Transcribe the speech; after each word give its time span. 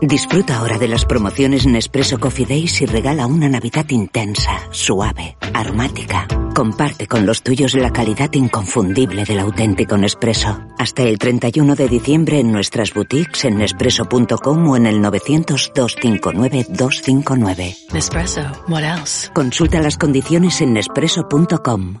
Disfruta 0.00 0.58
ahora 0.58 0.78
de 0.78 0.88
las 0.88 1.04
promociones 1.04 1.66
Nespresso 1.66 2.18
Coffee 2.18 2.46
Days 2.46 2.80
y 2.82 2.86
regala 2.86 3.26
una 3.26 3.48
Navidad 3.48 3.86
intensa, 3.90 4.60
suave, 4.70 5.36
aromática. 5.54 6.26
Comparte 6.54 7.06
con 7.06 7.26
los 7.26 7.42
tuyos 7.42 7.74
la 7.74 7.92
calidad 7.92 8.32
inconfundible 8.32 9.24
del 9.24 9.40
auténtico 9.40 9.96
Nespresso. 9.96 10.60
Hasta 10.78 11.02
el 11.02 11.18
31 11.18 11.74
de 11.74 11.88
diciembre 11.88 12.38
en 12.40 12.52
nuestras 12.52 12.94
boutiques 12.94 13.44
en 13.44 13.58
nespresso.com 13.58 14.68
o 14.68 14.76
en 14.76 14.86
el 14.86 15.02
900-259-259. 15.02 17.76
Nespresso, 17.92 18.40
what 18.68 18.82
else? 18.82 19.30
Consulta 19.32 19.80
las 19.80 19.96
condiciones 19.96 20.60
en 20.60 20.74
nespresso.com. 20.74 22.00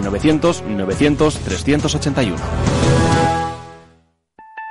900 0.00 0.62
900 0.66 1.34
381. 1.38 2.36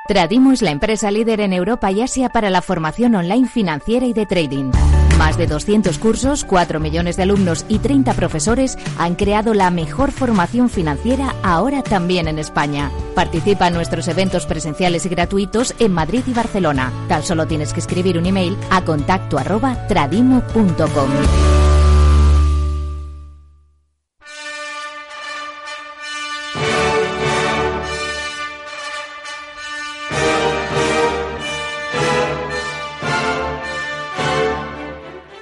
Tradimo 0.10 0.52
es 0.52 0.64
la 0.64 0.72
empresa 0.72 1.12
líder 1.12 1.40
en 1.40 1.54
Europa 1.54 1.92
y 1.92 2.02
Asia 2.02 2.30
para 2.30 2.50
la 2.50 2.64
formación 2.64 3.14
online 3.14 3.48
financiera 3.48 4.08
y 4.08 4.14
de 4.14 4.26
trading. 4.26 4.72
Más 5.20 5.38
de 5.38 5.46
200 5.46 6.00
cursos, 6.00 6.46
4 6.46 6.80
millones 6.80 7.16
de 7.16 7.22
alumnos 7.22 7.64
y 7.70 7.78
30 7.78 8.16
profesores 8.16 8.76
han 8.98 9.14
creado 9.14 9.54
la 9.54 9.70
mejor 9.70 10.12
formación 10.12 10.70
financiera 10.70 11.36
ahora 11.44 11.84
también 11.84 12.28
en 12.28 12.40
España. 12.40 12.90
Participa 13.14 13.68
en 13.68 13.76
nuestros 13.76 14.08
eventos 14.08 14.48
presenciales 14.48 15.06
y 15.06 15.10
gratuitos 15.10 15.76
en 15.78 15.92
Madrid 15.92 16.24
y 16.26 16.34
Barcelona. 16.34 16.92
Tan 17.08 17.22
solo 17.22 17.46
tienes 17.46 17.74
que 17.74 17.82
escribir 17.82 18.18
un 18.18 18.26
email 18.26 18.58
a 18.72 18.84
contacto 18.84 19.38
arroba 19.38 19.88
tradimo.com. 19.88 21.69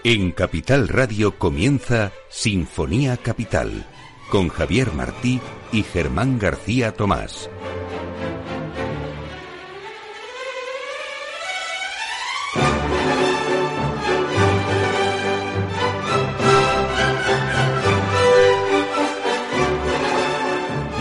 En 0.10 0.32
Capital 0.32 0.88
Radio 0.88 1.38
comienza 1.38 2.14
Sinfonía 2.30 3.18
Capital 3.18 3.86
con 4.32 4.48
Javier 4.48 4.94
Martí 4.94 5.42
y 5.74 5.84
Germán 5.84 6.40
García 6.40 6.94
Tomás. 6.94 7.50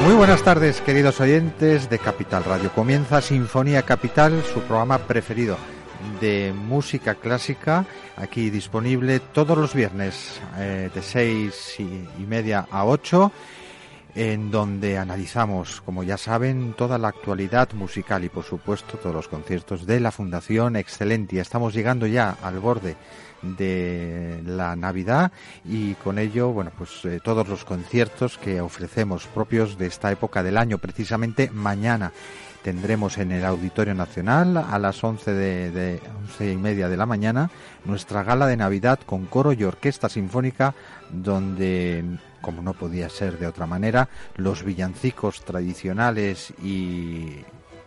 Muy 0.05 0.15
buenas 0.17 0.43
tardes, 0.43 0.81
queridos 0.81 1.21
oyentes 1.21 1.89
de 1.89 2.01
Capital 2.01 2.43
Radio. 2.43 2.73
Comienza 2.73 3.23
Sinfonía 3.23 3.83
Capital, 3.83 4.43
su 4.53 4.63
programa 4.63 4.99
preferido 4.99 5.57
de 6.21 6.53
música 6.53 7.15
clásica, 7.15 7.85
aquí 8.17 8.51
disponible 8.51 9.21
todos 9.21 9.57
los 9.57 9.75
viernes 9.75 10.41
eh, 10.59 10.91
de 10.95 11.03
seis 11.03 11.77
y, 11.79 12.23
media 12.27 12.67
a 12.71 12.85
ocho, 12.85 13.33
en 14.15 14.51
donde 14.51 14.97
analizamos, 14.97 15.83
como 15.83 16.03
ya 16.03 16.17
saben, 16.17 16.73
toda 16.73 16.97
la 16.97 17.09
actualidad 17.09 17.73
musical 17.75 18.25
y, 18.25 18.29
por 18.31 18.45
supuesto, 18.45 18.97
todos 18.97 19.15
los 19.15 19.29
conciertos 19.29 19.87
de 19.87 20.01
la 20.01 20.11
Fundación 20.11 20.77
Excelente. 20.77 21.39
Estamos 21.39 21.75
llegando 21.75 22.07
ya 22.07 22.37
al 22.43 22.59
borde 22.59 22.97
de 23.43 24.43
la 24.45 24.75
Navidad 24.75 25.33
y 25.65 25.95
con 25.95 26.19
ello, 26.19 26.53
bueno, 26.53 26.73
pues 26.77 27.05
eh, 27.05 27.21
todos 27.23 27.47
los 27.47 27.65
conciertos 27.65 28.39
que 28.39 28.61
ofrecemos 28.61 29.27
propios 29.27 29.77
de 29.77 29.87
esta 29.87 30.11
época 30.11 30.43
del 30.43 30.57
año, 30.57 30.79
precisamente 30.79 31.51
mañana 31.51 32.13
tendremos 32.67 33.17
en 33.19 33.31
el 33.31 33.45
Auditorio 33.45 33.95
Nacional 33.95 34.57
a 34.57 34.77
las 34.81 35.05
11 35.05 35.33
de, 35.33 35.71
de 35.71 36.01
11 36.25 36.51
y 36.51 36.57
media 36.57 36.89
de 36.89 36.97
la 36.97 37.07
mañana 37.07 37.49
nuestra 37.85 38.25
gala 38.25 38.49
de 38.49 38.57
Navidad 38.57 38.99
con 39.07 39.27
coro 39.27 39.53
y 39.53 39.63
orquesta 39.63 40.09
sinfónica 40.09 40.75
donde 41.09 42.05
como 42.41 42.63
no 42.63 42.75
podía 42.75 43.09
ser 43.09 43.39
de 43.39 43.47
otra 43.47 43.67
manera 43.67 44.09
los 44.35 44.65
villancicos 44.65 45.45
tradicionales 45.45 46.55
y, 46.61 47.45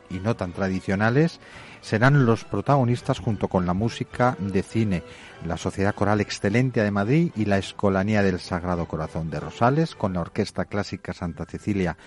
y 0.10 0.20
no 0.24 0.38
tan 0.38 0.54
tradicionales 0.54 1.42
serán 1.82 2.26
los 2.26 2.46
protagonistas 2.46 3.20
junto 3.20 3.50
con 3.50 3.66
la 3.66 3.74
música 3.74 4.38
de 4.40 4.64
cine, 4.64 5.04
la 5.46 5.58
Sociedad 5.58 5.94
Coral 5.94 6.22
Excelente 6.22 6.82
de 6.82 6.92
Madrid 6.92 7.32
y 7.36 7.44
la 7.44 7.58
Escolanía 7.58 8.24
del 8.24 8.40
Sagrado 8.40 8.86
Corazón 8.86 9.30
de 9.30 9.42
Rosales 9.42 9.94
con 9.96 10.14
la 10.14 10.22
Orquesta 10.22 10.64
Clásica 10.64 11.12
Santa 11.12 11.46
Cecilia 11.46 11.98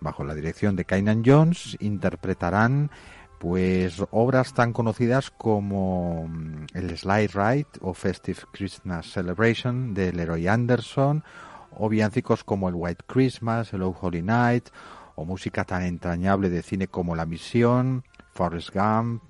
bajo 0.00 0.24
la 0.24 0.34
dirección 0.34 0.76
de 0.76 0.84
Kainan 0.84 1.22
Jones, 1.24 1.76
interpretarán 1.80 2.90
pues 3.38 4.02
obras 4.10 4.52
tan 4.52 4.72
conocidas 4.72 5.30
como 5.30 6.26
mm, 6.28 6.66
el 6.74 6.96
Slide 6.96 7.30
Ride 7.32 7.68
o 7.80 7.94
Festive 7.94 8.40
Christmas 8.52 9.12
Celebration 9.12 9.94
de 9.94 10.12
Leroy 10.12 10.48
Anderson 10.48 11.22
o 11.70 11.88
villancicos 11.88 12.42
como 12.42 12.68
el 12.68 12.74
White 12.74 13.04
Christmas, 13.06 13.72
el 13.72 13.82
Oh 13.82 13.96
Holy 14.00 14.22
Night 14.22 14.68
o 15.14 15.24
música 15.24 15.64
tan 15.64 15.82
entrañable 15.82 16.50
de 16.50 16.62
cine 16.62 16.88
como 16.88 17.16
La 17.16 17.26
Misión, 17.26 18.04
Forrest 18.34 18.70
Gump, 18.74 19.22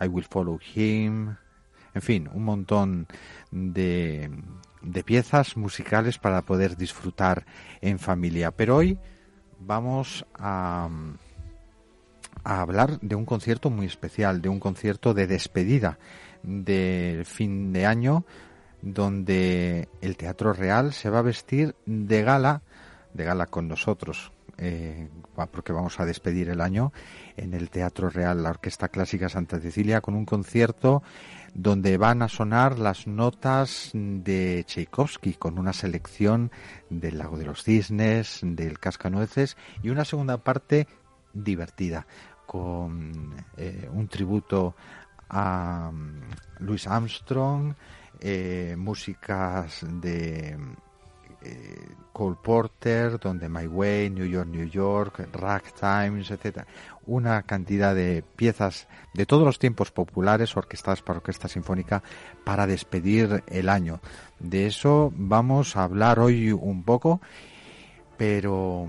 I 0.00 0.06
Will 0.06 0.24
Follow 0.24 0.58
Him, 0.74 1.36
en 1.94 2.02
fin, 2.02 2.28
un 2.32 2.44
montón 2.44 3.06
de, 3.50 4.30
de 4.82 5.04
piezas 5.04 5.56
musicales 5.56 6.18
para 6.18 6.42
poder 6.42 6.76
disfrutar 6.76 7.46
en 7.80 7.98
familia. 7.98 8.50
Pero 8.50 8.76
hoy 8.76 8.98
vamos 9.60 10.24
a, 10.34 10.88
hablar 12.44 13.00
de 13.00 13.14
un 13.14 13.24
concierto 13.24 13.70
muy 13.70 13.86
especial, 13.86 14.40
de 14.40 14.48
un 14.48 14.60
concierto 14.60 15.14
de 15.14 15.26
despedida 15.26 15.98
del 16.42 17.24
fin 17.24 17.72
de 17.72 17.86
año, 17.86 18.24
donde 18.82 19.88
el 20.00 20.16
Teatro 20.16 20.52
Real 20.52 20.92
se 20.92 21.10
va 21.10 21.18
a 21.18 21.22
vestir 21.22 21.74
de 21.86 22.22
gala, 22.22 22.62
de 23.14 23.24
gala 23.24 23.46
con 23.46 23.66
nosotros, 23.66 24.30
eh, 24.58 25.08
porque 25.50 25.72
vamos 25.72 25.98
a 25.98 26.04
despedir 26.04 26.48
el 26.50 26.60
año 26.60 26.92
en 27.36 27.52
el 27.52 27.68
Teatro 27.68 28.10
Real, 28.10 28.42
la 28.42 28.50
Orquesta 28.50 28.88
Clásica 28.88 29.28
Santa 29.28 29.58
Cecilia, 29.58 30.00
con 30.00 30.14
un 30.14 30.24
concierto 30.24 31.02
donde 31.56 31.96
van 31.96 32.20
a 32.20 32.28
sonar 32.28 32.78
las 32.78 33.06
notas 33.06 33.90
de 33.94 34.64
Tchaikovsky 34.66 35.34
con 35.34 35.58
una 35.58 35.72
selección 35.72 36.50
del 36.90 37.16
Lago 37.16 37.38
de 37.38 37.46
los 37.46 37.64
Cisnes, 37.64 38.40
del 38.42 38.78
Cascanueces 38.78 39.56
y 39.82 39.88
una 39.88 40.04
segunda 40.04 40.36
parte 40.36 40.86
divertida 41.32 42.06
con 42.44 43.34
eh, 43.56 43.88
un 43.90 44.06
tributo 44.08 44.76
a 45.30 45.90
um, 45.90 46.20
Louis 46.58 46.86
Armstrong, 46.86 47.74
eh, 48.20 48.74
músicas 48.76 49.80
de 49.88 50.58
eh, 51.42 51.94
Cole 52.12 52.36
Porter, 52.42 53.18
donde 53.18 53.48
My 53.48 53.66
Way, 53.66 54.10
New 54.10 54.26
York, 54.26 54.48
New 54.48 54.68
York, 54.68 55.28
Ragtimes, 55.32 56.30
etcétera, 56.30 56.66
una 57.06 57.42
cantidad 57.42 57.94
de 57.94 58.24
piezas 58.36 58.88
de 59.14 59.26
todos 59.26 59.44
los 59.44 59.58
tiempos 59.58 59.90
populares 59.90 60.56
orquestadas 60.56 61.02
para 61.02 61.18
orquesta 61.18 61.48
sinfónica 61.48 62.02
para 62.44 62.66
despedir 62.66 63.44
el 63.48 63.68
año. 63.68 64.00
De 64.38 64.66
eso 64.66 65.12
vamos 65.14 65.76
a 65.76 65.84
hablar 65.84 66.18
hoy 66.18 66.52
un 66.52 66.84
poco, 66.84 67.20
pero 68.16 68.88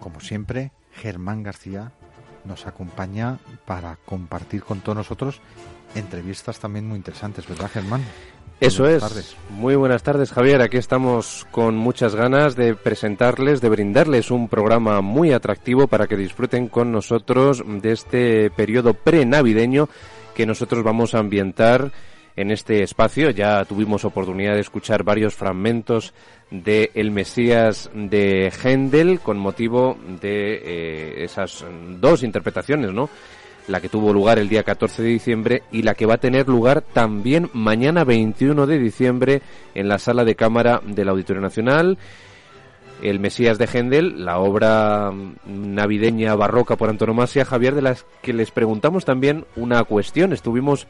como 0.00 0.20
siempre, 0.20 0.72
Germán 0.92 1.42
García 1.42 1.92
nos 2.44 2.66
acompaña 2.66 3.38
para 3.64 3.96
compartir 3.96 4.62
con 4.62 4.80
todos 4.80 4.96
nosotros 4.96 5.40
entrevistas 5.94 6.58
también 6.58 6.86
muy 6.86 6.96
interesantes, 6.96 7.46
¿verdad, 7.48 7.70
Germán? 7.70 8.02
Eso 8.58 8.84
Buenas 8.84 9.02
es. 9.02 9.08
tardes. 9.08 9.36
Muy 9.50 9.74
buenas 9.76 10.02
tardes, 10.02 10.32
Javier. 10.32 10.62
Aquí 10.62 10.78
estamos 10.78 11.46
con 11.50 11.76
muchas 11.76 12.14
ganas 12.14 12.56
de 12.56 12.74
presentarles, 12.74 13.60
de 13.60 13.68
brindarles 13.68 14.30
un 14.30 14.48
programa 14.48 15.02
muy 15.02 15.32
atractivo 15.32 15.88
para 15.88 16.06
que 16.06 16.16
disfruten 16.16 16.68
con 16.68 16.90
nosotros 16.90 17.62
de 17.66 17.92
este 17.92 18.50
periodo 18.50 18.94
prenavideño 18.94 19.90
que 20.34 20.46
nosotros 20.46 20.82
vamos 20.82 21.14
a 21.14 21.18
ambientar 21.18 21.92
en 22.34 22.50
este 22.50 22.82
espacio. 22.82 23.28
Ya 23.30 23.62
tuvimos 23.66 24.06
oportunidad 24.06 24.54
de 24.54 24.60
escuchar 24.60 25.02
varios 25.02 25.34
fragmentos 25.34 26.14
de 26.50 26.90
El 26.94 27.10
Mesías 27.10 27.90
de 27.92 28.50
Händel 28.62 29.20
con 29.20 29.36
motivo 29.36 29.98
de 30.20 30.62
eh, 30.64 31.24
esas 31.24 31.62
dos 32.00 32.22
interpretaciones, 32.22 32.92
¿no? 32.92 33.10
La 33.68 33.80
que 33.80 33.88
tuvo 33.88 34.12
lugar 34.12 34.38
el 34.38 34.48
día 34.48 34.62
14 34.62 35.02
de 35.02 35.08
diciembre 35.08 35.62
y 35.72 35.82
la 35.82 35.94
que 35.94 36.06
va 36.06 36.14
a 36.14 36.18
tener 36.18 36.48
lugar 36.48 36.82
también 36.82 37.50
mañana 37.52 38.04
21 38.04 38.66
de 38.66 38.78
diciembre 38.78 39.42
en 39.74 39.88
la 39.88 39.98
sala 39.98 40.24
de 40.24 40.36
cámara 40.36 40.80
del 40.84 41.08
Auditorio 41.08 41.42
Nacional. 41.42 41.98
El 43.02 43.20
Mesías 43.20 43.58
de 43.58 43.66
Händel, 43.66 44.24
la 44.24 44.38
obra 44.38 45.12
navideña 45.44 46.34
barroca 46.34 46.76
por 46.76 46.88
antonomasia, 46.88 47.44
Javier, 47.44 47.74
de 47.74 47.82
las 47.82 48.06
que 48.22 48.32
les 48.32 48.50
preguntamos 48.50 49.04
también 49.04 49.44
una 49.54 49.84
cuestión. 49.84 50.32
Estuvimos 50.32 50.86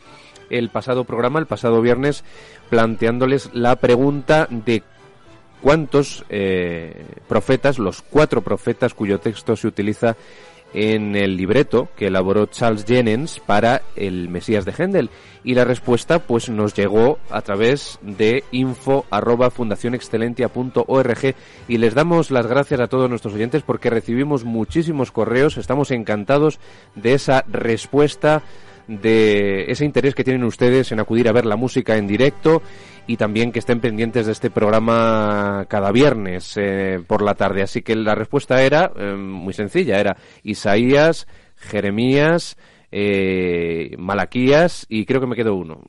el 0.49 0.69
pasado 0.69 1.05
programa, 1.05 1.41
el 1.41 1.47
pasado 1.47 1.83
viernes, 1.83 2.23
planteándoles 2.71 3.51
la 3.55 3.77
pregunta 3.77 4.47
de 4.51 4.85
cuántos 5.63 6.25
eh, 6.29 7.07
profetas, 7.29 7.81
los 7.81 8.03
cuatro 8.03 8.41
profetas 8.41 8.95
cuyo 8.95 9.19
texto 9.19 9.57
se 9.57 9.67
utiliza 9.67 10.17
en 10.77 11.17
el 11.17 11.39
libreto 11.39 11.89
que 11.97 12.09
elaboró 12.09 12.45
Charles 12.47 12.85
Jennens 12.85 13.41
para 13.41 13.81
el 13.97 14.29
Mesías 14.29 14.67
de 14.67 14.73
Händel. 14.73 15.11
Y 15.43 15.55
la 15.55 15.65
respuesta 15.65 16.19
pues 16.19 16.51
nos 16.51 16.75
llegó 16.75 17.19
a 17.31 17.41
través 17.41 17.99
de 18.03 18.45
info 18.51 19.07
arroba 19.11 19.51
y 21.69 21.79
les 21.79 21.95
damos 21.95 22.31
las 22.31 22.47
gracias 22.47 22.81
a 22.81 22.89
todos 22.89 23.09
nuestros 23.09 23.33
oyentes 23.33 23.63
porque 23.63 23.89
recibimos 23.89 24.45
muchísimos 24.45 25.13
correos, 25.13 25.57
estamos 25.57 25.91
encantados 25.93 26.61
de 26.95 27.15
esa 27.15 27.45
respuesta 27.49 28.43
de 28.89 29.71
ese 29.71 29.85
interés 29.85 30.15
que 30.15 30.25
tienen 30.25 30.45
ustedes 30.45 30.93
en 30.93 31.01
acudir 31.01 31.29
a 31.29 31.33
ver 31.33 31.47
la 31.47 31.57
música 31.57 31.97
en 31.97 32.07
directo 32.07 32.63
y 33.07 33.17
también 33.17 33.53
que 33.53 33.59
estén 33.59 33.81
pendientes 33.81 34.27
de 34.27 34.33
este 34.33 34.51
programa 34.51 35.67
cada 35.69 35.93
viernes 35.93 36.55
eh, 36.57 37.01
por 37.07 37.23
la 37.23 37.35
tarde. 37.35 37.63
Así 37.63 37.83
que 37.83 37.97
la 37.97 38.15
respuesta 38.15 38.63
era 38.63 38.93
eh, 38.97 39.15
muy 39.15 39.53
sencilla, 39.53 39.99
era 39.99 40.17
Isaías, 40.43 41.27
Jeremías, 41.57 42.57
eh, 42.99 43.95
Malaquías 43.99 44.87
y 44.89 45.05
creo 45.05 45.21
que 45.21 45.27
me 45.27 45.37
quedó 45.37 45.55
uno. 45.55 45.83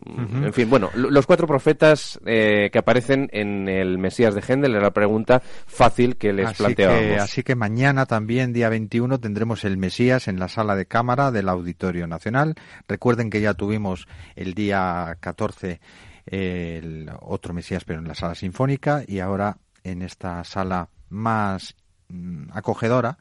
En 0.43 0.51
fin, 0.51 0.69
bueno, 0.69 0.89
los 0.93 1.25
cuatro 1.25 1.47
profetas 1.47 2.19
eh, 2.25 2.69
que 2.69 2.79
aparecen 2.79 3.29
en 3.31 3.69
el 3.69 3.97
Mesías 3.97 4.35
de 4.35 4.41
Gendel 4.41 4.73
era 4.73 4.81
la 4.81 4.91
pregunta 4.91 5.41
fácil 5.67 6.17
que 6.17 6.33
les 6.33 6.47
así 6.47 6.83
así 7.17 7.43
que 7.43 7.55
mañana 7.55 8.07
también, 8.07 8.51
día 8.51 8.67
21, 8.67 9.21
tendremos 9.21 9.63
el 9.63 9.77
Mesías 9.77 10.27
en 10.27 10.37
la 10.37 10.49
sala 10.49 10.75
de 10.75 10.85
cámara 10.85 11.31
del 11.31 11.47
Auditorio 11.47 12.07
Nacional. 12.07 12.55
Recuerden 12.89 13.29
que 13.29 13.39
ya 13.39 13.53
tuvimos 13.53 14.05
el 14.35 14.53
día 14.53 15.15
14 15.21 15.79
el 16.25 17.09
otro 17.21 17.53
Mesías, 17.53 17.85
pero 17.85 17.99
en 17.99 18.07
la 18.09 18.15
sala 18.15 18.35
sinfónica, 18.35 19.05
y 19.07 19.19
ahora 19.19 19.55
en 19.85 20.01
esta 20.01 20.43
sala 20.43 20.89
más 21.07 21.73
mm, 22.09 22.49
acogedora 22.51 23.17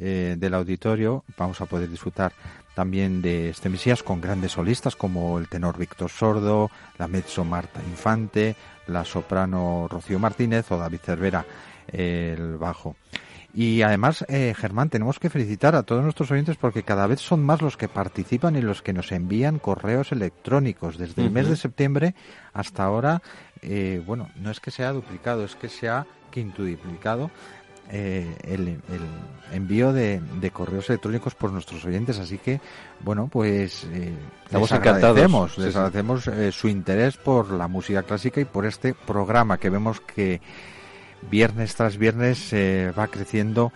eh, 0.00 0.34
del 0.36 0.54
auditorio 0.54 1.24
vamos 1.36 1.60
a 1.60 1.66
poder 1.66 1.90
disfrutar 1.90 2.32
también 2.80 3.20
de 3.20 3.50
este 3.50 3.68
Mesías 3.68 4.02
con 4.02 4.22
grandes 4.22 4.52
solistas 4.52 4.96
como 4.96 5.38
el 5.38 5.50
tenor 5.50 5.76
Víctor 5.76 6.08
Sordo, 6.08 6.70
la 6.96 7.08
mezzo 7.08 7.44
Marta 7.44 7.78
Infante, 7.86 8.56
la 8.86 9.04
soprano 9.04 9.86
Rocío 9.86 10.18
Martínez 10.18 10.72
o 10.72 10.78
David 10.78 11.00
Cervera, 11.04 11.44
el 11.88 12.56
bajo. 12.56 12.96
Y 13.52 13.82
además, 13.82 14.24
eh, 14.28 14.54
Germán, 14.56 14.88
tenemos 14.88 15.18
que 15.18 15.28
felicitar 15.28 15.76
a 15.76 15.82
todos 15.82 16.02
nuestros 16.02 16.30
oyentes 16.30 16.56
porque 16.56 16.82
cada 16.82 17.06
vez 17.06 17.20
son 17.20 17.44
más 17.44 17.60
los 17.60 17.76
que 17.76 17.86
participan 17.86 18.56
y 18.56 18.62
los 18.62 18.80
que 18.80 18.94
nos 18.94 19.12
envían 19.12 19.58
correos 19.58 20.10
electrónicos. 20.12 20.96
Desde 20.96 21.20
el 21.20 21.30
mes 21.30 21.50
de 21.50 21.56
septiembre 21.56 22.14
hasta 22.54 22.84
ahora, 22.84 23.20
eh, 23.60 24.02
bueno, 24.06 24.30
no 24.36 24.50
es 24.50 24.58
que 24.58 24.70
se 24.70 24.84
ha 24.84 24.92
duplicado, 24.92 25.44
es 25.44 25.54
que 25.54 25.68
se 25.68 25.90
ha 25.90 26.06
quintuplicado 26.30 27.30
eh, 27.92 28.36
el, 28.44 28.78
envío 29.52 29.92
de, 29.92 30.20
correos 30.52 30.88
electrónicos 30.88 31.34
por 31.34 31.52
nuestros 31.52 31.84
oyentes. 31.84 32.18
Así 32.18 32.38
que, 32.38 32.60
bueno, 33.00 33.28
pues 33.30 33.84
eh, 33.92 34.12
estamos 34.44 34.70
encantados. 34.70 35.58
Les 35.58 35.74
agradecemos 35.74 36.30
su 36.52 36.68
interés 36.68 37.16
por 37.16 37.50
la 37.50 37.66
música 37.68 38.02
clásica 38.02 38.40
y 38.40 38.44
por 38.44 38.66
este 38.66 38.94
programa 38.94 39.58
que 39.58 39.70
vemos 39.70 40.00
que 40.00 40.40
viernes 41.28 41.74
tras 41.74 41.96
viernes 41.96 42.52
eh, 42.52 42.92
va 42.96 43.08
creciendo 43.08 43.72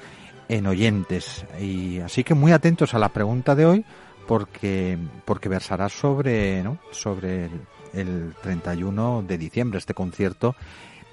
en 0.49 0.67
oyentes. 0.67 1.45
Y 1.61 2.01
así 2.01 2.23
que 2.23 2.35
muy 2.35 2.53
atentos 2.53 2.95
a 2.95 2.99
la 2.99 3.09
pregunta 3.09 3.55
de 3.55 3.67
hoy 3.67 3.85
porque, 4.29 4.97
porque 5.25 5.49
versará 5.49 5.89
sobre, 5.89 6.63
¿no? 6.63 6.79
sobre 6.93 7.47
el, 7.47 7.61
el 7.95 8.35
31 8.43 9.25
de 9.27 9.39
diciembre, 9.39 9.79
este 9.79 9.95
concierto 9.95 10.55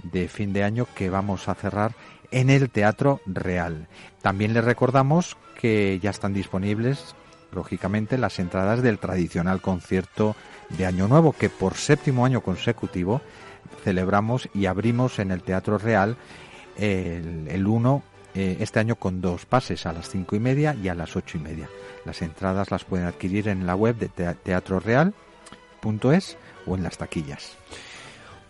de 0.03 0.27
fin 0.27 0.53
de 0.53 0.63
año 0.63 0.87
que 0.95 1.09
vamos 1.09 1.47
a 1.47 1.55
cerrar 1.55 1.93
en 2.31 2.49
el 2.49 2.69
Teatro 2.69 3.21
Real. 3.25 3.87
También 4.21 4.53
les 4.53 4.63
recordamos 4.63 5.37
que 5.59 5.99
ya 6.01 6.09
están 6.09 6.33
disponibles, 6.33 7.15
lógicamente, 7.51 8.17
las 8.17 8.39
entradas 8.39 8.81
del 8.81 8.99
tradicional 8.99 9.61
concierto 9.61 10.35
de 10.69 10.85
Año 10.85 11.07
Nuevo, 11.07 11.33
que 11.33 11.49
por 11.49 11.75
séptimo 11.75 12.25
año 12.25 12.41
consecutivo 12.41 13.21
celebramos 13.83 14.49
y 14.53 14.65
abrimos 14.65 15.19
en 15.19 15.31
el 15.31 15.43
Teatro 15.43 15.77
Real 15.77 16.17
el, 16.77 17.47
el 17.47 17.67
1 17.67 18.03
eh, 18.33 18.57
este 18.61 18.79
año 18.79 18.95
con 18.95 19.19
dos 19.19 19.45
pases 19.45 19.85
a 19.85 19.91
las 19.91 20.09
cinco 20.09 20.37
y 20.37 20.39
media 20.39 20.73
y 20.73 20.87
a 20.87 20.95
las 20.95 21.17
ocho 21.17 21.37
y 21.37 21.41
media. 21.41 21.67
Las 22.05 22.21
entradas 22.21 22.71
las 22.71 22.85
pueden 22.85 23.07
adquirir 23.07 23.49
en 23.49 23.65
la 23.65 23.75
web 23.75 23.97
de 23.97 24.07
teatroreal.es 24.07 26.37
o 26.65 26.75
en 26.75 26.83
las 26.83 26.97
taquillas. 26.97 27.57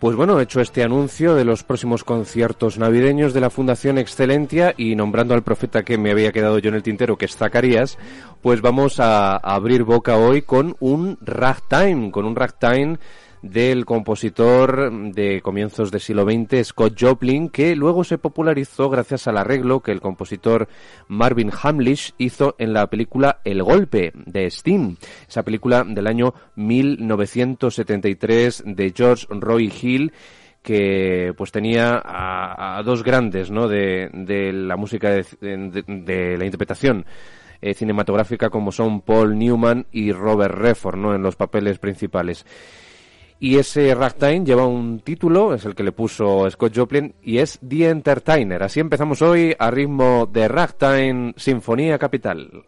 Pues 0.02 0.16
bueno, 0.16 0.40
hecho 0.40 0.60
este 0.60 0.82
anuncio 0.82 1.36
de 1.36 1.44
los 1.44 1.62
próximos 1.62 2.02
conciertos 2.02 2.76
navideños 2.76 3.32
de 3.32 3.40
la 3.40 3.50
Fundación 3.50 3.98
Excelentia 3.98 4.74
y 4.76 4.96
nombrando 4.96 5.32
al 5.32 5.44
profeta 5.44 5.84
que 5.84 5.96
me 5.96 6.10
había 6.10 6.32
quedado 6.32 6.58
yo 6.58 6.70
en 6.70 6.74
el 6.74 6.82
tintero, 6.82 7.16
que 7.16 7.26
es 7.26 7.36
Zacarías, 7.36 7.98
pues 8.40 8.60
vamos 8.62 8.98
a, 8.98 9.36
abrir 9.36 9.84
boca 9.84 10.16
hoy 10.16 10.42
con 10.42 10.74
un 10.80 11.18
ragtime, 11.20 12.10
con 12.10 12.24
un 12.24 12.34
ragtime 12.34 12.98
del 13.42 13.84
compositor 13.84 14.90
de 15.12 15.40
comienzos 15.42 15.90
del 15.90 16.00
siglo 16.00 16.24
XX, 16.24 16.68
Scott 16.68 16.96
Joplin, 16.98 17.48
que 17.48 17.76
luego 17.76 18.04
se 18.04 18.18
popularizó 18.18 18.88
gracias 18.88 19.26
al 19.26 19.36
arreglo 19.36 19.80
que 19.80 19.92
el 19.92 20.00
compositor 20.00 20.68
Marvin 21.08 21.50
Hamlish 21.62 22.14
hizo 22.18 22.54
en 22.58 22.72
la 22.72 22.86
película 22.86 23.40
El 23.44 23.62
Golpe 23.62 24.12
de 24.14 24.46
Sting, 24.46 24.96
esa 25.28 25.42
película 25.42 25.84
del 25.84 26.06
año 26.06 26.32
1973 26.54 28.62
de 28.64 28.92
George 28.96 29.26
Roy 29.28 29.72
Hill 29.82 30.12
que 30.62 31.34
pues 31.36 31.50
tenía 31.50 32.00
a, 32.04 32.80
dos 32.84 33.02
grandes 33.02 33.50
¿no? 33.50 33.66
de, 33.66 34.08
la 34.52 34.76
música 34.76 35.10
de, 35.10 36.36
la 36.38 36.44
interpretación 36.44 37.04
eh, 37.60 37.74
cinematográfica 37.74 38.48
como 38.48 38.70
son 38.70 39.00
Paul 39.00 39.36
Newman 39.36 39.86
y 39.90 40.12
Robert 40.12 40.54
Redford 40.54 40.96
¿no? 40.96 41.14
en 41.14 41.22
los 41.22 41.36
papeles 41.36 41.78
principales. 41.78 42.46
Y 43.42 43.58
ese 43.58 43.92
ragtime 43.92 44.44
lleva 44.44 44.68
un 44.68 45.00
título, 45.00 45.52
es 45.52 45.64
el 45.64 45.74
que 45.74 45.82
le 45.82 45.90
puso 45.90 46.48
Scott 46.48 46.76
Joplin, 46.76 47.12
y 47.24 47.38
es 47.38 47.58
The 47.58 47.88
Entertainer. 47.88 48.62
Así 48.62 48.78
empezamos 48.78 49.20
hoy 49.20 49.52
a 49.58 49.68
ritmo 49.68 50.26
de 50.32 50.46
ragtime 50.46 51.34
Sinfonía 51.36 51.98
Capital. 51.98 52.64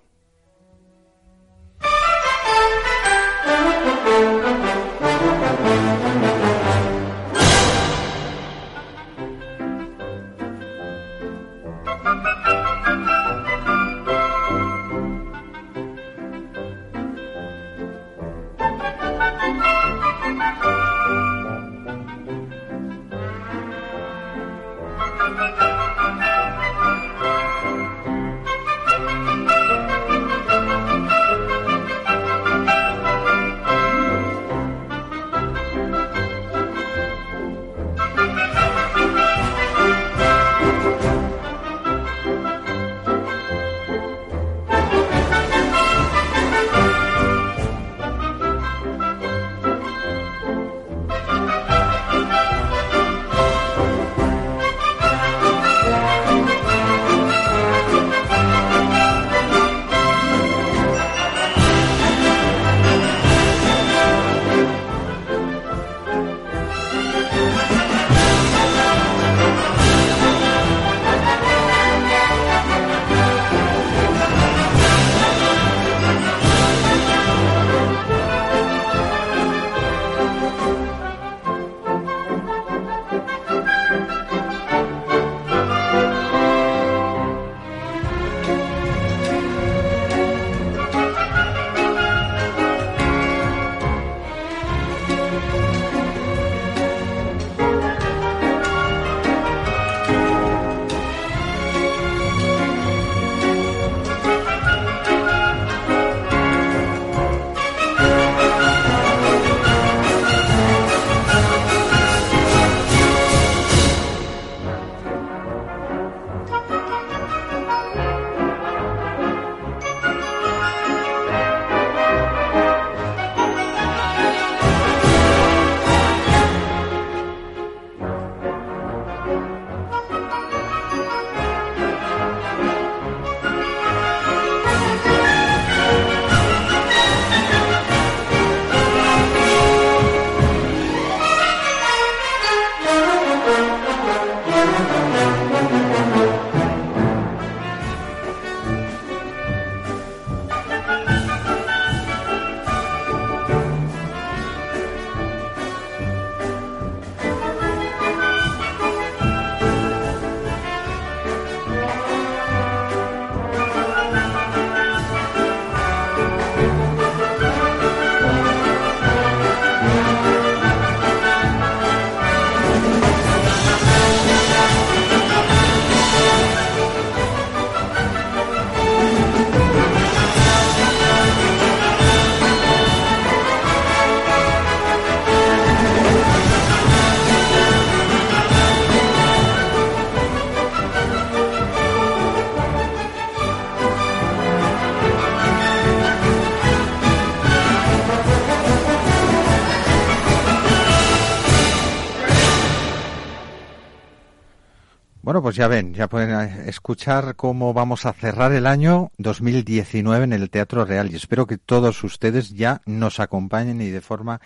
Pues 205.54 205.58
ya 205.60 205.68
ven, 205.68 205.94
ya 205.94 206.08
pueden 206.08 206.30
eh, 206.30 206.64
escuchar 206.66 207.36
cómo 207.36 207.72
vamos 207.72 208.06
a 208.06 208.12
cerrar 208.12 208.50
el 208.50 208.66
año 208.66 209.12
2019 209.18 210.24
en 210.24 210.32
el 210.32 210.50
Teatro 210.50 210.84
Real 210.84 211.12
y 211.12 211.14
espero 211.14 211.46
que 211.46 211.58
todos 211.58 212.02
ustedes 212.02 212.50
ya 212.54 212.82
nos 212.86 213.20
acompañen 213.20 213.80
y 213.80 213.90
de 213.90 214.00
forma 214.00 214.40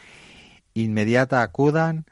inmediata 0.75 1.41
acudan 1.41 2.05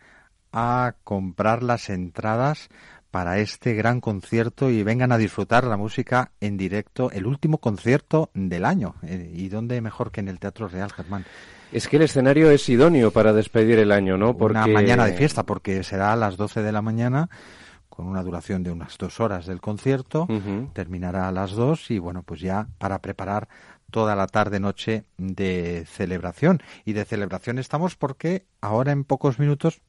a 0.50 0.94
comprar 1.04 1.62
las 1.62 1.90
entradas 1.90 2.70
para 3.10 3.38
este 3.38 3.74
gran 3.74 4.00
concierto 4.00 4.70
y 4.70 4.82
vengan 4.82 5.12
a 5.12 5.18
disfrutar 5.18 5.64
la 5.64 5.76
música 5.76 6.30
en 6.40 6.56
directo, 6.56 7.10
el 7.10 7.26
último 7.26 7.58
concierto 7.58 8.30
del 8.32 8.64
año. 8.64 8.94
Eh, 9.02 9.30
¿Y 9.30 9.50
dónde 9.50 9.78
mejor 9.82 10.10
que 10.10 10.20
en 10.20 10.28
el 10.28 10.38
Teatro 10.38 10.68
Real, 10.68 10.90
Germán? 10.90 11.26
Es 11.70 11.86
que 11.86 11.96
el 11.96 12.02
escenario 12.02 12.50
es 12.50 12.66
idóneo 12.66 13.10
para 13.10 13.34
despedir 13.34 13.78
el 13.78 13.92
año, 13.92 14.16
¿no? 14.16 14.38
Porque... 14.38 14.56
Una 14.56 14.66
mañana 14.68 15.04
de 15.04 15.12
fiesta, 15.12 15.42
porque 15.42 15.82
será 15.82 16.14
a 16.14 16.16
las 16.16 16.38
12 16.38 16.62
de 16.62 16.72
la 16.72 16.80
mañana 16.80 17.28
con 17.96 18.06
una 18.06 18.22
duración 18.22 18.62
de 18.62 18.70
unas 18.70 18.98
dos 18.98 19.18
horas 19.20 19.46
del 19.46 19.62
concierto, 19.62 20.28
terminará 20.74 21.28
a 21.28 21.32
las 21.32 21.52
dos 21.52 21.90
y 21.90 21.98
bueno, 21.98 22.22
pues 22.22 22.42
ya 22.42 22.68
para 22.76 23.00
preparar 23.00 23.48
toda 23.90 24.14
la 24.14 24.26
tarde-noche 24.26 25.06
de 25.16 25.86
celebración. 25.88 26.62
Y 26.84 26.92
de 26.92 27.06
celebración 27.06 27.58
estamos 27.58 27.96
porque 27.96 28.44
ahora 28.60 28.92
en 28.92 29.04
pocos 29.04 29.38
minutos, 29.38 29.80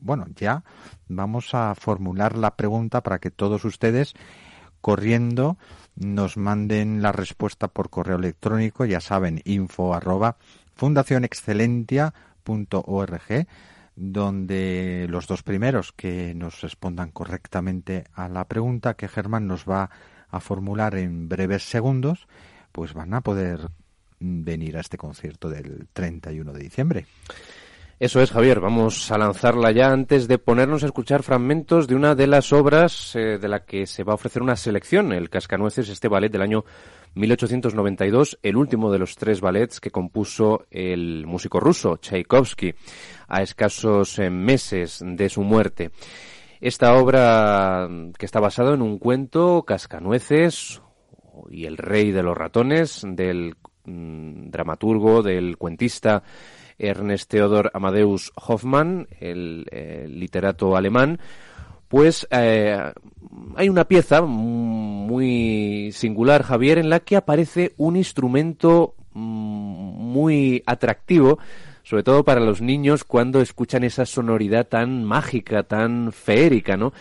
bueno, 0.00 0.26
ya 0.34 0.64
vamos 1.06 1.54
a 1.54 1.76
formular 1.76 2.36
la 2.36 2.56
pregunta 2.56 3.04
para 3.04 3.20
que 3.20 3.30
todos 3.30 3.64
ustedes 3.64 4.14
corriendo 4.80 5.56
nos 5.94 6.36
manden 6.36 7.00
la 7.00 7.12
respuesta 7.12 7.68
por 7.68 7.90
correo 7.90 8.16
electrónico, 8.16 8.86
ya 8.86 9.00
saben, 9.00 9.40
info 9.44 9.94
arroba 9.94 10.34
fundacionexcelentia.org 10.74 13.46
donde 13.96 15.06
los 15.08 15.26
dos 15.26 15.42
primeros 15.42 15.92
que 15.92 16.34
nos 16.34 16.60
respondan 16.60 17.10
correctamente 17.10 18.04
a 18.14 18.28
la 18.28 18.46
pregunta 18.46 18.94
que 18.94 19.08
Germán 19.08 19.46
nos 19.46 19.64
va 19.68 19.90
a 20.30 20.40
formular 20.40 20.94
en 20.94 21.28
breves 21.28 21.64
segundos, 21.64 22.26
pues 22.72 22.94
van 22.94 23.14
a 23.14 23.20
poder 23.20 23.68
venir 24.18 24.76
a 24.76 24.80
este 24.80 24.96
concierto 24.96 25.50
del 25.50 25.88
31 25.92 26.52
de 26.52 26.62
diciembre. 26.62 27.06
Eso 28.02 28.20
es, 28.20 28.32
Javier. 28.32 28.58
Vamos 28.58 29.12
a 29.12 29.16
lanzarla 29.16 29.70
ya 29.70 29.92
antes 29.92 30.26
de 30.26 30.38
ponernos 30.38 30.82
a 30.82 30.86
escuchar 30.86 31.22
fragmentos 31.22 31.86
de 31.86 31.94
una 31.94 32.16
de 32.16 32.26
las 32.26 32.52
obras 32.52 33.14
eh, 33.14 33.38
de 33.38 33.46
la 33.46 33.64
que 33.64 33.86
se 33.86 34.02
va 34.02 34.10
a 34.10 34.16
ofrecer 34.16 34.42
una 34.42 34.56
selección, 34.56 35.12
el 35.12 35.30
Cascanueces, 35.30 35.88
este 35.88 36.08
ballet 36.08 36.32
del 36.32 36.42
año 36.42 36.64
1892, 37.14 38.40
el 38.42 38.56
último 38.56 38.90
de 38.90 38.98
los 38.98 39.14
tres 39.14 39.40
ballets 39.40 39.78
que 39.78 39.92
compuso 39.92 40.66
el 40.72 41.28
músico 41.28 41.60
ruso 41.60 41.96
Tchaikovsky 41.98 42.74
a 43.28 43.40
escasos 43.40 44.18
eh, 44.18 44.30
meses 44.30 45.00
de 45.06 45.28
su 45.28 45.42
muerte. 45.42 45.92
Esta 46.60 46.94
obra 46.94 47.88
que 48.18 48.26
está 48.26 48.40
basada 48.40 48.74
en 48.74 48.82
un 48.82 48.98
cuento 48.98 49.62
Cascanueces 49.62 50.82
y 51.52 51.66
el 51.66 51.76
rey 51.76 52.10
de 52.10 52.24
los 52.24 52.36
ratones 52.36 53.04
del 53.06 53.54
mm, 53.84 54.50
dramaturgo, 54.50 55.22
del 55.22 55.56
cuentista 55.56 56.24
Ernest 56.78 57.30
Theodor 57.30 57.70
Amadeus 57.74 58.32
Hoffmann, 58.34 59.08
el, 59.20 59.66
literato 60.08 60.76
alemán, 60.76 61.18
pues 61.88 62.26
eh, 62.30 62.92
hay 63.56 63.68
una 63.68 63.84
pieza 63.84 64.22
muy 64.22 65.90
singular, 65.92 66.42
Javier, 66.42 66.78
en 66.78 66.88
la 66.88 67.00
que 67.00 67.16
aparece 67.16 67.72
un 67.76 67.96
instrumento 67.96 68.94
mm, 69.12 69.18
muy 69.20 70.62
atractivo, 70.66 71.38
sobre 71.82 72.02
todo 72.02 72.24
para 72.24 72.40
los 72.40 72.62
niños 72.62 73.04
cuando 73.04 73.40
escuchan 73.40 73.84
esa 73.84 74.06
sonoridad 74.06 74.68
tan 74.68 75.04
mágica, 75.04 75.64
tan 75.64 76.12
feérica, 76.12 76.76
¿no? 76.76 76.92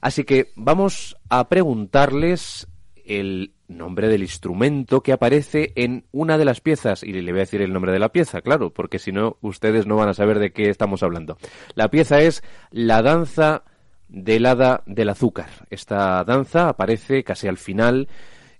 Así 0.00 0.24
que 0.24 0.52
vamos 0.56 1.16
a 1.30 1.48
preguntarles 1.48 2.66
el 3.06 3.53
nombre 3.68 4.08
del 4.08 4.22
instrumento 4.22 5.02
que 5.02 5.12
aparece 5.12 5.72
en 5.76 6.04
una 6.12 6.38
de 6.38 6.44
las 6.44 6.60
piezas. 6.60 7.02
Y 7.02 7.12
le 7.12 7.32
voy 7.32 7.40
a 7.40 7.44
decir 7.44 7.62
el 7.62 7.72
nombre 7.72 7.92
de 7.92 7.98
la 7.98 8.10
pieza, 8.10 8.40
claro, 8.40 8.70
porque 8.70 8.98
si 8.98 9.12
no, 9.12 9.36
ustedes 9.40 9.86
no 9.86 9.96
van 9.96 10.08
a 10.08 10.14
saber 10.14 10.38
de 10.38 10.52
qué 10.52 10.68
estamos 10.68 11.02
hablando. 11.02 11.38
La 11.74 11.88
pieza 11.88 12.20
es 12.20 12.42
La 12.70 13.02
danza 13.02 13.62
del 14.08 14.46
hada 14.46 14.82
del 14.86 15.08
azúcar. 15.08 15.48
Esta 15.70 16.22
danza 16.24 16.68
aparece 16.68 17.24
casi 17.24 17.48
al 17.48 17.58
final 17.58 18.08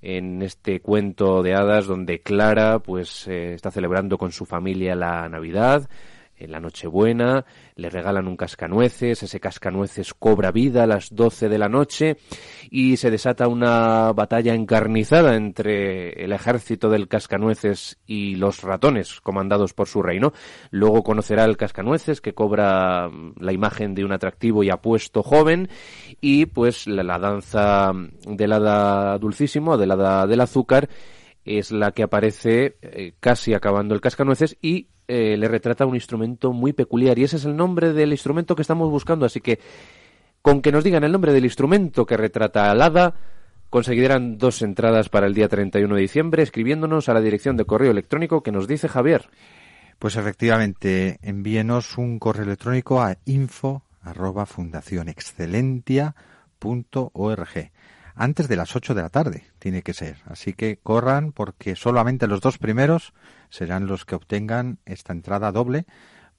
en 0.02 0.42
este 0.42 0.80
cuento 0.80 1.42
de 1.42 1.54
hadas 1.54 1.86
donde 1.86 2.20
Clara 2.20 2.78
pues 2.80 3.26
eh, 3.26 3.54
está 3.54 3.70
celebrando 3.70 4.18
con 4.18 4.32
su 4.32 4.44
familia 4.44 4.94
la 4.94 5.28
Navidad 5.30 5.88
en 6.36 6.52
la 6.52 6.60
Nochebuena, 6.60 7.44
le 7.76 7.90
regalan 7.90 8.28
un 8.28 8.36
cascanueces, 8.36 9.22
ese 9.22 9.40
cascanueces 9.40 10.14
cobra 10.14 10.50
vida 10.50 10.84
a 10.84 10.86
las 10.86 11.14
12 11.14 11.48
de 11.48 11.58
la 11.58 11.68
noche 11.68 12.16
y 12.70 12.96
se 12.96 13.10
desata 13.10 13.48
una 13.48 14.12
batalla 14.12 14.54
encarnizada 14.54 15.36
entre 15.36 16.24
el 16.24 16.32
ejército 16.32 16.90
del 16.90 17.08
cascanueces 17.08 17.98
y 18.06 18.36
los 18.36 18.62
ratones 18.62 19.20
comandados 19.20 19.74
por 19.74 19.88
su 19.88 20.02
reino. 20.02 20.32
Luego 20.70 21.02
conocerá 21.02 21.44
el 21.44 21.56
cascanueces 21.56 22.20
que 22.20 22.34
cobra 22.34 23.10
la 23.38 23.52
imagen 23.52 23.94
de 23.94 24.04
un 24.04 24.12
atractivo 24.12 24.62
y 24.62 24.70
apuesto 24.70 25.22
joven 25.22 25.68
y 26.20 26.46
pues 26.46 26.86
la, 26.86 27.18
danza 27.18 27.92
del 28.26 28.52
hada 28.52 29.18
dulcísimo, 29.18 29.76
del 29.76 29.92
hada 29.92 30.26
del 30.26 30.40
azúcar, 30.40 30.88
es 31.44 31.72
la 31.72 31.92
que 31.92 32.02
aparece 32.02 32.76
eh, 32.82 33.14
casi 33.20 33.54
acabando 33.54 33.94
el 33.94 34.00
cascanueces 34.00 34.56
y 34.60 34.88
eh, 35.06 35.36
le 35.36 35.48
retrata 35.48 35.86
un 35.86 35.94
instrumento 35.94 36.52
muy 36.52 36.72
peculiar 36.72 37.18
y 37.18 37.24
ese 37.24 37.36
es 37.36 37.44
el 37.44 37.56
nombre 37.56 37.92
del 37.92 38.12
instrumento 38.12 38.56
que 38.56 38.62
estamos 38.62 38.90
buscando. 38.90 39.26
Así 39.26 39.40
que 39.40 39.58
con 40.42 40.62
que 40.62 40.72
nos 40.72 40.84
digan 40.84 41.04
el 41.04 41.12
nombre 41.12 41.32
del 41.32 41.44
instrumento 41.44 42.06
que 42.06 42.16
retrata 42.16 42.70
al 42.70 42.82
hada, 42.82 43.14
conseguirán 43.70 44.38
dos 44.38 44.62
entradas 44.62 45.08
para 45.08 45.26
el 45.26 45.34
día 45.34 45.48
31 45.48 45.94
de 45.94 46.00
diciembre 46.00 46.42
escribiéndonos 46.42 47.08
a 47.08 47.14
la 47.14 47.20
dirección 47.20 47.56
de 47.56 47.64
correo 47.64 47.90
electrónico 47.90 48.42
que 48.42 48.52
nos 48.52 48.68
dice 48.68 48.88
Javier. 48.88 49.28
Pues 49.98 50.16
efectivamente, 50.16 51.18
envíenos 51.22 51.98
un 51.98 52.18
correo 52.18 52.44
electrónico 52.44 53.00
a 53.00 53.16
info 53.24 53.84
arroba 54.02 54.46
antes 58.14 58.48
de 58.48 58.56
las 58.56 58.76
8 58.76 58.94
de 58.94 59.02
la 59.02 59.08
tarde, 59.08 59.44
tiene 59.58 59.82
que 59.82 59.92
ser. 59.92 60.16
Así 60.26 60.52
que 60.52 60.78
corran 60.82 61.32
porque 61.32 61.76
solamente 61.76 62.26
los 62.26 62.40
dos 62.40 62.58
primeros 62.58 63.12
serán 63.50 63.86
los 63.86 64.04
que 64.04 64.14
obtengan 64.14 64.78
esta 64.86 65.12
entrada 65.12 65.52
doble 65.52 65.86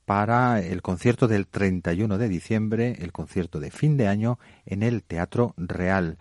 para 0.05 0.62
el 0.62 0.82
concierto 0.82 1.27
del 1.27 1.48
31 1.48 2.17
de 2.17 2.29
diciembre, 2.29 2.96
el 3.00 3.12
concierto 3.12 3.60
de 3.60 3.72
fin 3.72 3.98
de 3.98 4.08
año 4.08 4.39
en 4.65 4.84
el 4.84 5.03
Teatro 5.03 5.53
Real. 5.58 6.17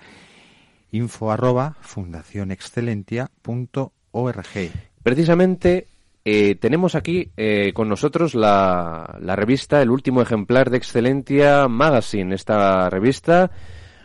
Info 0.91 1.31
arroba 1.31 1.77
fundacionexcelentia.org. 1.81 4.71
Precisamente 5.03 5.87
eh, 6.25 6.55
tenemos 6.55 6.95
aquí 6.95 7.31
eh, 7.37 7.73
con 7.75 7.89
nosotros 7.89 8.35
la, 8.35 9.19
la 9.21 9.37
revista, 9.37 9.83
el 9.83 9.91
último 9.91 10.23
ejemplar 10.23 10.71
de 10.71 10.79
Excelentia 10.79 11.69
Magazine. 11.69 12.35
Esta 12.35 12.89
revista 12.89 13.51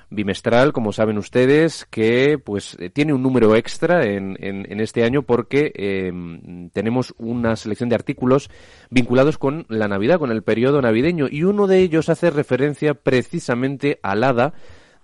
bimestral, 0.09 0.73
como 0.73 0.91
saben 0.91 1.17
ustedes, 1.17 1.85
que 1.89 2.39
pues 2.43 2.75
eh, 2.79 2.89
tiene 2.89 3.13
un 3.13 3.21
número 3.21 3.55
extra 3.55 4.05
en, 4.05 4.37
en, 4.39 4.79
este 4.79 5.03
año 5.03 5.23
porque 5.23 5.71
em, 5.75 6.69
tenemos 6.71 7.13
una 7.17 7.55
selección 7.55 7.89
de 7.89 7.95
artículos 7.95 8.49
vinculados 8.89 9.37
con 9.37 9.65
la 9.69 9.87
Navidad, 9.87 10.19
con 10.19 10.31
el 10.31 10.43
periodo 10.43 10.81
navideño, 10.81 11.27
y 11.29 11.43
uno 11.43 11.67
de 11.67 11.79
ellos 11.79 12.09
hace 12.09 12.29
referencia 12.29 12.93
precisamente 12.93 13.99
al 14.01 14.23
hada 14.23 14.53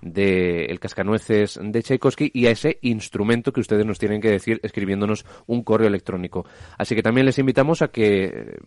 del 0.06 0.70
el 0.70 0.80
cascanueces 0.80 1.60
de 1.62 1.82
Tchaikovsky 1.82 2.32
y 2.34 2.46
a 2.46 2.52
ese 2.52 2.78
instrumento 2.82 3.52
que 3.52 3.60
ustedes 3.60 3.86
nos 3.86 4.00
tienen 4.00 4.22
que 4.22 4.30
decir 4.30 4.60
escribiéndonos 4.64 5.26
un 5.48 5.64
correo 5.64 5.88
electrónico. 5.88 6.46
Así 6.78 6.96
que 6.96 7.02
también 7.02 7.26
les 7.26 7.40
invitamos 7.40 7.82
a 7.82 7.90
que 7.90 8.26
eh, 8.26 8.58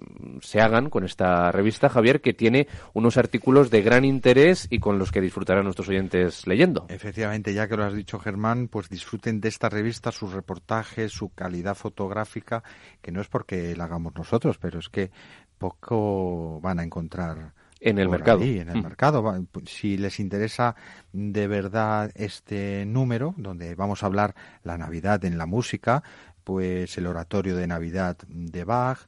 se 0.40 0.60
hagan 0.60 0.90
con 0.90 1.04
esta 1.04 1.50
revista, 1.52 1.88
Javier, 1.88 2.20
que 2.20 2.34
tiene 2.34 2.66
unos 2.92 3.16
artículos 3.16 3.70
de 3.70 3.82
gran 3.82 4.04
interés 4.04 4.66
y 4.68 4.80
con 4.80 4.98
los 4.98 5.12
que 5.12 5.20
disfrutarán 5.20 5.64
nuestros 5.64 5.88
oyentes 5.88 6.46
leyendo. 6.46 6.86
Efectivamente, 6.88 7.54
ya 7.54 7.68
que 7.68 7.76
lo 7.76 7.84
has 7.84 7.94
dicho, 7.94 8.18
Germán, 8.18 8.68
pues 8.68 8.88
disfruten 8.88 9.40
de 9.40 9.48
esta 9.48 9.68
revista, 9.68 10.10
sus 10.10 10.32
reportajes, 10.32 11.12
su 11.12 11.30
calidad 11.30 11.76
fotográfica, 11.76 12.64
que 13.00 13.12
no 13.12 13.20
es 13.20 13.28
porque 13.28 13.76
la 13.76 13.84
hagamos 13.84 14.14
nosotros, 14.16 14.58
pero 14.58 14.80
es 14.80 14.88
que 14.88 15.10
poco 15.58 16.60
van 16.60 16.80
a 16.80 16.84
encontrar 16.84 17.52
en 17.80 17.98
el 17.98 18.08
mercado. 18.08 18.42
en 18.42 18.68
el 18.68 18.78
mm. 18.78 18.82
mercado. 18.82 19.46
Si 19.66 19.96
les 19.96 20.20
interesa 20.20 20.74
de 21.12 21.46
verdad 21.46 22.10
este 22.14 22.84
número, 22.86 23.34
donde 23.36 23.74
vamos 23.74 24.02
a 24.02 24.06
hablar 24.06 24.34
la 24.62 24.78
Navidad 24.78 25.24
en 25.24 25.38
la 25.38 25.46
música, 25.46 26.02
pues 26.44 26.96
el 26.98 27.06
oratorio 27.06 27.56
de 27.56 27.66
Navidad 27.66 28.16
de 28.26 28.64
Bach, 28.64 29.00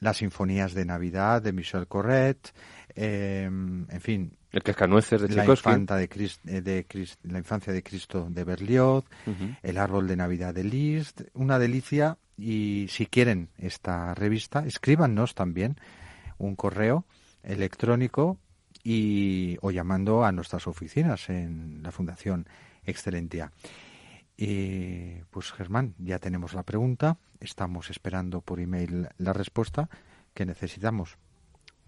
las 0.00 0.18
sinfonías 0.18 0.74
de 0.74 0.84
Navidad 0.84 1.42
de 1.42 1.52
Michel 1.52 1.86
Corret, 1.86 2.52
em, 2.94 3.86
en 3.90 4.00
fin. 4.00 4.36
El 4.52 4.62
cascanueces 4.62 5.20
de 5.22 5.28
la, 5.34 5.44
infanta 5.44 5.96
de, 5.96 6.04
eh, 6.46 6.60
de 6.60 6.86
la 7.24 7.38
infancia 7.38 7.72
de 7.72 7.82
Cristo 7.82 8.28
de 8.30 8.44
Berlioz, 8.44 9.04
el 9.62 9.78
árbol 9.78 10.06
de 10.06 10.14
Navidad 10.14 10.54
de 10.54 10.62
Liszt, 10.62 11.22
una 11.32 11.58
delicia. 11.58 12.18
Y 12.36 12.86
si 12.88 13.06
quieren 13.06 13.48
esta 13.58 14.14
revista, 14.14 14.64
escríbanos 14.64 15.34
también 15.34 15.76
un 16.38 16.54
correo 16.54 17.04
electrónico 17.44 18.38
y, 18.82 19.56
o 19.62 19.70
llamando 19.70 20.24
a 20.24 20.32
nuestras 20.32 20.66
oficinas 20.66 21.28
en 21.30 21.82
la 21.82 21.92
Fundación 21.92 22.46
Excelentia. 22.84 23.52
pues 24.36 25.52
Germán, 25.52 25.94
ya 25.98 26.18
tenemos 26.18 26.54
la 26.54 26.62
pregunta, 26.62 27.18
estamos 27.40 27.90
esperando 27.90 28.40
por 28.40 28.60
email 28.60 29.08
la 29.18 29.32
respuesta 29.32 29.88
que 30.34 30.44
necesitamos. 30.44 31.16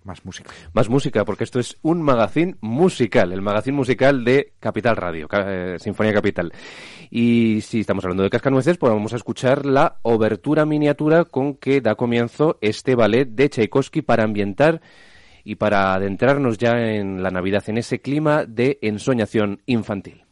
Más 0.06 0.24
música. 0.24 0.52
Más 0.72 0.88
música, 0.88 1.24
porque 1.24 1.42
esto 1.42 1.58
es 1.58 1.78
un 1.82 2.00
magazine 2.00 2.54
musical, 2.60 3.32
el 3.32 3.42
magazine 3.42 3.76
musical 3.76 4.24
de 4.24 4.52
Capital 4.60 4.96
Radio, 4.96 5.26
eh, 5.32 5.78
Sinfonía 5.80 6.12
Capital. 6.12 6.52
Y 7.10 7.60
si 7.62 7.80
estamos 7.80 8.04
hablando 8.04 8.22
de 8.22 8.30
cascanueces, 8.30 8.78
pues 8.78 8.92
vamos 8.92 9.12
a 9.14 9.16
escuchar 9.16 9.66
la 9.66 9.98
obertura 10.02 10.64
miniatura 10.64 11.24
con 11.24 11.56
que 11.56 11.80
da 11.80 11.96
comienzo 11.96 12.56
este 12.60 12.94
ballet 12.94 13.24
de 13.28 13.48
Tchaikovsky 13.48 14.02
para 14.02 14.22
ambientar 14.22 14.80
y 15.46 15.54
para 15.54 15.94
adentrarnos 15.94 16.58
ya 16.58 16.72
en 16.72 17.22
la 17.22 17.30
Navidad, 17.30 17.62
en 17.68 17.78
ese 17.78 18.00
clima 18.00 18.44
de 18.44 18.80
ensoñación 18.82 19.62
infantil. 19.64 20.25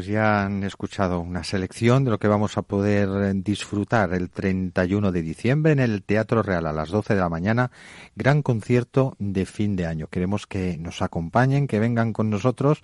Pues 0.00 0.08
ya 0.08 0.46
han 0.46 0.62
escuchado 0.62 1.20
una 1.20 1.44
selección 1.44 2.04
de 2.04 2.10
lo 2.10 2.18
que 2.18 2.26
vamos 2.26 2.56
a 2.56 2.62
poder 2.62 3.34
disfrutar 3.42 4.14
el 4.14 4.30
31 4.30 5.12
de 5.12 5.20
diciembre 5.20 5.72
en 5.72 5.78
el 5.78 6.02
Teatro 6.02 6.42
Real 6.42 6.66
a 6.66 6.72
las 6.72 6.88
12 6.88 7.12
de 7.12 7.20
la 7.20 7.28
mañana. 7.28 7.70
Gran 8.16 8.40
concierto 8.40 9.14
de 9.18 9.44
fin 9.44 9.76
de 9.76 9.84
año. 9.84 10.06
Queremos 10.06 10.46
que 10.46 10.78
nos 10.78 11.02
acompañen, 11.02 11.66
que 11.66 11.78
vengan 11.78 12.14
con 12.14 12.30
nosotros 12.30 12.80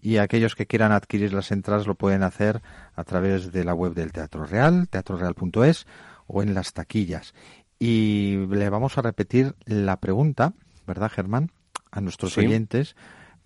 y 0.00 0.18
aquellos 0.18 0.54
que 0.54 0.68
quieran 0.68 0.92
adquirir 0.92 1.32
las 1.32 1.50
entradas 1.50 1.88
lo 1.88 1.96
pueden 1.96 2.22
hacer 2.22 2.62
a 2.94 3.02
través 3.02 3.50
de 3.50 3.64
la 3.64 3.74
web 3.74 3.94
del 3.94 4.12
Teatro 4.12 4.46
Real, 4.46 4.86
teatroreal.es 4.86 5.88
o 6.28 6.40
en 6.44 6.54
las 6.54 6.72
taquillas. 6.72 7.34
Y 7.80 8.46
le 8.48 8.70
vamos 8.70 8.96
a 8.96 9.02
repetir 9.02 9.56
la 9.64 9.96
pregunta, 9.96 10.52
¿verdad, 10.86 11.10
Germán? 11.10 11.50
A 11.90 12.00
nuestros 12.00 12.38
oyentes 12.38 12.94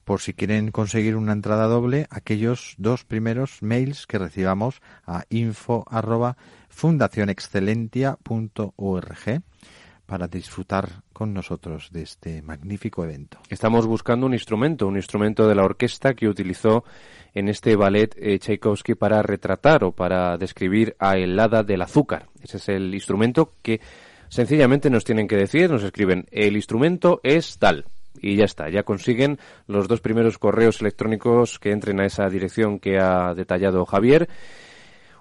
por 0.05 0.21
si 0.21 0.35
quieren 0.35 0.71
conseguir 0.71 1.17
una 1.17 1.33
entrada 1.33 1.67
doble, 1.67 2.07
aquellos 2.11 2.75
dos 2.79 3.05
primeros 3.05 3.63
mails 3.63 4.07
que 4.07 4.19
recibamos 4.19 4.81
a 5.07 5.25
info 5.31 5.85
arroba 5.89 6.37
para 10.07 10.29
disfrutar 10.29 11.03
con 11.13 11.33
nosotros 11.33 11.91
de 11.93 12.03
este 12.03 12.43
magnífico 12.43 13.05
evento. 13.05 13.39
Estamos 13.49 13.87
buscando 13.87 14.27
un 14.27 14.35
instrumento, 14.35 14.87
un 14.87 14.97
instrumento 14.97 15.49
de 15.49 15.55
la 15.55 15.65
orquesta 15.65 16.15
que 16.15 16.29
utilizó 16.29 16.85
en 17.35 17.49
este 17.49 17.77
ballet 17.77 18.15
eh, 18.19 18.39
Tchaikovsky 18.39 18.95
para 18.95 19.23
retratar 19.23 19.85
o 19.85 19.93
para 19.93 20.37
describir 20.37 20.97
a 20.99 21.17
el 21.17 21.39
hada 21.39 21.63
del 21.63 21.83
azúcar. 21.83 22.27
Ese 22.43 22.59
es 22.59 22.69
el 22.69 22.95
instrumento 22.95 23.55
que 23.63 23.81
sencillamente 24.29 24.91
nos 24.91 25.05
tienen 25.05 25.29
que 25.29 25.37
decir, 25.37 25.71
nos 25.71 25.83
escriben, 25.83 26.27
el 26.31 26.57
instrumento 26.57 27.21
es 27.23 27.59
tal 27.59 27.87
y 28.21 28.37
ya 28.37 28.45
está, 28.45 28.69
ya 28.69 28.83
consiguen 28.83 29.39
los 29.67 29.89
dos 29.89 30.01
primeros 30.01 30.39
correos 30.39 30.81
electrónicos 30.81 31.59
que 31.59 31.73
entren 31.73 32.01
a 32.01 32.07
esa 32.07 32.29
dirección 32.29 32.79
que 32.79 32.99
ha 32.99 33.35
detallado 33.35 33.85
Javier. 33.85 34.29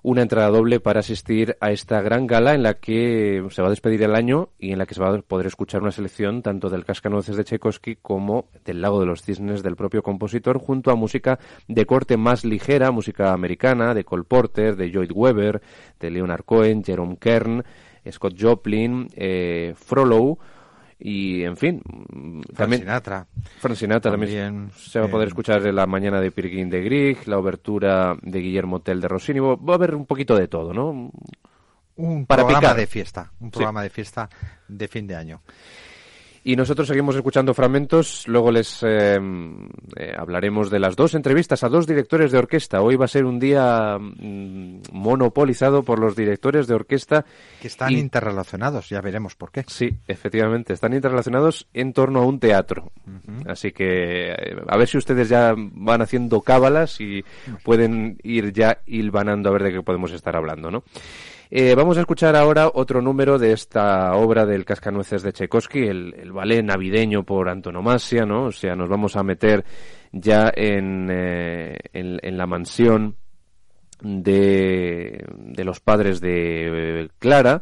Una 0.03 0.23
entrada 0.23 0.49
doble 0.49 0.79
para 0.79 1.01
asistir 1.01 1.57
a 1.61 1.69
esta 1.71 2.01
gran 2.01 2.25
gala 2.25 2.55
en 2.55 2.63
la 2.63 2.73
que 2.73 3.45
se 3.51 3.61
va 3.61 3.67
a 3.67 3.69
despedir 3.69 4.01
el 4.01 4.15
año 4.15 4.49
y 4.57 4.71
en 4.71 4.79
la 4.79 4.87
que 4.87 4.95
se 4.95 5.01
va 5.01 5.13
a 5.13 5.21
poder 5.21 5.45
escuchar 5.45 5.83
una 5.83 5.91
selección 5.91 6.41
tanto 6.41 6.69
del 6.69 6.85
Cascanueces 6.85 7.37
de 7.37 7.43
Tchaikovsky 7.43 7.97
como 7.97 8.47
del 8.65 8.81
Lago 8.81 8.99
de 8.99 9.05
los 9.05 9.21
Cisnes 9.21 9.61
del 9.61 9.75
propio 9.75 10.01
compositor, 10.01 10.57
junto 10.57 10.89
a 10.89 10.95
música 10.95 11.37
de 11.67 11.85
corte 11.85 12.17
más 12.17 12.43
ligera, 12.45 12.89
música 12.89 13.31
americana, 13.31 13.93
de 13.93 14.03
Cole 14.03 14.23
Porter, 14.23 14.75
de 14.75 14.89
Lloyd 14.89 15.11
Webber, 15.13 15.61
de 15.99 16.09
Leonard 16.09 16.45
Cohen, 16.45 16.83
Jerome 16.83 17.17
Kern, 17.17 17.63
Scott 18.09 18.33
Joplin, 18.39 19.07
eh, 19.15 19.75
Frollo 19.75 20.39
y 21.03 21.43
en 21.43 21.57
fin 21.57 21.81
también 22.55 22.81
Sinatra. 22.81 23.27
Frank 23.59 23.75
Sinatra 23.75 24.11
también, 24.11 24.69
se 24.75 24.99
va 24.99 25.07
a 25.07 25.09
poder 25.09 25.29
escuchar 25.29 25.65
en 25.65 25.75
la 25.75 25.87
mañana 25.87 26.21
de 26.21 26.31
Pirguín 26.31 26.69
de 26.69 26.81
Grieg 26.83 27.27
la 27.27 27.39
obertura 27.39 28.15
de 28.21 28.39
Guillermo 28.39 28.81
Tell 28.81 29.01
de 29.01 29.07
Rossini. 29.07 29.39
Va 29.39 29.55
a 29.55 29.75
haber 29.75 29.95
un 29.95 30.05
poquito 30.05 30.35
de 30.35 30.47
todo 30.47 30.73
¿no? 30.73 31.11
un 31.95 32.25
programa 32.25 32.73
de 32.73 32.87
fiesta 32.87 33.31
un 33.39 33.51
programa 33.51 33.83
de 33.83 33.89
fiesta 33.89 34.29
de 34.67 34.87
fin 34.87 35.07
de 35.07 35.15
año 35.15 35.41
y 36.43 36.55
nosotros 36.55 36.87
seguimos 36.87 37.15
escuchando 37.15 37.53
fragmentos, 37.53 38.27
luego 38.27 38.51
les 38.51 38.81
eh, 38.81 39.19
eh, 39.95 40.13
hablaremos 40.17 40.71
de 40.71 40.79
las 40.79 40.95
dos 40.95 41.13
entrevistas 41.13 41.63
a 41.63 41.69
dos 41.69 41.85
directores 41.85 42.31
de 42.31 42.39
orquesta. 42.39 42.81
Hoy 42.81 42.95
va 42.95 43.05
a 43.05 43.09
ser 43.09 43.25
un 43.25 43.39
día 43.39 43.97
mm, 43.99 44.81
monopolizado 44.91 45.83
por 45.83 45.99
los 45.99 46.15
directores 46.15 46.65
de 46.65 46.73
orquesta. 46.73 47.25
Que 47.61 47.67
están 47.67 47.93
interrelacionados, 47.93 48.89
ya 48.89 49.01
veremos 49.01 49.35
por 49.35 49.51
qué. 49.51 49.63
Sí, 49.67 49.91
efectivamente, 50.07 50.73
están 50.73 50.93
interrelacionados 50.93 51.67
en 51.73 51.93
torno 51.93 52.21
a 52.21 52.25
un 52.25 52.39
teatro. 52.39 52.91
Así 53.45 53.71
que 53.71 54.31
eh, 54.31 54.55
a 54.67 54.77
ver 54.77 54.87
si 54.87 54.97
ustedes 54.97 55.29
ya 55.29 55.53
van 55.55 56.01
haciendo 56.01 56.41
cábalas 56.41 56.99
y 57.01 57.23
pueden 57.63 58.17
ir 58.23 58.51
ya 58.51 58.79
hilvanando 58.87 59.49
a 59.49 59.53
ver 59.53 59.63
de 59.63 59.73
qué 59.73 59.81
podemos 59.83 60.11
estar 60.11 60.35
hablando, 60.35 60.71
¿no? 60.71 60.83
Eh, 61.53 61.75
vamos 61.75 61.97
a 61.97 61.99
escuchar 61.99 62.37
ahora 62.37 62.71
otro 62.73 63.01
número 63.01 63.37
de 63.37 63.51
esta 63.51 64.15
obra 64.15 64.45
del 64.45 64.63
Cascanueces 64.63 65.21
de 65.21 65.33
Tchaikovsky, 65.33 65.79
el, 65.79 66.31
ballet 66.31 66.63
navideño 66.63 67.25
por 67.25 67.49
antonomasia, 67.49 68.25
¿no? 68.25 68.45
O 68.45 68.51
sea, 68.53 68.73
nos 68.73 68.87
vamos 68.87 69.17
a 69.17 69.23
meter 69.23 69.65
ya 70.13 70.49
en, 70.55 71.09
eh, 71.11 71.77
en, 71.91 72.37
la 72.37 72.47
mansión 72.47 73.17
de, 74.01 75.25
de 75.35 75.63
los 75.65 75.81
padres 75.81 76.21
de 76.21 77.09
Clara, 77.19 77.61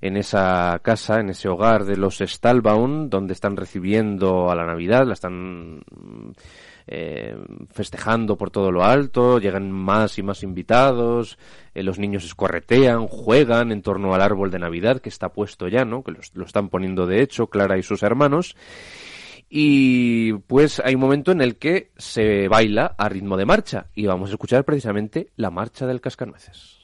en 0.00 0.16
esa 0.16 0.78
casa, 0.84 1.18
en 1.18 1.30
ese 1.30 1.48
hogar 1.48 1.86
de 1.86 1.96
los 1.96 2.20
Stalbaum, 2.20 3.10
donde 3.10 3.32
están 3.32 3.56
recibiendo 3.56 4.48
a 4.48 4.54
la 4.54 4.64
Navidad, 4.64 5.08
la 5.08 5.14
están 5.14 5.82
eh, 6.86 7.36
festejando 7.70 8.36
por 8.36 8.50
todo 8.50 8.70
lo 8.70 8.84
alto, 8.84 9.38
llegan 9.38 9.70
más 9.70 10.18
y 10.18 10.22
más 10.22 10.42
invitados, 10.42 11.38
eh, 11.74 11.82
los 11.82 11.98
niños 11.98 12.24
escorretean, 12.24 13.06
juegan 13.06 13.72
en 13.72 13.82
torno 13.82 14.14
al 14.14 14.20
árbol 14.20 14.50
de 14.50 14.58
Navidad 14.58 15.00
que 15.00 15.08
está 15.08 15.30
puesto 15.30 15.68
ya, 15.68 15.84
¿no? 15.84 16.02
Que 16.02 16.12
lo, 16.12 16.44
están 16.44 16.68
poniendo 16.68 17.06
de 17.06 17.22
hecho 17.22 17.46
Clara 17.46 17.78
y 17.78 17.82
sus 17.82 18.02
hermanos. 18.02 18.56
Y 19.48 20.32
pues 20.32 20.80
hay 20.84 20.94
un 20.94 21.00
momento 21.00 21.30
en 21.32 21.40
el 21.40 21.56
que 21.56 21.92
se 21.96 22.48
baila 22.48 22.94
a 22.98 23.08
ritmo 23.08 23.36
de 23.36 23.46
marcha 23.46 23.86
y 23.94 24.06
vamos 24.06 24.30
a 24.30 24.32
escuchar 24.32 24.64
precisamente 24.64 25.30
la 25.36 25.50
marcha 25.50 25.86
del 25.86 26.00
cascanueces. 26.00 26.83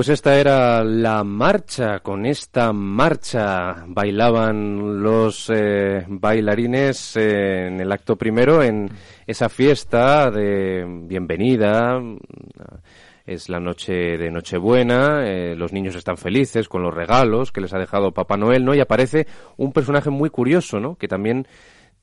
Pues 0.00 0.08
esta 0.08 0.40
era 0.40 0.82
la 0.82 1.22
marcha, 1.24 1.98
con 1.98 2.24
esta 2.24 2.72
marcha 2.72 3.84
bailaban 3.86 5.02
los 5.02 5.50
eh, 5.54 6.06
bailarines 6.08 7.16
eh, 7.16 7.66
en 7.66 7.78
el 7.82 7.92
acto 7.92 8.16
primero 8.16 8.62
en 8.62 8.88
esa 9.26 9.50
fiesta 9.50 10.30
de 10.30 10.86
bienvenida. 11.02 12.00
Es 13.26 13.50
la 13.50 13.60
noche 13.60 13.92
de 13.92 14.30
Nochebuena, 14.30 15.26
eh, 15.26 15.54
los 15.54 15.74
niños 15.74 15.94
están 15.94 16.16
felices 16.16 16.66
con 16.66 16.82
los 16.82 16.94
regalos 16.94 17.52
que 17.52 17.60
les 17.60 17.74
ha 17.74 17.78
dejado 17.78 18.12
Papá 18.12 18.38
Noel, 18.38 18.64
¿no? 18.64 18.74
Y 18.74 18.80
aparece 18.80 19.26
un 19.58 19.74
personaje 19.74 20.08
muy 20.08 20.30
curioso, 20.30 20.80
¿no? 20.80 20.96
Que 20.96 21.08
también 21.08 21.46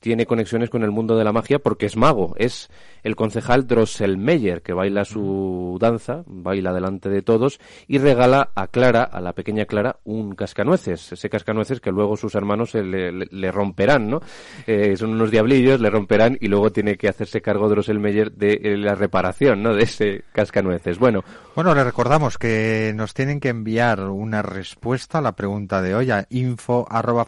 tiene 0.00 0.26
conexiones 0.26 0.70
con 0.70 0.82
el 0.82 0.90
mundo 0.90 1.16
de 1.16 1.24
la 1.24 1.32
magia 1.32 1.58
porque 1.58 1.86
es 1.86 1.96
mago. 1.96 2.34
Es 2.38 2.70
el 3.02 3.16
concejal 3.16 3.66
Drosselmeyer 3.66 4.62
que 4.62 4.72
baila 4.72 5.04
su 5.04 5.76
danza, 5.80 6.22
baila 6.26 6.72
delante 6.72 7.08
de 7.08 7.22
todos 7.22 7.60
y 7.86 7.98
regala 7.98 8.50
a 8.54 8.68
Clara, 8.68 9.02
a 9.02 9.20
la 9.20 9.32
pequeña 9.32 9.66
Clara, 9.66 9.96
un 10.04 10.34
cascanueces. 10.34 11.12
Ese 11.12 11.30
cascanueces 11.30 11.80
que 11.80 11.90
luego 11.90 12.16
sus 12.16 12.34
hermanos 12.34 12.74
le, 12.74 13.52
romperán, 13.52 14.10
¿no? 14.10 14.20
Eh, 14.66 14.96
son 14.96 15.10
unos 15.10 15.30
diablillos, 15.30 15.80
le 15.80 15.90
romperán 15.90 16.38
y 16.40 16.48
luego 16.48 16.70
tiene 16.70 16.96
que 16.96 17.08
hacerse 17.08 17.40
cargo 17.40 17.68
Drosselmeyer 17.68 18.32
de 18.32 18.60
eh, 18.62 18.76
la 18.76 18.94
reparación, 18.94 19.62
¿no? 19.62 19.74
De 19.74 19.84
ese 19.84 20.24
cascanueces. 20.32 20.98
Bueno. 20.98 21.24
Bueno, 21.54 21.74
le 21.74 21.82
recordamos 21.82 22.38
que 22.38 22.92
nos 22.94 23.14
tienen 23.14 23.40
que 23.40 23.48
enviar 23.48 24.00
una 24.04 24.42
respuesta 24.42 25.18
a 25.18 25.22
la 25.22 25.32
pregunta 25.32 25.82
de 25.82 25.96
hoy 25.96 26.12
a 26.12 26.26
info 26.30 26.86
arroba 26.88 27.26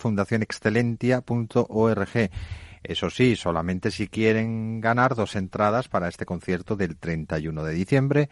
eso 2.82 3.10
sí, 3.10 3.36
solamente 3.36 3.90
si 3.90 4.08
quieren 4.08 4.80
ganar 4.80 5.14
dos 5.14 5.36
entradas 5.36 5.88
para 5.88 6.08
este 6.08 6.26
concierto 6.26 6.76
del 6.76 6.96
31 6.96 7.64
de 7.64 7.74
diciembre, 7.74 8.30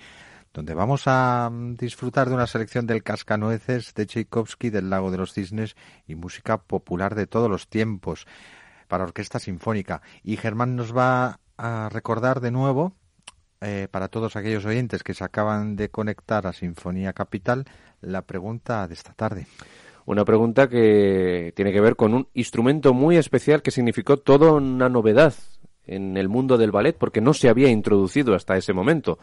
donde 0.54 0.74
vamos 0.74 1.02
a 1.06 1.50
mm, 1.50 1.76
disfrutar 1.76 2.28
de 2.28 2.34
una 2.34 2.46
selección 2.46 2.86
del 2.86 3.02
Cascanueces 3.02 3.94
de 3.94 4.06
Tchaikovsky, 4.06 4.70
del 4.70 4.90
Lago 4.90 5.10
de 5.10 5.18
los 5.18 5.32
Cisnes 5.32 5.76
y 6.06 6.14
música 6.14 6.58
popular 6.58 7.14
de 7.14 7.26
todos 7.26 7.50
los 7.50 7.68
tiempos 7.68 8.26
para 8.88 9.04
orquesta 9.04 9.38
sinfónica. 9.38 10.02
Y 10.22 10.36
Germán 10.36 10.76
nos 10.76 10.96
va 10.96 11.40
a 11.56 11.88
recordar 11.92 12.40
de 12.40 12.50
nuevo, 12.50 12.94
eh, 13.60 13.88
para 13.90 14.08
todos 14.08 14.36
aquellos 14.36 14.64
oyentes 14.64 15.02
que 15.02 15.14
se 15.14 15.24
acaban 15.24 15.76
de 15.76 15.90
conectar 15.90 16.46
a 16.46 16.52
Sinfonía 16.52 17.12
Capital, 17.12 17.64
la 18.00 18.22
pregunta 18.22 18.86
de 18.86 18.94
esta 18.94 19.12
tarde. 19.12 19.46
Una 20.08 20.24
pregunta 20.24 20.70
que 20.70 21.52
tiene 21.54 21.70
que 21.70 21.82
ver 21.82 21.94
con 21.94 22.14
un 22.14 22.28
instrumento 22.32 22.94
muy 22.94 23.18
especial 23.18 23.60
que 23.60 23.70
significó 23.70 24.16
toda 24.16 24.52
una 24.52 24.88
novedad 24.88 25.34
en 25.84 26.16
el 26.16 26.30
mundo 26.30 26.56
del 26.56 26.70
ballet 26.70 26.96
porque 26.96 27.20
no 27.20 27.34
se 27.34 27.50
había 27.50 27.68
introducido 27.68 28.34
hasta 28.34 28.56
ese 28.56 28.72
momento. 28.72 29.18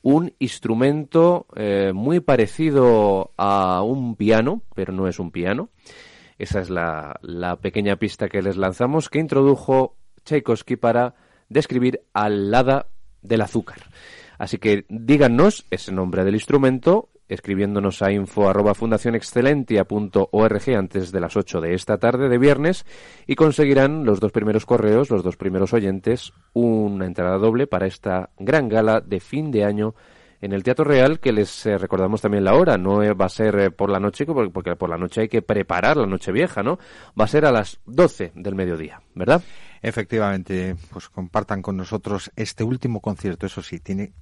Un 0.00 0.32
instrumento 0.38 1.44
eh, 1.54 1.92
muy 1.94 2.20
parecido 2.20 3.32
a 3.36 3.82
un 3.82 4.16
piano, 4.16 4.62
pero 4.74 4.94
no 4.94 5.06
es 5.06 5.18
un 5.18 5.32
piano. 5.32 5.68
Esa 6.38 6.62
es 6.62 6.70
la, 6.70 7.20
la 7.20 7.56
pequeña 7.56 7.96
pista 7.96 8.30
que 8.30 8.40
les 8.40 8.56
lanzamos 8.56 9.10
que 9.10 9.18
introdujo 9.18 9.98
Tchaikovsky 10.24 10.76
para 10.76 11.14
describir 11.50 12.04
al 12.14 12.54
hada 12.54 12.86
del 13.20 13.42
azúcar. 13.42 13.80
Así 14.38 14.56
que 14.56 14.86
díganos 14.88 15.66
ese 15.70 15.92
nombre 15.92 16.24
del 16.24 16.36
instrumento 16.36 17.10
escribiéndonos 17.28 18.02
a 18.02 18.12
info 18.12 18.48
arroba 18.48 18.74
antes 20.76 21.12
de 21.12 21.20
las 21.20 21.36
8 21.36 21.60
de 21.60 21.74
esta 21.74 21.98
tarde 21.98 22.28
de 22.28 22.38
viernes 22.38 22.84
y 23.26 23.34
conseguirán 23.34 24.04
los 24.04 24.20
dos 24.20 24.32
primeros 24.32 24.66
correos, 24.66 25.10
los 25.10 25.22
dos 25.22 25.36
primeros 25.36 25.72
oyentes, 25.72 26.32
una 26.52 27.06
entrada 27.06 27.38
doble 27.38 27.66
para 27.66 27.86
esta 27.86 28.30
gran 28.38 28.68
gala 28.68 29.00
de 29.00 29.20
fin 29.20 29.50
de 29.50 29.64
año 29.64 29.94
en 30.42 30.52
el 30.52 30.64
Teatro 30.64 30.84
Real, 30.84 31.20
que 31.20 31.32
les 31.32 31.66
eh, 31.66 31.78
recordamos 31.78 32.20
también 32.20 32.44
la 32.44 32.54
hora, 32.54 32.76
no 32.76 32.98
va 33.16 33.26
a 33.26 33.28
ser 33.28 33.58
eh, 33.58 33.70
por 33.70 33.88
la 33.88 34.00
noche, 34.00 34.26
porque 34.26 34.74
por 34.74 34.90
la 34.90 34.98
noche 34.98 35.22
hay 35.22 35.28
que 35.28 35.40
preparar 35.40 35.96
la 35.96 36.06
noche 36.06 36.32
vieja, 36.32 36.64
¿no? 36.64 36.78
Va 37.18 37.24
a 37.24 37.28
ser 37.28 37.46
a 37.46 37.52
las 37.52 37.80
12 37.86 38.32
del 38.34 38.56
mediodía, 38.56 39.00
¿verdad? 39.14 39.40
Efectivamente, 39.80 40.74
pues 40.90 41.08
compartan 41.08 41.62
con 41.62 41.76
nosotros 41.76 42.32
este 42.34 42.64
último 42.64 43.00
concierto, 43.00 43.46
eso 43.46 43.62
sí, 43.62 43.78
tiene 43.78 44.02
eh, 44.02 44.12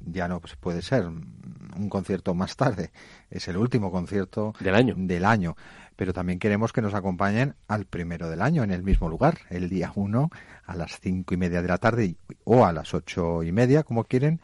ya 0.00 0.28
no 0.28 0.40
puede 0.60 0.82
ser 0.82 1.06
un 1.06 1.88
concierto 1.88 2.34
más 2.34 2.56
tarde, 2.56 2.90
es 3.30 3.48
el 3.48 3.56
último 3.56 3.90
concierto 3.90 4.54
del 4.60 4.74
año. 4.74 4.94
Del 4.96 5.24
año. 5.24 5.56
Pero 5.96 6.12
también 6.12 6.38
queremos 6.38 6.72
que 6.72 6.82
nos 6.82 6.94
acompañen 6.94 7.56
al 7.66 7.84
primero 7.84 8.28
del 8.28 8.40
año, 8.40 8.62
en 8.62 8.70
el 8.70 8.82
mismo 8.82 9.08
lugar, 9.08 9.38
el 9.50 9.68
día 9.68 9.92
1, 9.94 10.30
a 10.64 10.76
las 10.76 11.00
cinco 11.00 11.34
y 11.34 11.36
media 11.36 11.60
de 11.60 11.68
la 11.68 11.78
tarde 11.78 12.16
o 12.44 12.64
a 12.64 12.72
las 12.72 12.94
ocho 12.94 13.42
y 13.42 13.50
media, 13.50 13.82
como 13.82 14.04
quieren, 14.04 14.40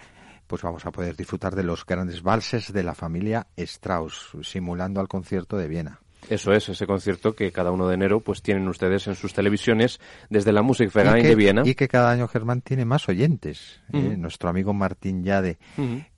pues 0.46 0.62
vamos 0.62 0.84
a 0.84 0.90
poder 0.90 1.16
disfrutar 1.16 1.54
de 1.54 1.62
los 1.62 1.86
grandes 1.86 2.22
valses 2.22 2.72
de 2.72 2.82
la 2.82 2.94
familia 2.94 3.46
Strauss, 3.56 4.36
simulando 4.42 5.00
al 5.00 5.08
concierto 5.08 5.56
de 5.56 5.68
Viena. 5.68 6.00
Eso 6.28 6.52
es, 6.52 6.68
ese 6.68 6.86
concierto 6.86 7.34
que 7.34 7.52
cada 7.52 7.70
uno 7.70 7.88
de 7.88 7.94
enero 7.94 8.20
pues 8.20 8.42
tienen 8.42 8.66
ustedes 8.68 9.06
en 9.06 9.14
sus 9.14 9.32
televisiones 9.32 10.00
desde 10.30 10.52
la 10.52 10.62
Musikverein 10.62 11.22
de 11.22 11.34
Viena. 11.34 11.62
Y 11.64 11.74
que 11.74 11.88
cada 11.88 12.10
año 12.10 12.28
Germán 12.28 12.62
tiene 12.62 12.84
más 12.84 13.08
oyentes. 13.08 13.80
¿eh? 13.92 14.16
Nuestro 14.16 14.48
amigo 14.48 14.72
Martín 14.72 15.22
Yade, 15.22 15.58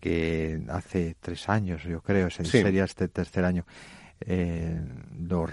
que 0.00 0.60
hace 0.68 1.16
tres 1.20 1.48
años, 1.48 1.82
yo 1.82 2.00
creo, 2.00 2.30
sería 2.30 2.84
este 2.84 3.08
tercer 3.08 3.44
año, 3.44 3.64
eh, 4.20 4.80
lo 5.28 5.46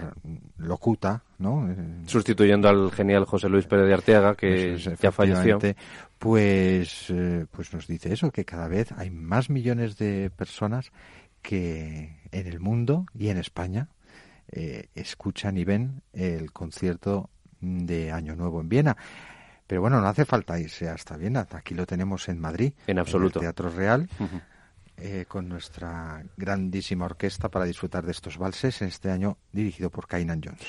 locuta, 0.58 1.24
¿no? 1.40 1.68
Sustituyendo 2.06 2.70
al 2.70 2.92
genial 2.92 3.26
José 3.26 3.50
Luis 3.50 3.66
Pérez 3.66 3.88
de 3.88 3.94
Arteaga, 3.94 4.36
que 4.36 4.78
ya 4.78 5.12
falleció. 5.12 5.60
Pues, 6.18 7.10
eh, 7.10 7.46
pues 7.52 7.74
nos 7.74 7.88
dice 7.88 8.14
eso, 8.14 8.32
que 8.32 8.46
cada 8.46 8.70
vez 8.70 8.94
hay 8.94 9.10
más 9.10 9.50
millones 9.50 9.98
de 9.98 10.30
personas 10.30 10.92
que 11.42 12.16
en 12.32 12.48
el 12.48 12.62
mundo 12.62 13.06
y 13.14 13.28
en 13.28 13.38
España 13.38 13.90
eh, 14.56 14.90
escuchan 14.94 15.58
y 15.58 15.66
ven 15.66 16.02
el 16.14 16.52
concierto 16.52 17.30
de 17.60 18.12
Año 18.12 18.36
Nuevo 18.36 18.62
en 18.62 18.70
Viena. 18.70 18.98
Pero 19.66 19.82
bueno, 19.82 20.00
no 20.00 20.08
hace 20.08 20.26
falta 20.26 20.60
irse 20.60 20.90
hasta 20.90 21.18
Viena. 21.18 21.48
Aquí 21.52 21.74
lo 21.74 21.86
tenemos 21.86 22.30
en 22.30 22.40
Madrid. 22.40 22.74
En 22.86 23.00
absoluto. 23.00 23.40
el 23.40 23.44
Teatro 23.44 23.70
Real. 23.70 24.08
Eh, 24.96 25.26
con 25.28 25.50
nuestra 25.50 26.24
grandísima 26.38 27.06
orquesta 27.06 27.50
para 27.50 27.66
disfrutar 27.66 28.06
de 28.06 28.12
estos 28.12 28.38
valses 28.38 28.84
en 28.84 28.90
este 28.90 29.10
año 29.10 29.38
dirigido 29.52 29.90
por 29.90 30.08
Kainan 30.08 30.40
Jones 30.44 30.62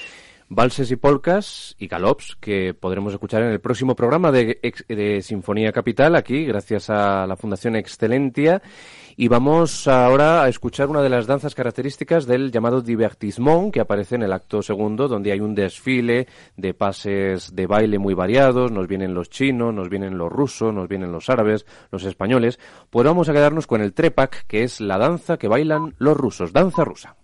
valses 0.49 0.91
y 0.91 0.97
polcas 0.97 1.75
y 1.79 1.87
galops 1.87 2.37
que 2.41 2.75
podremos 2.75 3.13
escuchar 3.13 3.43
en 3.43 3.51
el 3.51 3.61
próximo 3.61 3.97
programa 3.97 4.31
de, 4.31 4.59
de, 4.89 5.23
Sinfonía 5.23 5.73
Capital 5.73 6.17
aquí 6.17 6.45
gracias 6.45 6.91
a 6.91 7.27
la 7.27 7.37
Fundación 7.37 7.77
Excelentia 7.77 8.63
y 9.17 9.29
vamos 9.29 9.87
ahora 9.89 10.43
a 10.43 10.49
escuchar 10.49 10.89
una 10.89 11.03
de 11.03 11.09
las 11.09 11.27
danzas 11.27 11.55
características 11.55 12.27
del 12.27 12.51
llamado 12.51 12.83
divertissement 12.83 13.73
que 13.73 13.81
aparece 13.81 14.17
en 14.17 14.23
el 14.23 14.33
acto 14.33 14.63
segundo 14.63 15.09
donde 15.09 15.33
hay 15.33 15.41
un 15.41 15.55
desfile 15.55 16.27
de 16.57 16.75
pases 16.75 17.55
de 17.55 17.67
baile 17.67 17.99
muy 17.99 18.15
variados, 18.15 18.71
nos 18.71 18.87
vienen 18.87 19.15
los 19.15 19.31
chinos, 19.31 19.73
nos 19.73 19.89
vienen 19.89 20.19
los 20.19 20.31
rusos, 20.31 20.75
nos 20.75 20.89
vienen 20.89 21.13
los 21.13 21.31
árabes, 21.31 21.65
los 21.91 22.05
españoles, 22.05 22.59
pues 22.91 23.07
vamos 23.07 23.29
a 23.29 23.33
quedarnos 23.33 23.67
con 23.67 23.81
el 23.81 23.95
trepak 23.95 24.47
que 24.47 24.63
es 24.63 24.81
la 24.81 24.99
danza 24.99 25.39
que 25.39 25.49
bailan 25.49 25.95
los 25.99 26.17
rusos, 26.17 26.53
danza 26.53 26.85
rusa. 26.85 27.17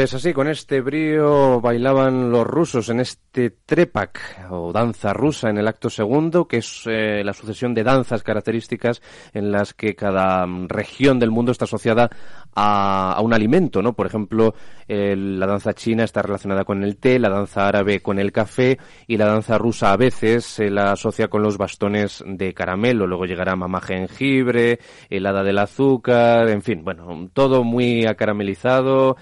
Pues 0.00 0.14
así, 0.14 0.32
con 0.32 0.48
este 0.48 0.80
brío 0.80 1.60
bailaban 1.60 2.30
los 2.30 2.46
rusos 2.46 2.88
en 2.88 3.00
este 3.00 3.50
trepak 3.50 4.48
o 4.48 4.72
danza 4.72 5.12
rusa 5.12 5.50
en 5.50 5.58
el 5.58 5.68
acto 5.68 5.90
segundo, 5.90 6.48
que 6.48 6.56
es 6.56 6.84
eh, 6.86 7.22
la 7.22 7.34
sucesión 7.34 7.74
de 7.74 7.84
danzas 7.84 8.22
características 8.22 9.02
en 9.34 9.52
las 9.52 9.74
que 9.74 9.94
cada 9.94 10.46
mm, 10.46 10.68
región 10.68 11.18
del 11.18 11.30
mundo 11.30 11.52
está 11.52 11.66
asociada 11.66 12.08
a, 12.54 13.20
un 13.22 13.34
alimento, 13.34 13.82
¿no? 13.82 13.92
Por 13.92 14.06
ejemplo, 14.06 14.54
la 14.88 15.46
danza 15.46 15.74
china 15.74 16.04
está 16.04 16.22
relacionada 16.22 16.64
con 16.64 16.82
el 16.82 16.96
té, 16.96 17.18
la 17.18 17.28
danza 17.28 17.68
árabe 17.68 18.00
con 18.00 18.18
el 18.18 18.32
café 18.32 18.78
y 19.06 19.18
la 19.18 19.26
danza 19.26 19.58
rusa 19.58 19.92
a 19.92 19.96
veces 19.96 20.46
se 20.46 20.70
la 20.70 20.92
asocia 20.92 21.28
con 21.28 21.42
los 21.42 21.58
bastones 21.58 22.24
de 22.26 22.54
caramelo. 22.54 23.06
Luego 23.06 23.26
llegará 23.26 23.54
mamá 23.54 23.80
jengibre, 23.82 24.80
el 25.10 25.26
hada 25.26 25.44
del 25.44 25.58
azúcar, 25.58 26.48
en 26.48 26.62
fin, 26.62 26.82
bueno, 26.82 27.28
todo 27.34 27.62
muy 27.62 28.06
acaramelizado. 28.06 29.16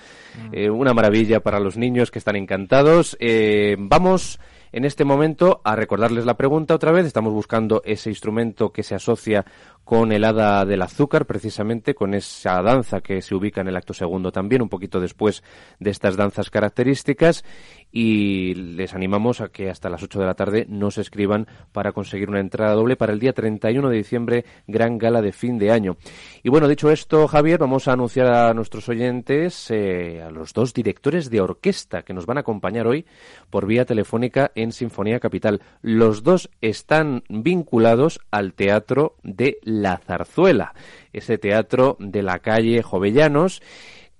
Eh, 0.53 0.71
una 0.71 0.95
maravilla 0.95 1.41
para 1.41 1.61
los 1.61 1.77
niños 1.77 2.11
que 2.11 2.19
están 2.19 2.37
encantados. 2.37 3.17
Eh, 3.21 3.77
vamos 3.79 4.39
en 4.73 4.85
este 4.85 5.05
momento 5.05 5.61
a 5.65 5.77
recordarles 5.77 6.27
la 6.27 6.37
pregunta 6.37 6.75
otra 6.75 6.93
vez. 6.93 7.07
Estamos 7.07 7.33
buscando 7.33 7.83
ese 7.85 8.11
instrumento 8.11 8.73
que 8.73 8.83
se 8.83 8.95
asocia 8.95 9.45
con 9.89 10.13
el 10.13 10.25
hada 10.25 10.67
del 10.67 10.83
azúcar, 10.83 11.25
precisamente 11.25 11.95
con 11.95 12.13
esa 12.13 12.61
danza 12.61 13.01
que 13.01 13.23
se 13.23 13.35
ubica 13.35 13.63
en 13.63 13.69
el 13.69 13.77
acto 13.77 13.95
segundo 13.95 14.31
también, 14.31 14.61
un 14.61 14.69
poquito 14.69 15.01
después 15.01 15.43
de 15.81 15.89
estas 15.89 16.15
danzas 16.15 16.51
características 16.51 17.43
y 17.91 18.53
les 18.53 18.93
animamos 18.93 19.41
a 19.41 19.49
que 19.49 19.71
hasta 19.71 19.89
las 19.89 20.03
8 20.03 20.21
de 20.21 20.27
la 20.27 20.35
tarde 20.35 20.67
nos 20.69 20.99
escriban 20.99 21.47
para 21.73 21.93
conseguir 21.93 22.29
una 22.29 22.41
entrada 22.41 22.75
doble 22.75 22.97
para 22.97 23.15
el 23.15 23.19
día 23.19 23.33
31 23.33 23.89
de 23.89 23.97
diciembre, 23.97 24.45
gran 24.67 24.99
gala 24.99 25.23
de 25.23 25.33
fin 25.33 25.57
de 25.57 25.71
año. 25.71 25.97
Y 26.43 26.51
bueno, 26.51 26.69
dicho 26.69 26.91
esto, 26.91 27.27
Javier, 27.27 27.59
vamos 27.59 27.89
a 27.89 27.95
anunciar 27.95 28.27
a 28.27 28.53
nuestros 28.53 28.91
oyentes 28.91 29.71
eh, 29.71 30.21
a 30.21 30.31
los 30.31 30.53
dos 30.53 30.75
directores 30.75 31.31
de 31.31 31.41
orquesta 31.41 32.03
que 32.03 32.13
nos 32.13 32.27
van 32.27 32.37
a 32.37 32.41
acompañar 32.41 32.87
hoy 32.87 33.07
por 33.49 33.65
vía 33.65 33.87
telefónica 33.87 34.53
en 34.55 34.73
Sinfonía 34.73 35.19
Capital. 35.19 35.63
Los 35.81 36.23
dos 36.23 36.51
están 36.61 37.25
vinculados 37.31 38.21
al 38.31 38.53
Teatro 38.53 39.17
de 39.23 39.57
La 39.63 39.78
Zarzuela, 39.99 40.75
ese 41.13 41.39
teatro 41.39 41.97
de 41.99 42.23
la 42.23 42.39
calle 42.39 42.83
Jovellanos 42.83 43.63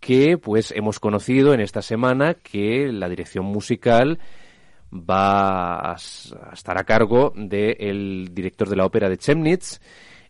que 0.01 0.39
pues 0.39 0.73
hemos 0.77 1.01
conocido 1.01 1.55
en 1.55 1.61
esta 1.61 1.83
semana 1.83 2.35
que 2.35 2.93
la 2.93 3.09
dirección 3.09 3.45
musical 3.45 4.19
va 4.93 5.93
a 5.93 5.97
estar 6.53 6.79
a 6.79 6.85
cargo 6.85 7.33
del 7.35 8.29
director 8.33 8.69
de 8.69 8.77
la 8.77 8.87
ópera 8.87 9.09
de 9.09 9.19
Chemnitz 9.19 9.81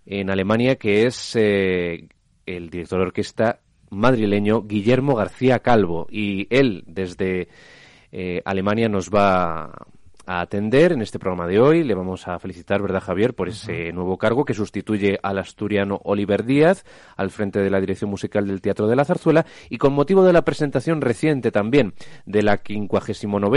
en 0.06 0.30
Alemania, 0.30 0.76
que 0.76 1.06
es 1.06 1.36
eh, 1.36 2.08
el 2.46 2.70
director 2.70 2.98
de 2.98 3.06
orquesta 3.06 3.60
madrileño 3.90 4.62
Guillermo 4.62 5.14
García 5.14 5.60
Calvo. 5.60 6.06
Y 6.10 6.46
él, 6.50 6.84
desde 6.86 7.48
eh, 8.10 8.40
Alemania, 8.44 8.88
nos 8.88 9.10
va 9.10 9.86
a 10.28 10.42
atender 10.42 10.92
en 10.92 11.00
este 11.00 11.18
programa 11.18 11.46
de 11.46 11.58
hoy. 11.58 11.82
Le 11.82 11.94
vamos 11.94 12.28
a 12.28 12.38
felicitar, 12.38 12.82
¿verdad, 12.82 13.00
Javier?, 13.00 13.34
por 13.34 13.48
ese 13.48 13.92
nuevo 13.92 14.18
cargo 14.18 14.44
que 14.44 14.52
sustituye 14.52 15.18
al 15.22 15.38
asturiano 15.38 16.00
Oliver 16.04 16.44
Díaz 16.44 16.84
al 17.16 17.30
frente 17.30 17.60
de 17.60 17.70
la 17.70 17.80
dirección 17.80 18.10
musical 18.10 18.46
del 18.46 18.60
Teatro 18.60 18.86
de 18.86 18.94
la 18.94 19.06
Zarzuela 19.06 19.46
y 19.70 19.78
con 19.78 19.94
motivo 19.94 20.22
de 20.22 20.34
la 20.34 20.42
presentación 20.42 21.00
reciente 21.00 21.50
también 21.50 21.94
de 22.26 22.42
la 22.42 22.58
59 22.58 23.48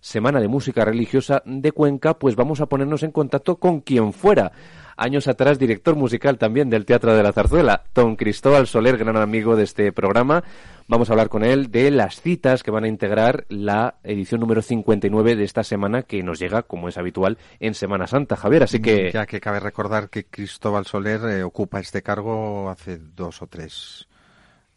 Semana 0.00 0.40
de 0.40 0.48
Música 0.48 0.84
Religiosa 0.84 1.42
de 1.44 1.72
Cuenca, 1.72 2.18
pues 2.18 2.34
vamos 2.34 2.60
a 2.60 2.66
ponernos 2.66 3.02
en 3.02 3.12
contacto 3.12 3.56
con 3.56 3.80
quien 3.80 4.14
fuera 4.14 4.52
años 4.96 5.28
atrás 5.28 5.58
director 5.58 5.94
musical 5.94 6.38
también 6.38 6.70
del 6.70 6.84
Teatro 6.84 7.14
de 7.14 7.22
la 7.22 7.32
Zarzuela, 7.32 7.84
don 7.94 8.16
Cristóbal 8.16 8.66
Soler, 8.66 8.96
gran 8.96 9.16
amigo 9.16 9.56
de 9.56 9.64
este 9.64 9.92
programa. 9.92 10.42
Vamos 10.88 11.10
a 11.10 11.12
hablar 11.12 11.28
con 11.28 11.44
él 11.44 11.70
de 11.70 11.90
las 11.90 12.20
citas 12.20 12.62
que 12.62 12.70
van 12.70 12.84
a 12.84 12.88
integrar 12.88 13.44
la 13.48 13.96
edición 14.04 14.40
número 14.40 14.62
59 14.62 15.34
de 15.34 15.44
esta 15.44 15.64
semana 15.64 16.02
que 16.02 16.22
nos 16.22 16.38
llega, 16.38 16.62
como 16.62 16.88
es 16.88 16.96
habitual, 16.96 17.38
en 17.58 17.74
Semana 17.74 18.06
Santa, 18.06 18.36
Javier. 18.36 18.62
Así 18.62 18.80
que... 18.80 19.10
Ya 19.12 19.26
que 19.26 19.40
cabe 19.40 19.58
recordar 19.58 20.08
que 20.08 20.26
Cristóbal 20.26 20.86
Soler 20.86 21.20
eh, 21.24 21.42
ocupa 21.42 21.80
este 21.80 22.02
cargo 22.02 22.70
hace 22.70 22.98
dos 22.98 23.42
o 23.42 23.46
tres... 23.48 24.06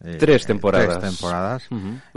Eh, 0.01 0.15
tres 0.17 0.45
temporadas. 0.45 0.99
Tres 0.99 1.11
temporadas. 1.11 1.67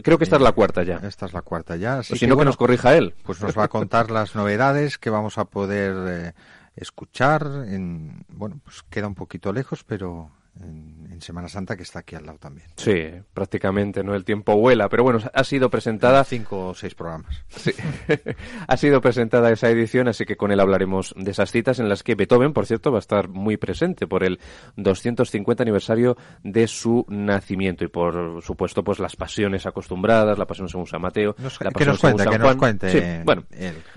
Creo 0.03 0.17
que 0.17 0.25
esta 0.25 0.37
es 0.37 0.43
la 0.43 0.53
cuarta 0.53 0.85
ya. 0.85 1.01
Esta 1.03 1.27
es 1.27 1.33
la 1.33 1.43
cuarta 1.43 1.77
ya. 1.77 2.03
Si 2.03 2.27
no, 2.29 2.37
que 2.37 2.45
nos 2.45 2.57
corrija 2.57 2.97
él. 2.97 3.13
Pues 3.25 3.41
nos 3.43 3.59
va 3.59 3.65
a 3.65 3.69
contar 3.69 4.11
las 4.13 4.37
novedades 4.37 4.99
que 4.99 5.11
vamos 5.11 5.37
a 5.37 5.47
poder 5.47 5.95
eh, 6.09 6.33
escuchar. 6.77 7.65
En, 7.69 8.25
bueno, 8.29 8.61
pues 8.63 8.83
queda 8.85 9.07
un 9.07 9.15
poquito 9.15 9.53
lejos, 9.53 9.85
pero 9.85 10.31
en, 10.61 11.21
Semana 11.23 11.49
Santa 11.49 11.77
que 11.77 11.85
está 11.85 12.01
aquí 12.01 12.17
al 12.17 12.27
lado 12.27 12.39
también. 12.39 12.67
Sí, 12.75 12.93
prácticamente, 13.33 14.03
¿no? 14.03 14.17
El 14.17 14.25
tiempo 14.25 14.57
vuela, 14.57 14.89
pero 14.89 15.05
bueno, 15.05 15.21
ha 15.33 15.45
sido 15.45 15.71
presentada... 15.71 16.25
Cinco 16.25 16.71
o 16.71 16.75
seis 16.75 16.97
programas. 16.97 17.45
Sí, 17.49 17.73
ha 18.67 18.77
sido 18.77 19.01
presentada 19.01 19.53
esa 19.53 19.71
edición, 19.71 20.09
así 20.09 20.25
que 20.25 20.37
con 20.37 20.51
él 20.51 20.59
hablaremos 20.59 21.15
de 21.17 21.31
esas 21.31 21.53
citas 21.53 21.79
en 21.79 21.89
las 21.89 22.03
que 22.03 22.17
Beethoven, 22.17 22.53
por 22.53 22.67
cierto, 22.67 22.91
va 22.91 22.99
a 22.99 23.01
estar 23.01 23.29
muy 23.29 23.57
presente 23.57 24.09
por 24.09 24.25
el 24.25 24.41
250 24.75 25.63
aniversario 25.63 26.17
de 26.43 26.67
su 26.67 27.07
nacimiento 27.09 27.85
y 27.85 27.89
por 27.89 28.43
supuesto, 28.43 28.83
pues 28.83 28.99
las 28.99 29.15
pasiones 29.15 29.65
acostumbradas, 29.65 30.37
la 30.39 30.47
pasión 30.47 30.69
según 30.69 30.89
San 30.89 31.03
Mateo, 31.03 31.37
la 31.61 31.71
que 31.71 31.87
nos 31.87 32.01
cuente, 32.01 32.25
que 32.27 32.39
nos 32.39 32.57
cuente. 32.57 33.23
bueno, 33.25 33.45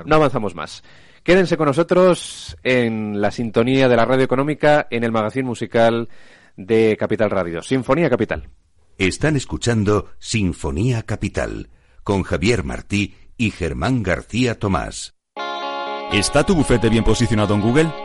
no 0.05 0.15
avanzamos 0.15 0.53
más. 0.53 0.83
Quédense 1.25 1.57
con 1.57 1.65
nosotros 1.65 2.55
en 2.61 3.19
la 3.19 3.31
sintonía 3.31 3.89
de 3.89 3.95
la 3.95 4.05
radio 4.05 4.23
económica 4.23 4.85
en 4.91 5.03
el 5.03 5.11
magazine 5.11 5.47
musical 5.47 6.07
de 6.55 6.95
Capital 6.99 7.31
Radio. 7.31 7.63
Sinfonía 7.63 8.11
Capital. 8.11 8.47
Están 8.99 9.35
escuchando 9.35 10.11
Sinfonía 10.19 11.01
Capital 11.01 11.71
con 12.03 12.21
Javier 12.21 12.63
Martí 12.63 13.15
y 13.37 13.49
Germán 13.49 14.03
García 14.03 14.59
Tomás. 14.59 15.15
¿Está 16.13 16.43
tu 16.43 16.53
bufete 16.53 16.89
bien 16.89 17.03
posicionado 17.03 17.55
en 17.55 17.61
Google? 17.61 18.04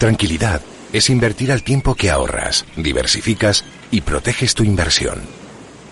Tranquilidad 0.00 0.62
es 0.94 1.10
invertir 1.10 1.52
al 1.52 1.62
tiempo 1.62 1.94
que 1.94 2.08
ahorras, 2.08 2.64
diversificas 2.74 3.66
y 3.90 4.00
proteges 4.00 4.54
tu 4.54 4.64
inversión. 4.64 5.20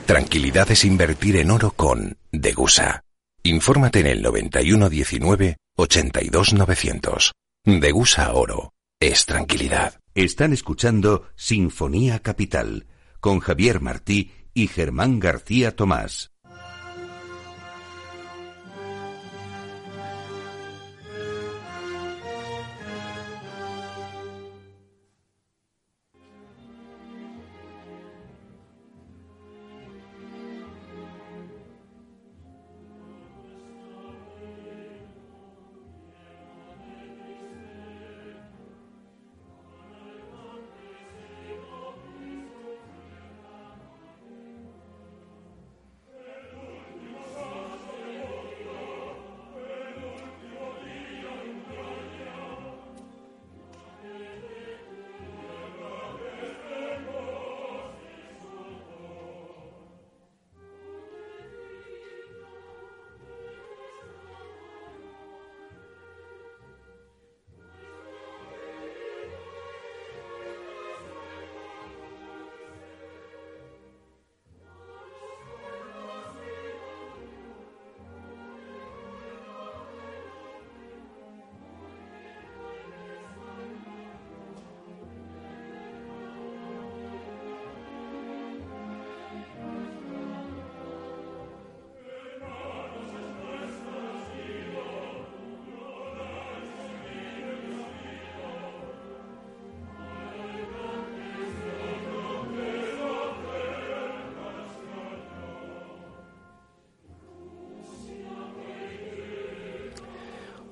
Tranquilidad 0.06 0.70
es 0.70 0.86
invertir 0.86 1.36
en 1.36 1.50
oro 1.50 1.72
con 1.72 2.16
Degusa. 2.32 3.04
Infórmate 3.42 4.00
en 4.00 4.06
el 4.06 4.22
9119 4.22 5.58
82900. 5.76 7.32
Degusa 7.66 8.32
Oro 8.32 8.72
es 8.98 9.26
tranquilidad. 9.26 10.00
Están 10.14 10.54
escuchando 10.54 11.28
Sinfonía 11.36 12.20
Capital 12.20 12.86
con 13.20 13.40
Javier 13.40 13.82
Martí 13.82 14.32
y 14.54 14.68
Germán 14.68 15.18
García 15.20 15.76
Tomás. 15.76 16.30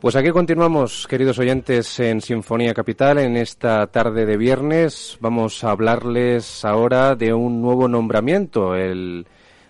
Pues 0.06 0.14
aquí 0.14 0.30
continuamos, 0.30 1.08
queridos 1.08 1.36
oyentes, 1.40 1.98
en 1.98 2.20
Sinfonía 2.20 2.72
Capital. 2.72 3.18
En 3.18 3.36
esta 3.36 3.88
tarde 3.88 4.24
de 4.24 4.36
viernes 4.36 5.18
vamos 5.20 5.64
a 5.64 5.72
hablarles 5.72 6.64
ahora 6.64 7.16
de 7.16 7.34
un 7.34 7.60
nuevo 7.60 7.88
nombramiento, 7.88 8.76
el 8.76 9.26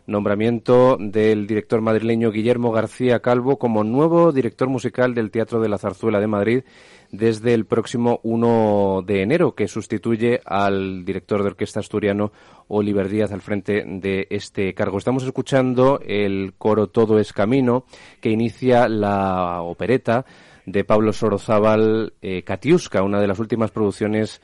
nombramiento 0.06 0.96
del 0.98 1.46
director 1.46 1.80
madrileño 1.80 2.30
Guillermo 2.30 2.72
García 2.72 3.20
Calvo 3.20 3.58
como 3.58 3.84
nuevo 3.84 4.32
director 4.32 4.68
musical 4.68 5.14
del 5.14 5.30
Teatro 5.30 5.60
de 5.60 5.68
la 5.68 5.78
Zarzuela 5.78 6.20
de 6.20 6.26
Madrid 6.26 6.62
desde 7.10 7.54
el 7.54 7.66
próximo 7.66 8.20
1 8.22 9.02
de 9.06 9.22
enero, 9.22 9.54
que 9.54 9.68
sustituye 9.68 10.40
al 10.44 11.04
director 11.04 11.42
de 11.42 11.48
orquesta 11.48 11.80
asturiano 11.80 12.32
Oliver 12.68 13.08
Díaz 13.08 13.32
al 13.32 13.40
frente 13.40 13.84
de 13.86 14.26
este 14.30 14.74
cargo. 14.74 14.98
Estamos 14.98 15.24
escuchando 15.24 16.00
el 16.04 16.54
coro 16.58 16.88
Todo 16.88 17.18
es 17.18 17.32
Camino, 17.32 17.84
que 18.20 18.30
inicia 18.30 18.88
la 18.88 19.62
opereta 19.62 20.24
de 20.66 20.84
Pablo 20.84 21.12
Sorozábal 21.12 22.14
eh, 22.22 22.42
Katiuska, 22.42 23.02
una 23.02 23.20
de 23.20 23.28
las 23.28 23.38
últimas 23.38 23.70
producciones 23.70 24.40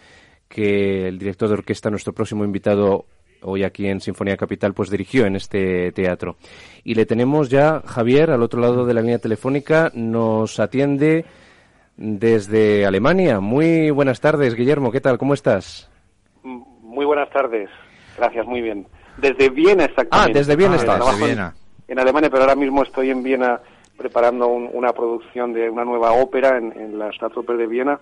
que 0.49 1.09
el 1.09 1.19
director 1.19 1.49
de 1.49 1.55
orquesta, 1.55 1.91
nuestro 1.91 2.13
próximo 2.13 2.45
invitado 2.45 3.07
hoy 3.43 3.65
aquí 3.65 3.87
en 3.87 4.01
Sinfonía 4.01 4.37
Capital, 4.37 4.75
pues 4.75 4.91
dirigió 4.91 5.27
en 5.27 5.37
este 5.37 5.93
teatro. 5.93 6.37
Y 6.85 6.95
le 6.95 7.07
tenemos 7.07 7.51
ya, 7.51 7.83
Javier, 7.85 8.31
al 8.31 8.43
otro 8.43 8.61
lado 8.61 8.85
de 8.87 8.95
la 8.95 9.01
línea 9.01 9.19
telefónica, 9.19 9.91
nos 9.95 10.61
atiende 10.61 11.25
desde 11.97 12.87
Alemania. 12.87 13.41
Muy 13.41 13.91
buenas 13.91 14.21
tardes, 14.21 14.55
Guillermo. 14.55 14.91
¿Qué 14.91 15.01
tal? 15.01 15.19
¿Cómo 15.19 15.35
estás? 15.35 15.91
Muy 16.43 17.05
buenas 17.05 17.31
tardes. 17.31 17.71
Gracias, 18.17 18.47
muy 18.47 18.61
bien. 18.61 18.87
Desde 19.17 19.51
Viena, 19.51 19.85
exactamente. 19.85 20.39
Ah, 20.39 20.41
desde 20.41 20.57
Viena 20.57 20.77
estás. 20.77 21.05
Desde 21.05 21.27
Viena. 21.27 21.55
En, 21.89 21.99
Alemania, 21.99 22.31
pero 22.31 22.43
ahora 22.43 22.55
mismo 22.55 22.83
estoy 22.83 23.11
en 23.11 23.23
Viena 23.23 23.61
preparando 23.97 24.49
una 24.49 24.93
producción 24.93 25.53
de 25.53 25.69
una 25.69 25.85
nueva 25.85 26.13
ópera 26.13 26.57
en, 26.59 26.99
la 26.99 27.13
Staatsoper 27.13 27.57
de 27.57 27.67
Viena, 27.67 28.01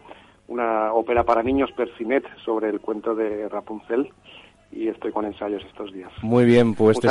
una 0.48 0.92
ópera 0.92 1.24
para 1.24 1.42
niños, 1.42 1.70
Persinet, 1.76 2.24
sobre 2.44 2.70
el 2.70 2.80
cuento 2.80 3.14
de 3.14 3.48
Rapunzel. 3.48 4.12
Y 4.72 4.88
estoy 4.88 5.12
con 5.12 5.24
ensayos 5.24 5.62
estos 5.64 5.92
días. 5.92 6.10
Muy 6.22 6.44
bien, 6.44 6.74
pues 6.74 6.98
te, 7.00 7.08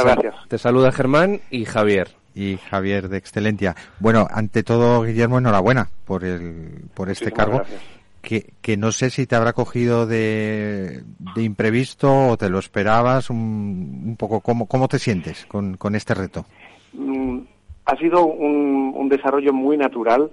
te 0.48 0.58
saluda 0.58 0.92
Germán 0.92 1.42
y 1.52 1.66
Javier 1.66 2.10
y 2.34 2.58
Javier 2.58 3.10
de 3.10 3.18
Excelentia. 3.18 3.76
Bueno, 4.00 4.28
ante 4.32 4.64
todo, 4.64 5.04
Guillermo, 5.04 5.40
enhorabuena 5.40 5.90
por, 6.06 6.24
el, 6.24 6.86
por 6.94 7.10
este 7.10 7.32
cargo. 7.32 7.62
Que, 8.22 8.52
que, 8.62 8.76
no 8.76 8.92
sé 8.92 9.10
si 9.10 9.26
te 9.26 9.36
habrá 9.36 9.54
cogido 9.54 10.06
de, 10.06 11.04
de 11.36 11.44
imprevisto 11.44 12.30
o 12.30 12.38
te 12.38 12.50
lo 12.50 12.60
esperabas, 12.60 13.30
un, 13.30 14.04
un 14.08 14.16
poco, 14.18 14.42
¿cómo, 14.42 14.68
¿cómo 14.68 14.90
te 14.90 15.00
sientes 15.00 15.46
con, 15.46 15.78
con 15.78 15.96
este 15.96 16.14
reto? 16.14 16.46
Mm, 16.92 17.40
ha 17.86 17.96
sido 17.96 18.26
un, 18.26 18.94
un 18.96 19.10
desarrollo 19.10 19.54
muy 19.54 19.78
natural. 19.78 20.30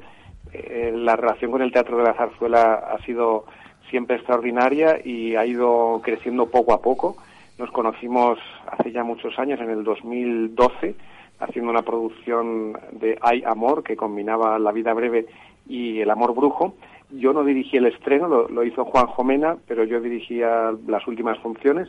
Eh, 0.52 0.92
la 0.94 1.14
relación 1.14 1.52
con 1.52 1.62
el 1.62 1.72
Teatro 1.72 1.96
de 1.98 2.04
la 2.04 2.14
Zarzuela 2.14 2.74
ha 2.74 3.04
sido 3.04 3.46
siempre 3.90 4.16
extraordinaria 4.16 5.00
y 5.04 5.36
ha 5.36 5.46
ido 5.46 6.00
creciendo 6.02 6.46
poco 6.46 6.72
a 6.72 6.80
poco. 6.80 7.16
Nos 7.58 7.70
conocimos 7.70 8.38
hace 8.70 8.92
ya 8.92 9.02
muchos 9.02 9.38
años, 9.38 9.60
en 9.60 9.70
el 9.70 9.84
2012, 9.84 10.94
haciendo 11.38 11.70
una 11.70 11.82
producción 11.82 12.78
de 12.92 13.18
Hay 13.22 13.42
Amor 13.44 13.82
que 13.82 13.96
combinaba 13.96 14.58
la 14.58 14.72
vida 14.72 14.92
breve 14.92 15.26
y 15.68 16.00
el 16.00 16.10
amor 16.10 16.34
brujo. 16.34 16.74
Yo 17.10 17.32
no 17.32 17.44
dirigí 17.44 17.76
el 17.76 17.86
estreno, 17.86 18.48
lo, 18.48 18.64
hizo 18.64 18.84
Juan 18.84 19.06
Jomena, 19.06 19.56
pero 19.66 19.84
yo 19.84 20.00
dirigía 20.00 20.72
las 20.86 21.06
últimas 21.06 21.38
funciones 21.38 21.88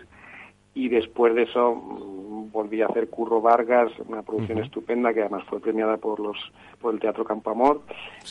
y 0.74 0.90
después 0.90 1.34
de 1.34 1.44
eso 1.44 1.74
mm, 1.74 2.52
volví 2.52 2.82
a 2.82 2.86
hacer 2.86 3.10
Curro 3.10 3.42
Vargas, 3.42 3.92
una 4.08 4.22
producción 4.22 4.60
estupenda 4.60 5.14
que 5.14 5.22
además 5.22 5.44
fue 5.50 5.60
premiada 5.60 5.98
por 5.98 6.20
los 6.20 6.38
por 6.80 6.94
el 6.94 7.00
Teatro 7.00 7.26
Campo 7.26 7.50
Amor. 7.50 7.82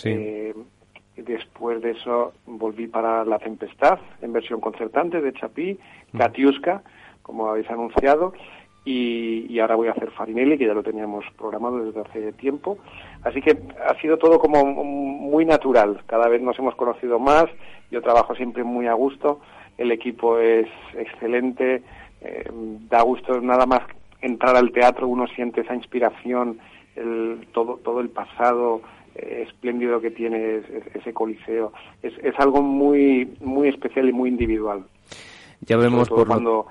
Eh, 0.05 0.55
después 1.17 1.81
de 1.83 1.93
eso 1.93 2.33
volví 2.47 2.87
para 2.87 3.25
La 3.25 3.39
Tempestad 3.39 3.99
en 4.23 4.33
versión 4.33 4.61
concertante 4.61 5.21
de 5.21 5.33
Chapí, 5.33 5.79
Katiuska, 6.17 6.83
como 7.23 7.49
habéis 7.49 7.71
anunciado, 7.71 8.33
y, 8.87 9.59
ahora 9.59 9.75
voy 9.75 9.89
a 9.89 9.93
hacer 9.93 10.13
Farinelli, 10.13 10.57
que 10.57 10.67
ya 10.67 10.73
lo 10.73 10.85
teníamos 10.85 11.25
programado 11.37 11.85
desde 11.85 12.01
hace 12.03 12.33
tiempo. 12.35 12.79
Así 13.25 13.43
que 13.43 13.59
ha 13.85 14.01
sido 14.01 14.17
todo 14.17 14.39
como 14.39 14.65
muy 14.65 15.45
natural. 15.45 16.03
Cada 16.07 16.29
vez 16.29 16.41
nos 16.41 16.57
hemos 16.61 16.77
conocido 16.77 17.19
más. 17.19 17.47
Yo 17.91 18.01
trabajo 18.01 18.37
siempre 18.37 18.63
muy 18.63 18.87
a 18.87 18.93
gusto. 18.93 19.41
El 19.77 19.91
equipo 19.91 20.39
es 20.39 20.69
excelente. 20.95 21.83
Eh, 22.21 22.49
da 22.89 23.03
gusto 23.03 23.41
nada 23.41 23.67
más 23.67 23.81
entrar 24.21 24.55
al 24.55 24.71
teatro. 24.71 25.09
Uno 25.09 25.27
siente 25.35 25.63
esa 25.63 25.75
inspiración, 25.75 26.61
el, 26.95 27.49
todo, 27.53 27.79
todo 27.79 28.01
el 28.01 28.11
pasado 28.11 28.83
espléndido 29.19 30.01
que 30.01 30.11
tiene 30.11 30.63
ese, 30.95 31.13
coliseo. 31.13 31.73
Es, 32.03 32.13
es 32.23 32.35
algo 32.39 32.63
muy, 32.63 33.37
muy 33.41 33.69
especial 33.69 34.09
y 34.09 34.13
muy 34.13 34.31
individual. 34.31 34.85
Ya 35.61 35.77
vemos 35.77 36.09
por 36.09 36.27
cuando 36.27 36.67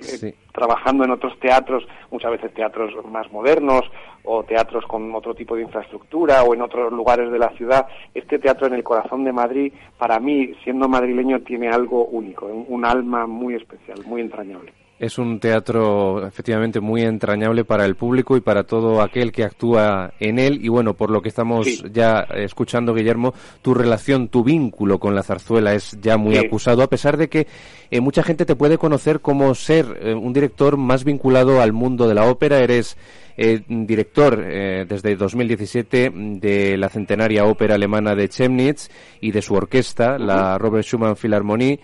eh, 0.00 0.34
trabajando 0.52 1.04
en 1.04 1.10
otros 1.10 1.38
teatros, 1.40 1.86
muchas 2.10 2.30
veces 2.30 2.54
teatros 2.54 2.92
más 3.06 3.30
modernos 3.32 3.82
o 4.24 4.44
teatros 4.44 4.84
con 4.86 5.14
otro 5.14 5.34
tipo 5.34 5.56
de 5.56 5.62
infraestructura 5.62 6.42
o 6.42 6.54
en 6.54 6.62
otros 6.62 6.92
lugares 6.92 7.30
de 7.30 7.38
la 7.38 7.50
ciudad. 7.50 7.86
Este 8.14 8.38
teatro 8.38 8.66
en 8.66 8.74
el 8.74 8.84
corazón 8.84 9.24
de 9.24 9.32
Madrid, 9.32 9.72
para 9.98 10.20
mí, 10.20 10.54
siendo 10.64 10.88
madrileño, 10.88 11.40
tiene 11.40 11.68
algo 11.68 12.04
único, 12.06 12.46
un 12.46 12.84
alma 12.84 13.26
muy 13.26 13.54
especial, 13.54 14.04
muy 14.06 14.20
entrañable. 14.20 14.72
Es 14.98 15.16
un 15.16 15.38
teatro 15.38 16.26
efectivamente 16.26 16.80
muy 16.80 17.02
entrañable 17.02 17.64
para 17.64 17.84
el 17.84 17.94
público 17.94 18.36
y 18.36 18.40
para 18.40 18.64
todo 18.64 19.00
aquel 19.00 19.30
que 19.30 19.44
actúa 19.44 20.12
en 20.18 20.40
él. 20.40 20.58
Y 20.60 20.68
bueno, 20.68 20.94
por 20.94 21.10
lo 21.10 21.22
que 21.22 21.28
estamos 21.28 21.84
ya 21.92 22.26
escuchando, 22.34 22.94
Guillermo, 22.94 23.32
tu 23.62 23.74
relación, 23.74 24.26
tu 24.26 24.42
vínculo 24.42 24.98
con 24.98 25.14
la 25.14 25.22
zarzuela 25.22 25.72
es 25.72 25.96
ya 26.00 26.16
muy 26.16 26.36
acusado, 26.36 26.82
a 26.82 26.88
pesar 26.88 27.16
de 27.16 27.28
que 27.28 27.46
eh, 27.92 28.00
mucha 28.00 28.24
gente 28.24 28.44
te 28.44 28.56
puede 28.56 28.76
conocer 28.76 29.20
como 29.20 29.54
ser 29.54 30.00
eh, 30.02 30.14
un 30.14 30.32
director 30.32 30.76
más 30.76 31.04
vinculado 31.04 31.62
al 31.62 31.72
mundo 31.72 32.08
de 32.08 32.14
la 32.14 32.28
ópera. 32.28 32.58
Eres 32.58 32.96
eh, 33.36 33.62
director 33.68 34.44
desde 34.44 35.14
2017 35.14 36.10
de 36.12 36.76
la 36.76 36.88
centenaria 36.88 37.44
ópera 37.44 37.76
alemana 37.76 38.16
de 38.16 38.28
Chemnitz 38.28 38.90
y 39.20 39.30
de 39.30 39.42
su 39.42 39.54
orquesta, 39.54 40.18
la 40.18 40.58
Robert 40.58 40.84
Schumann 40.84 41.14
Philharmonie. 41.14 41.78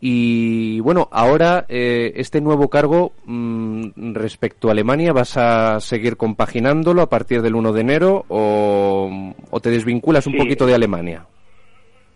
Y 0.00 0.80
bueno, 0.80 1.08
ahora 1.10 1.64
eh, 1.68 2.12
este 2.16 2.40
nuevo 2.40 2.68
cargo 2.68 3.12
mm, 3.24 4.14
respecto 4.14 4.68
a 4.68 4.72
Alemania, 4.72 5.12
¿vas 5.12 5.36
a 5.36 5.80
seguir 5.80 6.16
compaginándolo 6.16 7.02
a 7.02 7.08
partir 7.08 7.42
del 7.42 7.54
1 7.54 7.72
de 7.72 7.80
enero 7.80 8.24
o, 8.28 9.32
te 9.62 9.70
desvinculas 9.70 10.26
un 10.26 10.36
poquito 10.36 10.66
de 10.66 10.74
Alemania? 10.74 11.26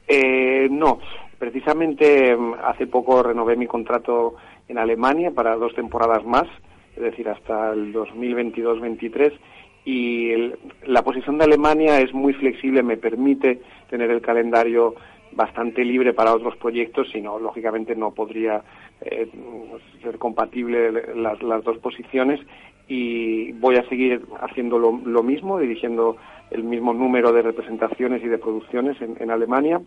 Eh, 0.07 0.69
no, 0.71 1.01
precisamente 1.39 2.37
mm, 2.37 2.55
hace 2.65 2.87
poco 2.87 3.23
renové 3.23 3.57
mi 3.57 3.67
contrato 3.67 4.35
en 4.69 4.79
Alemania 4.79 5.31
para 5.31 5.57
dos 5.57 5.75
temporadas 5.75 6.25
más, 6.25 6.47
es 6.97 7.03
decir, 7.03 7.29
hasta 7.29 7.73
el 7.73 7.93
2022-23 7.93 9.33
y 9.85 10.33
la 10.87 11.03
posición 11.03 11.37
de 11.39 11.45
Alemania 11.45 12.01
es 12.01 12.15
muy 12.15 12.33
flexible, 12.33 12.83
me 12.83 12.97
permite 12.97 13.61
tener 13.91 14.11
el 14.11 14.23
calendario 14.23 14.95
bastante 15.35 15.85
libre 15.85 16.13
para 16.13 16.35
otros 16.35 16.57
proyectos, 16.57 17.09
sino 17.13 17.39
lógicamente 17.39 17.95
no 17.95 18.13
podría 18.13 18.63
eh, 19.01 19.29
ser 20.03 20.19
compatible 20.19 20.93
las, 21.15 21.43
las, 21.43 21.65
dos 21.65 21.79
posiciones 21.79 22.41
y 22.89 23.53
voy 23.53 23.77
a 23.77 23.89
seguir 23.89 24.23
haciendo 24.41 24.79
lo, 24.79 25.23
mismo, 25.23 25.59
dirigiendo 25.59 26.17
el 26.51 26.65
mismo 26.65 26.93
número 26.93 27.33
de 27.33 27.43
representaciones 27.43 28.23
y 28.23 28.29
de 28.29 28.39
producciones 28.39 28.97
en, 29.01 29.31
Alemania 29.31 29.81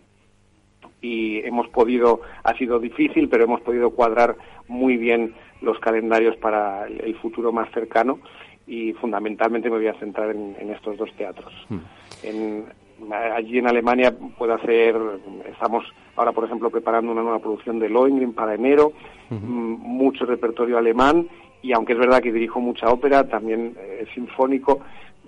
y 1.00 1.38
hemos 1.46 1.68
podido, 1.68 2.20
ha 2.42 2.54
sido 2.54 2.80
difícil, 2.80 3.28
pero 3.28 3.44
hemos 3.44 3.60
podido 3.60 3.90
cuadrar 3.90 4.36
muy 4.66 4.96
bien 4.96 5.34
los 5.60 5.78
calendarios 5.78 6.36
para 6.36 6.86
el, 6.86 7.14
futuro 7.16 7.52
más 7.52 7.70
cercano 7.72 8.18
y 8.66 8.92
fundamentalmente 8.94 9.70
me 9.70 9.76
voy 9.76 9.86
a 9.86 9.94
centrar 9.94 10.30
en, 10.30 10.70
estos 10.70 10.96
dos 10.98 11.12
teatros. 11.16 11.52
Hmm. 11.68 11.78
En, 12.24 12.64
allí 13.34 13.58
en 13.58 13.66
Alemania 13.66 14.14
puede 14.36 14.54
hacer, 14.54 14.96
estamos 15.50 15.84
ahora 16.16 16.32
por 16.32 16.44
ejemplo 16.44 16.70
preparando 16.70 17.12
una 17.12 17.22
nueva 17.22 17.38
producción 17.38 17.78
de 17.78 17.88
Lohengrin 17.88 18.32
para 18.32 18.54
enero, 18.54 18.92
mm, 19.30 19.36
mucho 19.36 20.26
repertorio 20.26 20.78
alemán 20.78 21.28
y 21.62 21.72
aunque 21.72 21.92
es 21.92 21.98
verdad 21.98 22.22
que 22.22 22.32
dirijo 22.32 22.60
mucha 22.60 22.88
ópera, 22.88 23.28
también 23.28 23.74
eh, 23.78 24.06
sinfónico, 24.14 24.80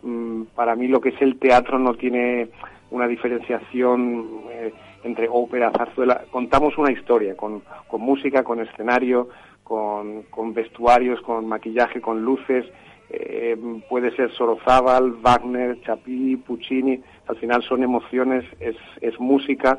mm, 0.02 0.42
para 0.54 0.74
mí 0.74 0.88
lo 0.88 1.00
que 1.00 1.10
es 1.10 1.22
el 1.22 1.38
teatro 1.38 1.78
no 1.78 1.94
tiene 1.94 2.48
una 2.90 3.06
diferenciación 3.06 4.28
eh, 4.50 4.72
entre 5.04 5.28
ópera, 5.30 5.70
zarzuela, 5.70 6.24
contamos 6.30 6.76
una 6.76 6.92
historia 6.92 7.36
con, 7.36 7.62
con 7.88 8.00
música, 8.00 8.44
con 8.44 8.60
escenario, 8.60 9.28
con, 9.62 10.22
con 10.24 10.52
vestuarios, 10.52 11.20
con 11.22 11.46
maquillaje, 11.46 12.00
con 12.00 12.22
luces, 12.22 12.66
eh, 13.12 13.56
puede 13.88 14.14
ser 14.14 14.32
Sorozábal, 14.32 15.12
Wagner, 15.22 15.80
Chapí, 15.82 16.36
Puccini, 16.36 17.00
al 17.30 17.36
final 17.36 17.62
son 17.62 17.84
emociones, 17.84 18.44
es, 18.58 18.76
es 19.00 19.18
música 19.20 19.78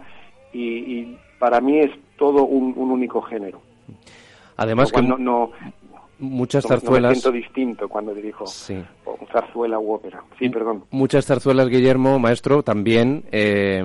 y, 0.53 1.17
para 1.37 1.59
mí 1.59 1.79
es 1.79 1.91
todo 2.17 2.45
un, 2.45 2.73
único 2.77 3.21
género. 3.21 3.61
Además 4.57 4.91
que... 4.91 5.01
No, 5.01 5.51
muchas 6.19 6.65
zarzuelas. 6.65 7.13
siento 7.13 7.31
distinto 7.31 7.89
cuando 7.89 8.13
dirijo 8.13 8.45
zarzuela 8.45 9.79
u 9.79 9.93
ópera. 9.93 10.23
Sí, 10.39 10.49
perdón. 10.49 10.85
Muchas 10.91 11.25
zarzuelas, 11.25 11.67
Guillermo, 11.67 12.19
maestro, 12.19 12.63
también 12.63 13.25
eh, 13.31 13.83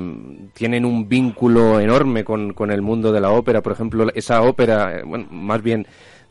tienen 0.52 0.84
un 0.84 1.08
vínculo 1.08 1.80
enorme 1.80 2.24
con, 2.24 2.52
con, 2.52 2.70
el 2.70 2.82
mundo 2.82 3.10
de 3.10 3.20
la 3.20 3.30
ópera. 3.30 3.62
Por 3.62 3.72
ejemplo, 3.72 4.06
esa 4.14 4.42
ópera, 4.42 4.98
eh, 4.98 5.02
bueno, 5.04 5.26
más 5.30 5.62
bien 5.62 5.86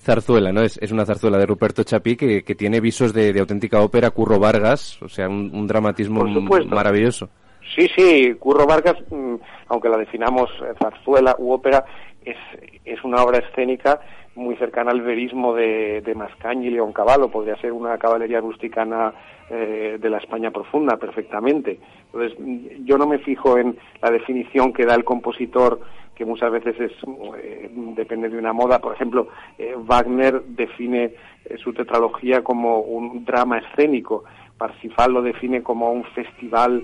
zarzuela, 0.05 0.53
¿no? 0.53 0.61
Es, 0.61 0.77
es 0.77 0.91
una 0.91 1.05
zarzuela 1.05 1.37
de 1.37 1.45
Ruperto 1.45 1.83
Chapí 1.83 2.15
que, 2.15 2.43
que 2.43 2.55
tiene 2.55 2.79
visos 2.79 3.13
de, 3.13 3.37
auténtica 3.39 3.81
ópera, 3.81 4.11
Curro 4.11 4.39
Vargas, 4.39 5.01
o 5.01 5.09
sea, 5.09 5.27
un, 5.27 5.67
dramatismo 5.67 6.23
maravilloso. 6.67 7.29
Sí, 7.75 7.89
sí, 7.95 8.35
Curro 8.39 8.67
Vargas, 8.67 8.95
mm, 9.09 9.35
aunque 9.67 9.89
la 9.89 9.97
definamos 9.97 10.49
eh, 10.61 10.73
zarzuela 10.79 11.35
u 11.39 11.51
ópera, 11.51 11.83
es, 12.23 12.37
es 12.85 13.03
una 13.03 13.23
obra 13.23 13.39
escénica 13.39 13.99
muy 14.35 14.55
cercana 14.57 14.91
al 14.91 15.01
verismo 15.01 15.55
de, 15.55 16.01
de 16.01 16.13
Mascañi 16.13 16.67
y 16.67 16.71
León 16.71 16.93
Cavallo, 16.93 17.29
podría 17.29 17.55
ser 17.57 17.71
una 17.71 17.97
caballería 17.97 18.41
rusticana 18.41 19.13
eh, 19.49 19.97
de 19.99 20.09
la 20.09 20.17
España 20.17 20.51
profunda 20.51 20.97
perfectamente. 20.97 21.79
Entonces, 22.07 22.37
yo 22.83 22.97
no 22.97 23.07
me 23.07 23.19
fijo 23.19 23.57
en 23.57 23.77
la 24.01 24.11
definición 24.11 24.73
que 24.73 24.85
da 24.85 24.95
el 24.95 25.03
compositor, 25.03 25.79
que 26.15 26.25
muchas 26.25 26.51
veces 26.51 26.79
es 26.79 26.91
eh, 27.37 27.69
depende 27.95 28.29
de 28.29 28.37
una 28.37 28.53
moda. 28.53 28.79
Por 28.79 28.93
ejemplo, 28.93 29.27
eh, 29.57 29.75
Wagner 29.77 30.41
define 30.43 31.13
su 31.57 31.73
tetralogía 31.73 32.43
como 32.43 32.79
un 32.79 33.25
drama 33.25 33.59
escénico. 33.59 34.23
Parsifal 34.57 35.11
lo 35.11 35.21
define 35.21 35.61
como 35.61 35.91
un 35.91 36.03
festival 36.05 36.83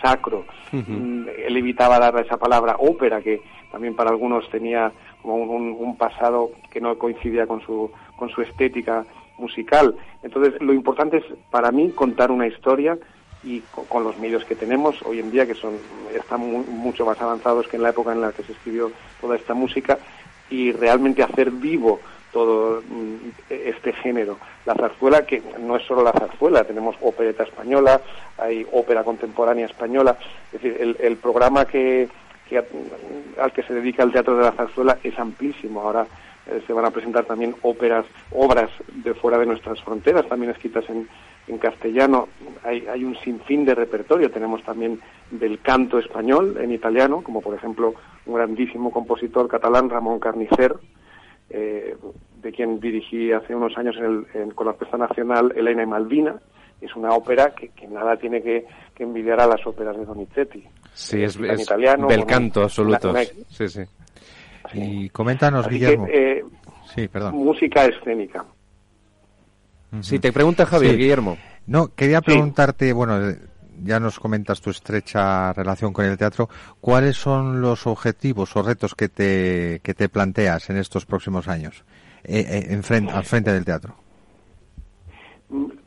sacro. 0.00 0.44
Mm, 0.70 1.26
él 1.46 1.56
evitaba 1.56 1.98
dar 1.98 2.16
esa 2.24 2.36
palabra 2.36 2.76
ópera, 2.78 3.20
que 3.20 3.40
también 3.72 3.96
para 3.96 4.10
algunos 4.10 4.48
tenía 4.50 4.92
como 5.22 5.36
un, 5.36 5.96
pasado 5.96 6.50
que 6.70 6.80
no 6.80 6.96
coincidía 6.98 7.46
con 7.46 7.60
su, 7.62 7.90
con 8.16 8.28
su 8.28 8.42
estética 8.42 9.04
musical. 9.38 9.96
Entonces, 10.22 10.60
lo 10.60 10.72
importante 10.72 11.18
es 11.18 11.24
para 11.50 11.72
mí 11.72 11.90
contar 11.90 12.30
una 12.30 12.46
historia 12.46 12.98
y 13.42 13.60
con, 13.88 14.04
los 14.04 14.18
medios 14.18 14.44
que 14.44 14.54
tenemos 14.54 15.00
hoy 15.02 15.20
en 15.20 15.30
día, 15.30 15.46
que 15.46 15.54
son 15.54 15.78
están 16.14 16.40
mucho 16.40 17.04
más 17.06 17.20
avanzados 17.20 17.66
que 17.68 17.76
en 17.76 17.82
la 17.82 17.90
época 17.90 18.12
en 18.12 18.20
la 18.20 18.32
que 18.32 18.42
se 18.42 18.52
escribió 18.52 18.90
toda 19.20 19.36
esta 19.36 19.54
música, 19.54 19.98
y 20.50 20.72
realmente 20.72 21.22
hacer 21.22 21.50
vivo 21.50 22.00
todo 22.32 22.82
mm, 22.82 23.30
este 23.48 23.92
género. 23.92 24.38
La 24.66 24.74
zarzuela, 24.74 25.24
que 25.24 25.42
no 25.60 25.76
es 25.76 25.86
solo 25.86 26.02
la 26.02 26.12
zarzuela, 26.12 26.64
tenemos 26.64 26.96
opereta 27.00 27.44
española, 27.44 28.00
hay 28.38 28.66
ópera 28.72 29.04
contemporánea 29.04 29.66
española, 29.66 30.16
es 30.52 30.60
decir, 30.60 30.76
el, 30.80 30.96
el 31.00 31.16
programa 31.16 31.64
que, 31.64 32.08
al 33.40 33.52
que 33.52 33.62
se 33.62 33.74
dedica 33.74 34.02
el 34.02 34.12
Teatro 34.12 34.36
de 34.36 34.44
la 34.44 34.52
Zarzuela 34.52 34.98
es 35.02 35.18
amplísimo. 35.18 35.80
Ahora 35.80 36.06
eh, 36.46 36.62
se 36.66 36.72
van 36.72 36.84
a 36.84 36.90
presentar 36.90 37.24
también 37.24 37.54
óperas, 37.62 38.04
obras 38.32 38.70
de 38.88 39.14
fuera 39.14 39.38
de 39.38 39.46
nuestras 39.46 39.80
fronteras, 39.82 40.26
también 40.28 40.50
escritas 40.50 40.84
en, 40.88 41.08
en 41.50 41.58
castellano. 41.58 42.28
Hay, 42.64 42.86
hay, 42.86 43.04
un 43.04 43.16
sinfín 43.16 43.64
de 43.64 43.74
repertorio. 43.74 44.30
Tenemos 44.30 44.62
también 44.62 45.00
del 45.30 45.60
canto 45.60 45.98
español 45.98 46.56
en 46.60 46.72
italiano, 46.72 47.22
como 47.22 47.40
por 47.40 47.54
ejemplo 47.54 47.94
un 48.26 48.34
grandísimo 48.34 48.90
compositor 48.90 49.48
catalán, 49.48 49.90
Ramón 49.90 50.20
Carnicer, 50.20 50.74
eh, 51.50 51.96
de 52.40 52.52
quien 52.52 52.80
dirigí 52.80 53.32
hace 53.32 53.54
unos 53.54 53.76
años 53.76 53.96
en 54.34 54.50
con 54.52 54.66
la 54.66 54.72
Orquesta 54.72 54.96
Nacional 54.96 55.52
Elena 55.56 55.82
y 55.82 55.86
Malvina. 55.86 56.36
Es 56.80 56.96
una 56.96 57.10
ópera 57.10 57.54
que, 57.54 57.68
que 57.68 57.86
nada 57.86 58.16
tiene 58.16 58.40
que, 58.42 58.64
que 58.94 59.02
envidiar 59.02 59.40
a 59.40 59.46
las 59.46 59.66
óperas 59.66 59.98
de 59.98 60.06
Donizetti. 60.06 60.64
Sí, 60.94 61.22
es, 61.22 61.36
es 61.36 61.62
italiano, 61.62 62.06
del 62.06 62.24
canto 62.24 62.62
absoluto. 62.62 63.12
Sí, 63.48 63.68
sí. 63.68 63.82
Y 64.72 65.08
coméntanos, 65.10 65.68
Guillermo. 65.68 66.06
Eh, 66.08 66.42
sí, 66.94 67.08
perdón. 67.08 67.34
Música 67.34 67.84
escénica. 67.84 68.46
Sí, 70.00 70.18
te 70.18 70.32
pregunta 70.32 70.66
Javier, 70.66 70.96
Guillermo. 70.96 71.36
No, 71.66 71.94
quería 71.94 72.20
preguntarte, 72.20 72.92
bueno, 72.92 73.18
ya 73.82 73.98
nos 74.00 74.18
comentas 74.18 74.60
tu 74.60 74.70
estrecha 74.70 75.52
relación 75.52 75.92
con 75.92 76.04
el 76.04 76.16
teatro. 76.16 76.48
¿Cuáles 76.80 77.16
son 77.16 77.60
los 77.60 77.86
objetivos 77.86 78.54
o 78.56 78.62
retos 78.62 78.94
que 78.94 79.08
te, 79.08 79.80
que 79.82 79.94
te 79.94 80.08
planteas 80.08 80.70
en 80.70 80.76
estos 80.76 81.06
próximos 81.06 81.48
años 81.48 81.84
eh, 82.24 82.44
eh, 82.48 82.66
en 82.70 82.82
frente, 82.82 83.12
al 83.12 83.24
frente 83.24 83.52
del 83.52 83.64
teatro? 83.64 83.94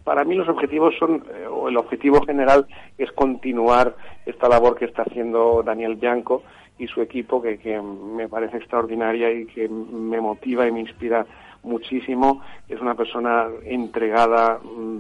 para 0.04 0.26
mí 0.26 0.36
los 0.36 0.50
objetivos 0.50 0.94
son, 1.00 1.24
eh, 1.34 1.48
o 1.48 1.70
el 1.70 1.78
objetivo 1.78 2.22
general 2.26 2.68
es 2.98 3.12
continuar 3.14 3.96
esta 4.26 4.50
labor 4.50 4.76
que 4.76 4.86
está 4.86 5.04
haciendo 5.04 5.64
Daniel 5.64 5.96
Bianco 5.96 6.44
y 6.78 6.88
su 6.88 7.02
equipo, 7.02 7.42
que, 7.42 7.58
que 7.58 7.82
me 7.82 8.28
parece 8.28 8.58
extraordinaria 8.58 9.32
y 9.32 9.46
que 9.46 9.70
me 9.70 10.20
motiva 10.20 10.68
y 10.68 10.72
me 10.72 10.82
inspira 10.82 11.26
muchísimo. 11.64 12.42
Es 12.70 12.80
una 12.80 12.96
persona 12.96 13.48
entregada 13.66 14.60
mm, 14.64 15.00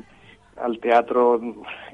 al 0.57 0.79
teatro 0.79 1.39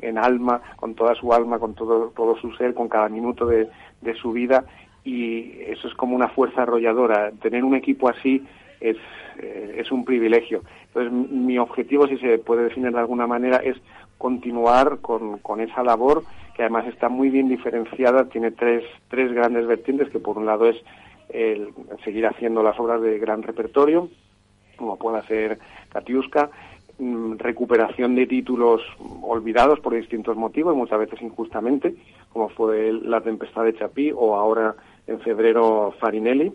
en 0.01 0.17
alma, 0.17 0.61
con 0.76 0.95
toda 0.95 1.15
su 1.15 1.34
alma, 1.34 1.59
con 1.59 1.76
todo, 1.76 2.11
todo 2.15 2.38
su 2.38 2.51
ser, 2.53 2.74
con 2.74 2.89
cada 2.89 3.09
minuto 3.09 3.45
de, 3.45 3.70
de 4.01 4.13
su 4.15 4.32
vida 4.32 4.65
y 5.03 5.61
eso 5.67 5.88
es 5.88 5.93
como 5.95 6.15
una 6.15 6.30
fuerza 6.30 6.63
arrolladora. 6.63 7.32
Tener 7.41 7.63
un 7.63 7.76
equipo 7.76 8.09
así 8.09 8.45
es, 8.80 8.97
eh, 9.39 9.76
es 9.78 9.91
un 9.91 10.05
privilegio. 10.05 10.61
Entonces, 10.88 11.11
mi 11.11 11.57
objetivo, 11.57 12.07
si 12.07 12.17
se 12.17 12.38
puede 12.39 12.63
definir 12.63 12.91
de 12.91 12.99
alguna 12.99 13.28
manera, 13.28 13.57
es 13.57 13.78
continuar 14.17 14.99
con, 14.99 15.39
con 15.39 15.61
esa 15.61 15.84
labor 15.84 16.24
que 16.55 16.63
además 16.63 16.88
está 16.88 17.07
muy 17.07 17.30
bien 17.30 17.47
diferenciada, 17.47 18.26
tiene 18.26 18.51
tres, 18.51 18.84
tres 19.07 19.32
grandes 19.32 19.65
vertientes, 19.65 20.09
que 20.09 20.20
por 20.20 20.38
un 20.38 20.45
lado 20.45 20.67
es 20.67 20.76
el 21.30 21.70
seguir 22.03 22.28
haciendo 22.28 22.61
las 22.61 22.78
obras 22.80 23.01
de 23.01 23.17
gran 23.17 23.43
repertorio, 23.43 24.09
como 24.80 24.97
pueda 24.97 25.21
ser 25.27 25.59
Katiuska, 25.89 26.49
mm, 26.97 27.34
recuperación 27.38 28.15
de 28.15 28.25
títulos 28.25 28.82
olvidados 29.21 29.80
por 29.80 29.93
distintos 29.93 30.36
motivos, 30.36 30.75
muchas 30.75 30.99
veces 30.99 31.21
injustamente, 31.21 31.95
como 32.34 32.49
fue 32.49 32.93
La 32.93 33.21
Tempestad 33.21 33.65
de 33.65 33.75
Chapí 33.75 34.11
o 34.15 34.36
ahora 34.36 34.75
en 35.05 35.19
febrero 35.19 35.93
Farinelli, 35.99 36.51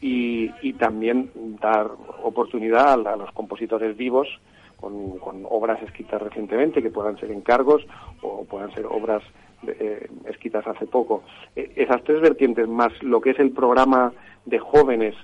y, 0.00 0.72
también 0.74 1.30
dar 1.60 1.90
oportunidad 2.22 3.04
a, 3.04 3.16
los 3.16 3.32
compositores 3.32 3.96
vivos 3.96 4.28
con, 4.76 5.18
obras 5.50 5.82
escritas 5.82 6.22
recientemente, 6.22 6.80
que 6.80 6.90
puedan 6.90 7.18
ser 7.18 7.32
encargos 7.32 7.84
o 8.22 8.44
puedan 8.44 8.72
ser 8.74 8.86
obras 8.86 9.24
eh, 9.66 10.08
escritas 10.26 10.64
hace 10.68 10.86
poco. 10.86 11.24
E, 11.56 11.72
esas 11.74 12.04
tres 12.04 12.20
vertientes, 12.20 12.68
más 12.68 12.92
lo 13.02 13.20
que 13.20 13.30
es 13.30 13.40
el 13.40 13.50
programa 13.50 14.12
de 14.46 14.60
jóvenes 14.60 15.16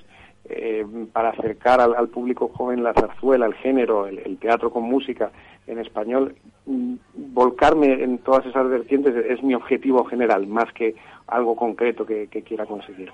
eh, 0.49 0.85
para 1.13 1.31
acercar 1.31 1.81
al, 1.81 2.09
público 2.09 2.51
joven 2.55 2.83
la 2.83 2.93
zarzuela, 2.93 3.47
el 3.47 3.55
género, 3.55 4.07
el, 4.07 4.39
teatro 4.39 4.71
con 4.71 4.83
música 4.85 5.31
en 5.67 5.79
español, 5.79 6.35
mm, 6.67 6.95
volcarme 7.33 8.03
en 8.03 8.19
todas 8.19 8.45
esas 8.47 8.69
vertientes 8.69 9.15
es 9.29 9.43
mi 9.43 9.55
objetivo 9.55 10.05
general, 10.05 10.47
más 10.47 10.73
que 10.73 10.95
algo 11.27 11.57
concreto 11.57 12.05
que 12.05 12.29
quiera 12.47 12.67
conseguir. 12.67 13.11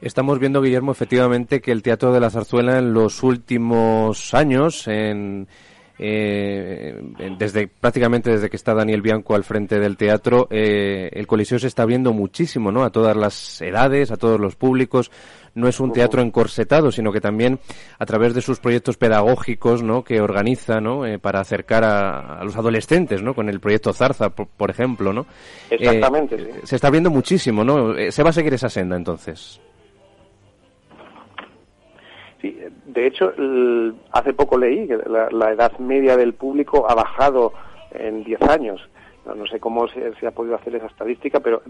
Estamos 0.00 0.38
viendo, 0.38 0.62
Guillermo, 0.62 0.92
efectivamente 0.92 1.60
que 1.60 1.72
el 1.72 1.82
Teatro 1.82 2.10
de 2.10 2.20
la 2.20 2.30
Zarzuela 2.30 2.78
en 2.78 2.94
los 2.94 3.22
últimos 3.22 4.32
años, 4.32 4.88
en, 4.88 5.46
eh, 6.02 6.98
desde 7.38 7.68
prácticamente 7.68 8.30
desde 8.30 8.48
que 8.48 8.56
está 8.56 8.72
Daniel 8.72 9.02
Bianco 9.02 9.34
al 9.34 9.44
frente 9.44 9.78
del 9.78 9.98
teatro, 9.98 10.48
eh, 10.50 11.10
el 11.12 11.26
Coliseo 11.26 11.58
se 11.58 11.66
está 11.66 11.84
viendo 11.84 12.14
muchísimo, 12.14 12.72
¿no? 12.72 12.84
A 12.84 12.90
todas 12.90 13.14
las 13.14 13.60
edades, 13.60 14.10
a 14.10 14.16
todos 14.16 14.40
los 14.40 14.56
públicos. 14.56 15.10
No 15.54 15.68
es 15.68 15.78
un 15.78 15.92
teatro 15.92 16.22
encorsetado, 16.22 16.90
sino 16.90 17.12
que 17.12 17.20
también 17.20 17.58
a 17.98 18.06
través 18.06 18.32
de 18.32 18.40
sus 18.40 18.60
proyectos 18.60 18.96
pedagógicos, 18.96 19.82
¿no? 19.82 20.02
Que 20.02 20.22
organiza, 20.22 20.80
¿no? 20.80 21.04
Eh, 21.04 21.18
para 21.18 21.40
acercar 21.40 21.84
a, 21.84 22.42
los 22.44 22.56
adolescentes, 22.56 23.20
¿no? 23.20 23.34
Con 23.34 23.50
el 23.50 23.60
proyecto 23.60 23.92
Zarza, 23.92 24.30
por, 24.30 24.70
ejemplo, 24.70 25.12
¿no? 25.12 25.26
Exactamente. 25.68 26.38
Sí. 26.38 26.60
Se 26.64 26.76
está 26.76 26.88
viendo 26.88 27.10
muchísimo, 27.10 27.62
¿no? 27.62 27.94
Se 28.10 28.22
va 28.22 28.30
a 28.30 28.32
seguir 28.32 28.54
esa 28.54 28.70
senda, 28.70 28.96
entonces. 28.96 29.60
Sí, 32.40 32.58
de 32.86 33.06
hecho, 33.06 33.32
hace 34.12 34.32
poco 34.32 34.56
leí 34.56 34.86
que 34.86 34.96
la, 34.96 35.52
edad 35.52 35.78
media 35.78 36.16
del 36.16 36.32
público 36.32 36.88
ha 36.88 36.94
bajado 36.94 37.52
en 37.90 38.24
10 38.24 38.42
años. 38.42 38.88
No, 39.26 39.46
sé 39.46 39.60
cómo 39.60 39.86
se, 39.88 40.26
ha 40.26 40.30
podido 40.30 40.54
hacer 40.54 40.74
esa 40.74 40.86
estadística, 40.86 41.40
pero 41.40 41.62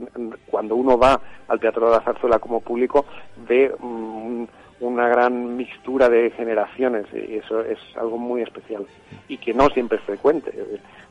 cuando 0.50 0.76
uno 0.76 0.96
va 0.96 1.20
al 1.48 1.58
Teatro 1.58 1.86
de 1.90 1.96
la 1.96 2.02
Zarzuela 2.02 2.38
como 2.38 2.60
público, 2.60 3.04
ve 3.48 3.74
mm, 3.78 4.44
una 4.80 5.08
gran 5.08 5.56
mixtura 5.56 6.08
de 6.08 6.30
generaciones 6.30 7.06
y 7.12 7.36
eso 7.36 7.60
es 7.60 7.78
algo 7.96 8.18
muy 8.18 8.42
especial 8.42 8.86
y 9.28 9.36
que 9.38 9.54
no 9.54 9.68
siempre 9.70 9.98
es 9.98 10.04
frecuente. 10.04 10.52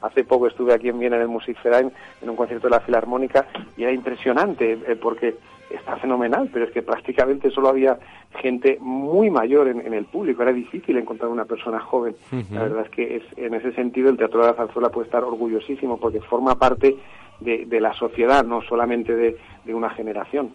Hace 0.02 0.24
poco 0.24 0.48
estuve 0.48 0.74
aquí 0.74 0.90
en 0.90 1.00
Viena 1.00 1.18
en 1.18 1.24
el 1.24 1.28
Musikverein 1.28 1.92
en 2.22 2.30
un 2.30 2.36
concierto 2.36 2.68
de 2.68 2.72
la 2.72 2.80
Filarmónica 2.80 3.46
y 3.78 3.84
era 3.84 3.92
impresionante 3.92 4.74
eh, 4.74 4.96
porque 4.96 5.36
está 5.70 5.98
fenomenal, 5.98 6.50
pero 6.52 6.66
es 6.66 6.72
que 6.72 6.82
prácticamente 6.82 7.52
solo 7.52 7.70
había 7.70 8.00
gente 8.42 8.78
muy 8.82 9.30
mayor 9.30 9.68
en, 9.68 9.94
el 9.94 10.06
público, 10.06 10.42
era 10.42 10.54
difícil 10.54 10.98
encontrar 10.98 11.30
una 11.30 11.46
persona 11.46 11.80
joven. 11.80 12.16
La 12.52 12.64
verdad 12.64 12.86
es 12.86 12.90
que 12.90 13.18
es, 13.18 13.24
en 13.38 13.54
ese 13.54 13.72
sentido 13.74 14.10
el 14.10 14.18
Teatro 14.18 14.42
de 14.42 14.48
la 14.48 14.54
Zarzuela 14.54 14.90
puede 14.90 15.06
estar 15.06 15.24
orgullosísimo 15.24 16.00
porque 16.00 16.22
forma 16.22 16.56
parte 16.56 16.96
de, 17.40 17.80
la 17.80 17.94
sociedad, 17.94 18.44
no 18.44 18.62
solamente 18.62 19.16
de, 19.16 19.38
una 19.74 19.90
generación. 19.92 20.54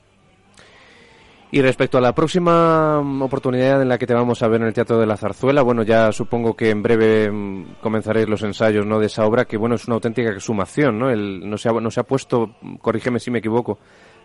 Y 1.54 1.62
respecto 1.62 1.98
a 1.98 2.00
la 2.00 2.12
próxima 2.12 2.98
oportunidad 3.20 3.80
en 3.80 3.88
la 3.88 3.96
que 3.96 4.08
te 4.08 4.12
vamos 4.12 4.42
a 4.42 4.48
ver 4.48 4.60
en 4.60 4.66
el 4.66 4.74
Teatro 4.74 4.98
de 4.98 5.06
la 5.06 5.16
Zarzuela, 5.16 5.62
bueno, 5.62 5.84
ya 5.84 6.10
supongo 6.10 6.56
que 6.56 6.70
en 6.70 6.82
breve 6.82 7.30
mm, 7.30 7.76
comenzaréis 7.80 8.28
los 8.28 8.42
ensayos 8.42 8.84
¿no? 8.84 8.98
de 8.98 9.06
esa 9.06 9.24
obra, 9.24 9.44
que 9.44 9.56
bueno, 9.56 9.76
es 9.76 9.86
una 9.86 9.94
auténtica 9.94 10.30
exhumación, 10.30 10.98
¿no? 10.98 11.10
El, 11.10 11.48
no, 11.48 11.56
se 11.56 11.68
ha, 11.68 11.72
no 11.72 11.92
se 11.92 12.00
ha 12.00 12.02
puesto, 12.02 12.56
corrígeme 12.80 13.20
si 13.20 13.30
me 13.30 13.38
equivoco, 13.38 13.78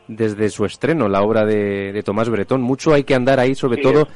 desde 0.07 0.49
su 0.49 0.65
estreno, 0.65 1.07
la 1.07 1.21
obra 1.21 1.45
de, 1.45 2.01
Tomás 2.03 2.31
Bretón. 2.31 2.63
Mucho 2.63 2.95
hay 2.95 3.03
que 3.03 3.13
andar 3.13 3.39
ahí, 3.39 3.53
sobre 3.53 3.79
todo 3.79 4.07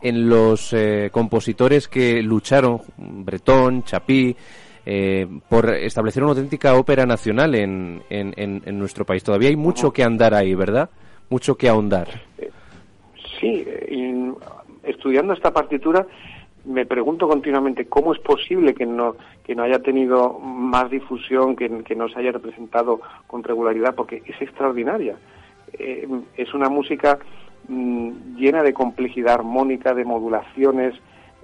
en 0.00 0.26
los 0.30 0.72
eh, 0.72 1.10
compositores 1.12 1.86
que 1.86 2.22
lucharon, 2.22 2.80
Bretón, 2.96 3.82
Chapí, 3.82 4.34
eh, 4.86 5.26
por 5.50 5.68
establecer 5.68 6.22
una 6.22 6.32
auténtica 6.32 6.76
ópera 6.76 7.04
nacional 7.04 7.56
en, 7.56 8.02
en, 8.08 8.78
nuestro 8.78 9.04
país. 9.04 9.22
Todavía 9.22 9.50
hay 9.50 9.56
mucho 9.56 9.92
que 9.92 10.02
andar 10.02 10.32
ahí, 10.32 10.54
¿verdad? 10.54 10.88
Mucho 11.30 11.56
que 11.56 11.68
ahondar. 11.68 12.08
Sí, 13.40 13.66
estudiando 14.84 15.32
esta 15.32 15.52
partitura 15.52 16.06
me 16.64 16.86
pregunto 16.86 17.28
continuamente 17.28 17.86
cómo 17.86 18.14
es 18.14 18.20
posible 18.20 18.74
que 18.74 18.86
no, 18.86 19.16
que 19.44 19.54
no 19.54 19.64
haya 19.64 19.80
tenido 19.80 20.38
más 20.38 20.90
difusión, 20.90 21.56
que, 21.56 21.68
que 21.84 21.94
no 21.94 22.08
se 22.08 22.18
haya 22.18 22.32
representado 22.32 23.00
con 23.26 23.42
regularidad, 23.42 23.94
porque 23.94 24.22
es 24.24 24.40
extraordinaria. 24.40 25.16
Eh, 25.74 26.08
es 26.36 26.54
una 26.54 26.68
música 26.68 27.18
mm, 27.68 28.36
llena 28.36 28.62
de 28.62 28.72
complejidad 28.72 29.34
armónica, 29.34 29.94
de 29.94 30.04
modulaciones, 30.04 30.94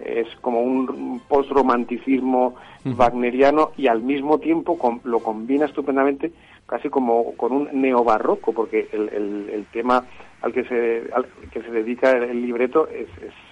es 0.03 0.28
como 0.41 0.62
un 0.62 1.20
post-romanticismo 1.28 2.55
wagneriano 2.97 3.72
y 3.76 3.87
al 3.87 4.01
mismo 4.01 4.39
tiempo 4.39 4.78
lo 5.05 5.18
combina 5.20 5.66
estupendamente 5.66 6.33
casi 6.67 6.89
como 6.89 7.35
con 7.37 7.53
un 7.53 7.69
neobarroco, 7.73 8.53
porque 8.53 8.89
el, 8.93 9.09
el, 9.09 9.67
tema 9.73 10.05
al 10.43 10.53
que 10.53 10.65
se, 10.65 11.11
al 11.13 11.27
que 11.53 11.63
se 11.63 11.71
dedica 11.71 12.13
el, 12.13 12.43
libreto 12.43 12.89
es, 12.89 13.09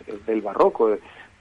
es, 0.06 0.26
del 0.26 0.40
barroco, 0.40 0.96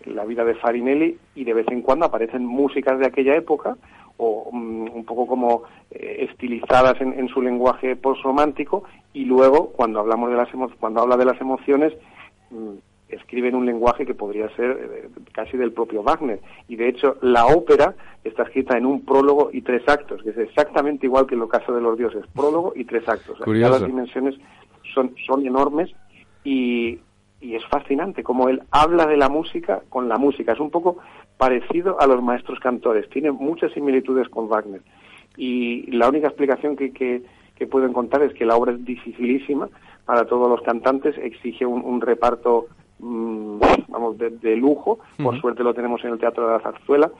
la 0.05 0.25
vida 0.25 0.43
de 0.43 0.55
Farinelli, 0.55 1.17
y 1.35 1.43
de 1.43 1.53
vez 1.53 1.67
en 1.69 1.81
cuando 1.81 2.05
aparecen 2.05 2.45
músicas 2.45 2.99
de 2.99 3.07
aquella 3.07 3.35
época, 3.35 3.77
o 4.17 4.49
mm, 4.51 4.89
un 4.93 5.05
poco 5.05 5.27
como 5.27 5.63
eh, 5.91 6.27
estilizadas 6.29 6.99
en, 7.01 7.27
su 7.29 7.41
lenguaje 7.41 7.95
postromántico 7.95 8.83
y 9.13 9.25
luego 9.25 9.69
cuando 9.69 9.99
hablamos 9.99 10.29
de 10.29 10.37
las 10.37 10.49
cuando 10.79 11.01
habla 11.01 11.17
de 11.17 11.25
las 11.25 11.39
emociones 11.39 11.93
mm, 12.49 12.77
escribe 13.09 13.47
en 13.47 13.55
un 13.55 13.65
lenguaje 13.65 14.05
que 14.05 14.13
podría 14.13 14.49
ser 14.55 14.71
eh, 14.71 15.09
casi 15.31 15.57
del 15.57 15.71
propio 15.71 16.03
Wagner 16.03 16.39
y 16.67 16.75
de 16.75 16.89
hecho 16.89 17.17
la 17.21 17.45
ópera 17.45 17.95
está 18.23 18.43
escrita 18.43 18.77
en 18.77 18.85
un 18.85 19.05
prólogo 19.05 19.49
y 19.53 19.61
tres 19.61 19.83
actos 19.87 20.21
que 20.23 20.31
es 20.31 20.37
exactamente 20.37 21.05
igual 21.05 21.25
que 21.25 21.35
en 21.35 21.41
el 21.41 21.47
caso 21.47 21.73
de 21.73 21.81
los 21.81 21.97
dioses 21.97 22.25
prólogo 22.35 22.73
y 22.75 22.83
tres 22.83 23.07
actos 23.07 23.39
las 23.45 23.85
dimensiones 23.85 24.35
son 24.93 25.15
son 25.25 25.45
enormes 25.45 25.89
y, 26.43 26.99
y 27.39 27.55
es 27.55 27.65
fascinante 27.65 28.23
como 28.23 28.49
él 28.49 28.61
habla 28.71 29.05
de 29.05 29.17
la 29.17 29.29
música 29.29 29.81
con 29.89 30.09
la 30.09 30.17
música. 30.17 30.53
Es 30.53 30.59
un 30.59 30.71
poco 30.71 30.97
parecido 31.37 31.99
a 32.01 32.07
los 32.07 32.21
maestros 32.21 32.59
cantores, 32.59 33.09
tiene 33.09 33.31
muchas 33.31 33.71
similitudes 33.73 34.27
con 34.29 34.47
Wagner. 34.47 34.81
Y 35.35 35.91
la 35.91 36.09
única 36.09 36.27
explicación 36.27 36.75
que, 36.75 36.91
que, 36.91 37.21
que 37.55 37.67
puedo 37.67 37.85
encontrar 37.85 38.23
es 38.23 38.33
que 38.33 38.45
la 38.45 38.55
obra 38.55 38.71
es 38.71 38.83
dificilísima 38.83 39.69
para 40.05 40.25
todos 40.25 40.49
los 40.49 40.61
cantantes, 40.61 41.15
exige 41.17 41.65
un, 41.65 42.01
reparto 42.01 42.67
mm, 42.99 43.59
vamos 43.87 44.17
de, 44.17 44.55
lujo, 44.55 44.99
por 45.21 45.39
suerte 45.39 45.63
lo 45.63 45.73
tenemos 45.73 46.03
en 46.03 46.11
el 46.11 46.19
Teatro 46.19 46.47
de 46.47 46.53
la 46.53 46.59
Zarzuela 46.59 47.11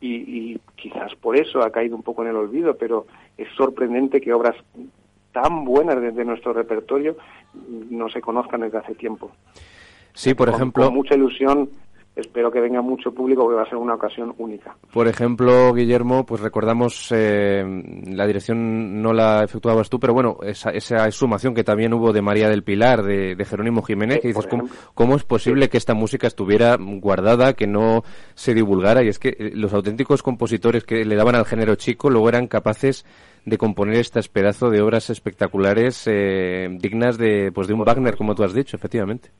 y, 0.00 0.14
y 0.14 0.60
quizás 0.74 1.14
por 1.16 1.36
eso 1.36 1.62
ha 1.62 1.70
caído 1.70 1.96
un 1.96 2.02
poco 2.02 2.22
en 2.22 2.28
el 2.28 2.36
olvido, 2.36 2.76
pero 2.76 3.06
es 3.36 3.48
sorprendente 3.56 4.20
que 4.20 4.32
obras 4.32 4.56
tan 5.32 5.64
buenas 5.64 6.00
desde 6.00 6.24
nuestro 6.24 6.52
repertorio 6.54 7.16
no 7.90 8.08
se 8.08 8.20
conozcan 8.20 8.62
desde 8.62 8.78
hace 8.78 8.94
tiempo. 8.94 9.30
Sí, 10.14 10.32
por 10.32 10.48
ejemplo. 10.48 10.86
Con 10.86 10.94
mucha 10.94 11.14
ilusión 11.14 11.68
espero 12.16 12.50
que 12.50 12.60
venga 12.60 12.80
mucho 12.80 13.12
público 13.12 13.42
porque 13.42 13.56
va 13.56 13.62
a 13.62 13.68
ser 13.68 13.76
una 13.76 13.94
ocasión 13.94 14.34
única. 14.38 14.74
Por 14.92 15.06
ejemplo, 15.06 15.72
Guillermo, 15.74 16.24
pues 16.24 16.40
recordamos, 16.40 17.12
eh, 17.14 17.62
la 18.06 18.26
dirección 18.26 19.02
no 19.02 19.12
la 19.12 19.44
efectuabas 19.44 19.90
tú, 19.90 20.00
pero 20.00 20.14
bueno, 20.14 20.38
esa, 20.42 20.70
esa 20.70 21.06
exhumación 21.06 21.54
que 21.54 21.62
también 21.62 21.92
hubo 21.92 22.12
de 22.12 22.22
María 22.22 22.48
del 22.48 22.64
Pilar, 22.64 23.02
de, 23.02 23.36
Jerónimo 23.44 23.82
Jiménez, 23.82 24.20
que 24.20 24.28
dices, 24.28 24.48
¿cómo, 24.94 25.14
es 25.14 25.24
posible 25.24 25.68
que 25.68 25.76
esta 25.76 25.94
música 25.94 26.26
estuviera 26.26 26.76
guardada, 26.80 27.52
que 27.52 27.66
no 27.66 28.02
se 28.34 28.54
divulgara? 28.54 29.04
Y 29.04 29.08
es 29.08 29.18
que 29.18 29.36
eh, 29.38 29.52
los 29.54 29.74
auténticos 29.74 30.22
compositores 30.22 30.84
que 30.84 31.04
le 31.04 31.16
daban 31.16 31.34
al 31.34 31.44
género 31.44 31.74
chico 31.74 32.08
luego 32.08 32.30
eran 32.30 32.46
capaces 32.46 33.04
de 33.44 33.58
componer 33.58 33.96
estas 33.96 34.28
pedazos 34.28 34.72
de 34.72 34.80
obras 34.80 35.10
espectaculares 35.10 36.04
eh, 36.06 36.68
dignas 36.80 37.18
de, 37.18 37.52
pues 37.52 37.68
de 37.68 37.74
un 37.74 37.84
Wagner, 37.84 38.16
como 38.16 38.34
tú 38.34 38.42
has 38.42 38.54
dicho, 38.54 38.76
efectivamente. 38.76 39.30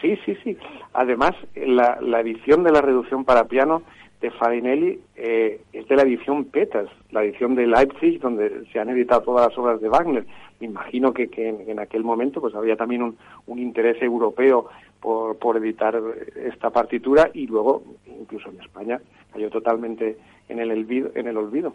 Sí, 0.00 0.18
sí, 0.24 0.36
sí. 0.44 0.56
Además, 0.92 1.32
la, 1.54 1.98
la 2.00 2.20
edición 2.20 2.62
de 2.64 2.72
la 2.72 2.80
reducción 2.80 3.24
para 3.24 3.44
piano 3.44 3.82
de 4.20 4.30
Farinelli 4.30 4.98
eh, 5.16 5.60
es 5.72 5.88
de 5.88 5.96
la 5.96 6.02
edición 6.02 6.46
Peters, 6.46 6.90
la 7.10 7.22
edición 7.22 7.54
de 7.54 7.66
Leipzig, 7.66 8.20
donde 8.20 8.64
se 8.72 8.78
han 8.78 8.88
editado 8.88 9.22
todas 9.22 9.48
las 9.48 9.58
obras 9.58 9.80
de 9.80 9.88
Wagner. 9.88 10.26
Me 10.60 10.66
imagino 10.66 11.12
que, 11.12 11.28
en, 11.36 11.78
aquel 11.78 12.02
momento 12.02 12.40
pues 12.40 12.54
había 12.54 12.76
también 12.76 13.02
un, 13.02 13.58
interés 13.58 14.00
europeo 14.02 14.68
por, 15.00 15.56
editar 15.58 16.00
esta 16.34 16.70
partitura 16.70 17.30
y 17.34 17.46
luego, 17.46 17.82
incluso 18.06 18.48
en 18.50 18.60
España, 18.60 19.00
cayó 19.32 19.50
totalmente 19.50 20.16
en 20.48 20.60
el 20.60 20.70
olvido. 20.70 21.10
En 21.14 21.28
el 21.28 21.36
olvido. 21.36 21.74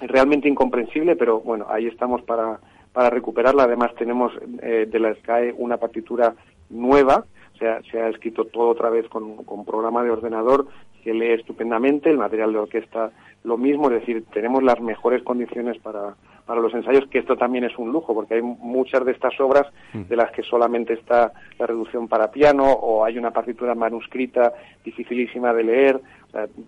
Es 0.00 0.10
realmente 0.10 0.48
incomprensible, 0.48 1.16
pero 1.16 1.40
bueno, 1.40 1.66
ahí 1.70 1.86
estamos 1.86 2.22
para, 2.22 2.60
para 2.92 3.08
recuperarla. 3.08 3.62
Además, 3.62 3.94
tenemos 3.94 4.32
eh, 4.60 4.86
de 4.90 4.98
la 4.98 5.14
SCAE 5.14 5.54
una 5.56 5.78
partitura 5.78 6.34
nueva, 6.70 7.24
se 7.58 7.68
ha, 7.68 7.80
se 7.90 8.00
ha 8.00 8.08
escrito 8.08 8.44
todo 8.44 8.68
otra 8.68 8.90
vez 8.90 9.08
con, 9.08 9.44
con 9.44 9.64
programa 9.64 10.02
de 10.02 10.10
ordenador 10.10 10.66
que 11.02 11.14
lee 11.14 11.32
estupendamente, 11.32 12.10
el 12.10 12.18
material 12.18 12.52
de 12.52 12.58
orquesta 12.58 13.12
lo 13.44 13.56
mismo, 13.56 13.88
es 13.90 14.00
decir, 14.00 14.24
tenemos 14.32 14.62
las 14.62 14.80
mejores 14.80 15.22
condiciones 15.22 15.78
para, 15.78 16.16
para 16.46 16.60
los 16.60 16.74
ensayos, 16.74 17.06
que 17.08 17.18
esto 17.18 17.36
también 17.36 17.64
es 17.64 17.78
un 17.78 17.92
lujo, 17.92 18.12
porque 18.12 18.34
hay 18.34 18.42
muchas 18.42 19.04
de 19.04 19.12
estas 19.12 19.38
obras 19.40 19.66
mm. 19.92 20.02
de 20.02 20.16
las 20.16 20.32
que 20.32 20.42
solamente 20.42 20.94
está 20.94 21.32
la 21.58 21.66
reducción 21.66 22.08
para 22.08 22.30
piano 22.30 22.64
o 22.64 23.04
hay 23.04 23.18
una 23.18 23.30
partitura 23.30 23.74
manuscrita 23.74 24.52
dificilísima 24.84 25.52
de 25.52 25.64
leer, 25.64 26.00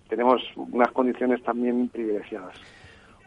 tenemos 0.07 0.41
unas 0.55 0.91
condiciones 0.91 1.43
también 1.43 1.89
privilegiadas. 1.89 2.59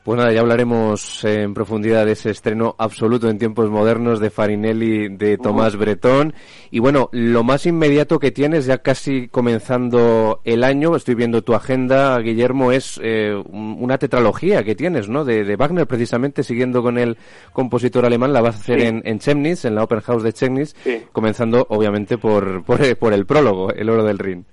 Pues 0.04 0.18
nada, 0.18 0.32
ya 0.32 0.40
hablaremos 0.40 1.24
en 1.24 1.54
profundidad 1.54 2.04
de 2.04 2.12
ese 2.12 2.30
estreno 2.30 2.74
absoluto 2.76 3.30
en 3.30 3.38
tiempos 3.38 3.70
modernos 3.70 4.18
de 4.18 4.30
Farinelli 4.30 5.08
de 5.10 5.38
Tomás 5.38 5.76
Bretón. 5.76 6.34
Y 6.72 6.80
bueno, 6.80 7.08
lo 7.12 7.44
más 7.44 7.66
inmediato 7.66 8.18
que 8.18 8.32
tienes, 8.32 8.66
ya 8.66 8.78
casi 8.78 9.28
comenzando 9.28 10.40
el 10.42 10.64
año, 10.64 10.96
estoy 10.96 11.14
viendo 11.14 11.42
tu 11.42 11.54
agenda, 11.54 12.18
Guillermo, 12.18 12.72
es 12.72 13.00
eh, 13.00 13.32
una 13.52 13.96
tetralogía 13.96 14.64
que 14.64 14.74
tienes, 14.74 15.08
¿no? 15.08 15.24
De, 15.24 15.54
Wagner, 15.54 15.86
precisamente, 15.86 16.42
siguiendo 16.42 16.82
con 16.82 16.98
el 16.98 17.16
compositor 17.52 18.04
alemán, 18.04 18.32
la 18.32 18.40
vas 18.40 18.56
a 18.56 18.58
hacer 18.58 18.80
en, 18.80 19.02
en 19.04 19.20
Chemnitz, 19.20 19.64
en 19.66 19.76
la 19.76 19.84
Open 19.84 20.00
House 20.00 20.24
de 20.24 20.32
Chemnitz, 20.32 20.74
comenzando 21.12 21.64
obviamente 21.70 22.18
por, 22.18 22.64
por, 22.64 22.96
por 22.96 23.12
el 23.12 23.24
prólogo, 23.24 23.72
El 23.72 23.88
Oro 23.88 24.02
del 24.02 24.18
Rin. 24.18 24.46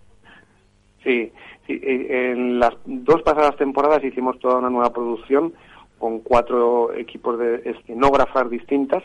Sí, 1.03 1.31
en 1.69 2.59
las 2.59 2.73
dos 2.85 3.21
pasadas 3.21 3.55
temporadas 3.57 4.03
hicimos 4.03 4.39
toda 4.39 4.57
una 4.57 4.69
nueva 4.69 4.91
producción 4.91 5.53
con 5.97 6.19
cuatro 6.19 6.93
equipos 6.93 7.37
de 7.37 7.61
escenógrafas 7.65 8.49
distintas 8.49 9.03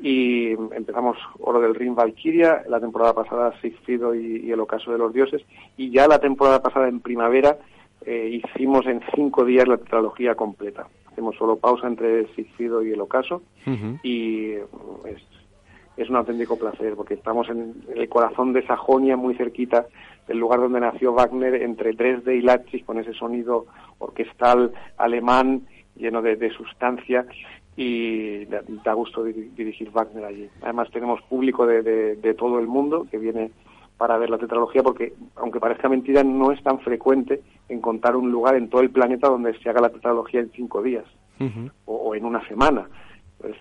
y 0.00 0.52
empezamos 0.72 1.16
Oro 1.38 1.60
del 1.60 1.74
Rin 1.74 1.94
Valkyria, 1.94 2.62
la 2.68 2.80
temporada 2.80 3.14
pasada 3.14 3.58
Sigfido 3.60 4.14
y, 4.14 4.50
El 4.50 4.60
Ocaso 4.60 4.90
de 4.90 4.98
los 4.98 5.12
Dioses 5.12 5.42
y 5.76 5.90
ya 5.90 6.08
la 6.08 6.18
temporada 6.18 6.62
pasada 6.62 6.88
en 6.88 7.00
primavera 7.00 7.58
eh, 8.04 8.42
hicimos 8.42 8.86
en 8.86 9.00
cinco 9.14 9.44
días 9.44 9.68
la 9.68 9.78
tetralogía 9.78 10.34
completa. 10.34 10.88
Hacemos 11.10 11.36
solo 11.36 11.56
pausa 11.56 11.86
entre 11.86 12.26
Sigfido 12.34 12.82
y 12.82 12.90
El 12.90 13.00
Ocaso 13.00 13.42
y 14.02 14.52
es, 14.52 15.22
es 15.96 16.10
un 16.10 16.16
auténtico 16.16 16.58
placer 16.58 16.94
porque 16.96 17.14
estamos 17.14 17.48
en 17.48 17.74
el 17.94 18.08
corazón 18.08 18.52
de 18.52 18.66
Sajonia, 18.66 19.16
muy 19.16 19.34
cerquita 19.34 19.86
el 20.28 20.38
lugar 20.38 20.60
donde 20.60 20.80
nació 20.80 21.12
Wagner, 21.12 21.62
entre 21.62 21.92
Dresde 21.92 22.36
y 22.36 22.40
Leipzig, 22.40 22.84
con 22.84 22.98
ese 22.98 23.12
sonido 23.12 23.66
orquestal 23.98 24.72
alemán 24.96 25.62
lleno 25.96 26.22
de, 26.22 26.50
sustancia 26.50 27.26
y 27.76 28.44
da, 28.46 28.92
gusto 28.94 29.22
dirigir 29.22 29.90
Wagner 29.90 30.24
allí. 30.24 30.48
Además 30.62 30.90
tenemos 30.90 31.20
público 31.22 31.66
de, 31.66 32.34
todo 32.38 32.58
el 32.58 32.66
mundo 32.66 33.06
que 33.10 33.18
viene 33.18 33.50
para 33.96 34.18
ver 34.18 34.30
la 34.30 34.38
tetralogía 34.38 34.82
porque, 34.82 35.12
aunque 35.36 35.60
parezca 35.60 35.88
mentira, 35.88 36.24
no 36.24 36.50
es 36.50 36.62
tan 36.62 36.80
frecuente 36.80 37.42
encontrar 37.68 38.16
un 38.16 38.30
lugar 38.30 38.56
en 38.56 38.68
todo 38.68 38.80
el 38.80 38.90
planeta 38.90 39.28
donde 39.28 39.56
se 39.58 39.68
haga 39.68 39.80
la 39.80 39.90
tetralogía 39.90 40.40
en 40.40 40.50
cinco 40.50 40.82
días 40.82 41.04
o, 41.84 42.14
en 42.14 42.24
una 42.24 42.46
semana. 42.48 42.88
Pues, 43.38 43.56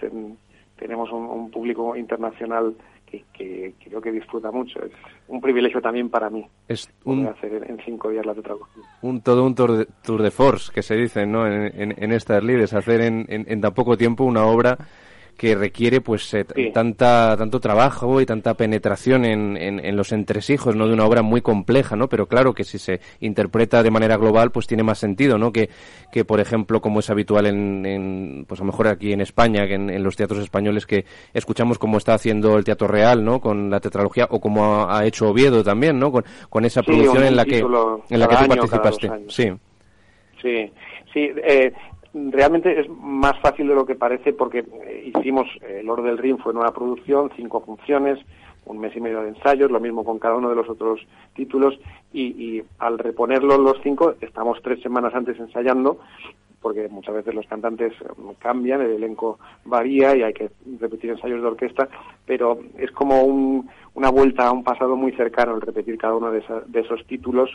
tenemos 0.84 1.10
un, 1.14 1.50
público 1.50 1.96
internacional 1.96 2.76
que, 3.10 3.74
creo 3.82 4.02
que 4.02 4.12
disfruta 4.12 4.52
mucho. 4.52 4.84
Es 4.84 4.92
un 5.30 5.40
privilegio 5.40 5.80
también 5.80 6.10
para 6.10 6.30
mí 6.30 6.46
es 6.68 6.92
un, 7.06 7.26
hacer 7.28 7.64
en, 7.70 7.78
cinco 7.86 8.10
días 8.10 8.26
la 8.26 8.34
tetralogía. 8.34 8.84
Un, 9.02 9.22
todo 9.22 9.46
un 9.46 9.56
tour 9.56 9.72
de, 9.78 9.88
tour 10.04 10.22
de 10.22 10.30
force, 10.30 10.74
que 10.74 10.82
se 10.82 10.96
dice 10.96 11.26
¿no? 11.26 11.48
en, 11.48 11.94
en, 11.98 12.12
estas 12.12 12.44
lides, 12.44 12.74
hacer 12.74 13.00
en, 13.00 13.26
en, 13.30 13.62
tan 13.62 13.74
poco 13.74 13.96
tiempo 13.96 14.26
una 14.26 14.46
obra 14.46 14.78
que 15.38 15.56
requiere 15.56 16.02
pues 16.02 16.34
eh, 16.34 16.46
tanta 16.74 17.36
tanto 17.38 17.60
trabajo 17.60 18.22
y 18.22 18.26
tanta 18.26 18.54
penetración 18.54 19.26
en, 19.26 19.58
en, 19.58 19.96
los 19.96 20.12
entresijos 20.12 20.76
no 20.76 20.88
de 20.88 20.94
una 20.94 21.06
obra 21.06 21.22
muy 21.22 21.42
compleja 21.42 21.96
no 21.96 22.08
pero 22.08 22.28
claro 22.28 22.54
que 22.54 22.64
si 22.64 22.78
se 22.78 23.00
interpreta 23.20 23.84
de 23.84 23.92
manera 23.92 24.18
global 24.18 24.52
pues 24.52 24.68
tiene 24.68 24.84
más 24.84 25.00
sentido 25.00 25.38
no 25.38 25.52
que, 25.52 25.70
que 26.12 26.26
por 26.26 26.40
ejemplo 26.40 26.82
como 26.82 27.00
es 27.00 27.10
habitual 27.10 27.48
en, 27.48 28.46
pues 28.48 28.62
a 28.62 28.64
lo 28.64 28.72
mejor 28.72 28.88
aquí 28.88 29.14
en 29.14 29.22
España 29.22 29.68
que 29.68 29.76
en, 29.76 30.04
los 30.04 30.16
teatros 30.16 30.40
españoles 30.40 30.86
que 30.86 31.06
escuchamos 31.34 31.80
como 31.80 31.98
está 31.98 32.14
haciendo 32.14 32.58
el 32.58 32.64
teatro 32.64 32.88
real 32.88 33.24
no 33.24 33.40
con 33.40 33.70
la 33.70 33.80
tetralogía 33.80 34.28
o 34.30 34.40
como 34.40 34.90
ha, 34.90 35.06
hecho 35.06 35.30
Oviedo 35.30 35.64
también 35.64 36.00
no 36.00 36.12
con, 36.12 36.24
con 36.50 36.66
esa 36.66 36.82
producción 36.84 37.24
en 37.24 37.36
la 37.36 37.46
que 37.46 37.60
en 37.60 38.20
la 38.20 38.28
que 38.28 38.36
tú 38.36 38.48
participaste. 38.48 39.12
sí. 39.30 39.52
Sí. 40.42 40.72
Sí 41.14 41.30
eh, 41.44 41.72
realmente 42.14 42.80
es 42.80 42.88
más 42.90 43.40
fácil 43.40 43.68
de 43.68 43.76
lo 43.76 43.86
que 43.86 43.96
parece 43.96 44.34
porque 44.34 44.60
eh, 44.60 45.12
hicimos 45.16 45.48
eh, 45.62 45.80
El 45.82 45.90
Oro 45.90 46.04
del 46.04 46.18
Ring 46.18 46.38
fue 46.40 46.54
nueva 46.54 46.74
producción, 46.74 47.32
cinco 47.36 47.62
funciones, 47.62 48.20
un 48.66 48.80
mes 48.80 48.96
y 48.96 49.02
medio 49.02 49.22
de 49.22 49.30
ensayos, 49.30 49.72
lo 49.72 49.80
mismo 49.80 50.06
con 50.06 50.20
cada 50.20 50.36
uno 50.36 50.50
de 50.50 50.56
los 50.56 50.70
otros 50.70 51.02
títulos 51.36 51.78
y, 52.14 52.62
al 52.80 53.00
reponerlos 53.00 53.60
los 53.60 53.78
cinco 53.82 54.14
estamos 54.22 54.62
tres 54.62 54.82
semanas 54.82 55.14
antes 55.16 55.40
ensayando 55.40 56.00
porque 56.64 56.88
muchas 56.90 57.14
veces 57.14 57.36
los 57.36 57.46
cantantes 57.46 57.94
eh, 58.02 58.06
cambian, 58.40 58.82
el 58.82 58.94
elenco 58.94 59.38
varía 59.66 60.16
y 60.16 60.24
hay 60.24 60.34
que 60.34 60.50
repetir 60.80 61.12
ensayos 61.12 61.42
de 61.42 61.48
orquesta, 61.48 61.88
pero 62.26 62.58
es 62.80 62.90
como 62.92 63.24
una 63.94 64.10
vuelta 64.10 64.48
a 64.48 64.52
un 64.52 64.64
pasado 64.64 64.96
muy 64.96 65.12
cercano 65.12 65.54
el 65.54 65.62
repetir 65.62 66.00
cada 66.00 66.16
uno 66.16 66.32
de 66.32 66.40
esos 66.40 67.06
títulos 67.06 67.52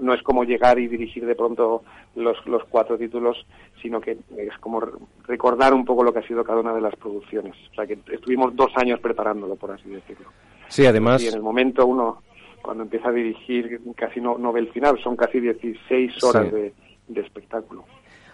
no 0.00 0.14
es 0.14 0.22
como 0.22 0.44
llegar 0.44 0.78
y 0.78 0.88
dirigir 0.88 1.26
de 1.26 1.34
pronto 1.34 1.82
los, 2.16 2.36
los 2.46 2.64
cuatro 2.64 2.98
títulos, 2.98 3.46
sino 3.80 4.00
que 4.00 4.18
es 4.36 4.58
como 4.60 4.82
recordar 5.26 5.74
un 5.74 5.84
poco 5.84 6.02
lo 6.02 6.12
que 6.12 6.20
ha 6.20 6.26
sido 6.26 6.44
cada 6.44 6.60
una 6.60 6.74
de 6.74 6.80
las 6.80 6.94
producciones. 6.96 7.54
O 7.72 7.74
sea 7.74 7.86
que 7.86 7.98
estuvimos 8.12 8.54
dos 8.56 8.70
años 8.76 9.00
preparándolo, 9.00 9.56
por 9.56 9.70
así 9.70 9.88
decirlo. 9.88 10.28
Sí, 10.68 10.84
además. 10.86 11.22
Y 11.22 11.28
en 11.28 11.34
el 11.34 11.42
momento 11.42 11.86
uno, 11.86 12.22
cuando 12.62 12.82
empieza 12.82 13.08
a 13.08 13.12
dirigir, 13.12 13.80
casi 13.96 14.20
no, 14.20 14.36
no 14.38 14.52
ve 14.52 14.60
el 14.60 14.70
final, 14.70 14.98
son 15.02 15.16
casi 15.16 15.40
16 15.40 16.22
horas 16.24 16.52
de, 16.52 16.72
espectáculo. 17.14 17.84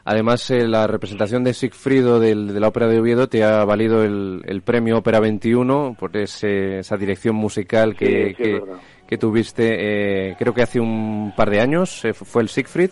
Además, 0.04 0.50
eh, 0.50 0.68
la 0.68 0.86
representación 0.86 1.44
de 1.44 1.54
Sigfrido 1.54 2.20
de 2.20 2.34
la 2.34 2.68
Ópera 2.68 2.88
de 2.88 3.00
Oviedo 3.00 3.28
te 3.28 3.42
ha 3.42 3.64
valido 3.64 4.04
el, 4.04 4.62
premio 4.64 4.98
Ópera 4.98 5.18
21 5.18 5.96
por 5.98 6.14
esa 6.16 6.96
dirección 6.96 7.36
musical 7.36 7.96
que, 7.96 8.34
que 9.06 9.18
tuviste, 9.18 10.30
eh, 10.30 10.36
creo 10.38 10.54
que 10.54 10.62
hace 10.62 10.80
un 10.80 11.32
par 11.36 11.50
de 11.50 11.60
años, 11.60 12.04
eh, 12.04 12.12
fue 12.14 12.42
el 12.42 12.48
Siegfried. 12.48 12.90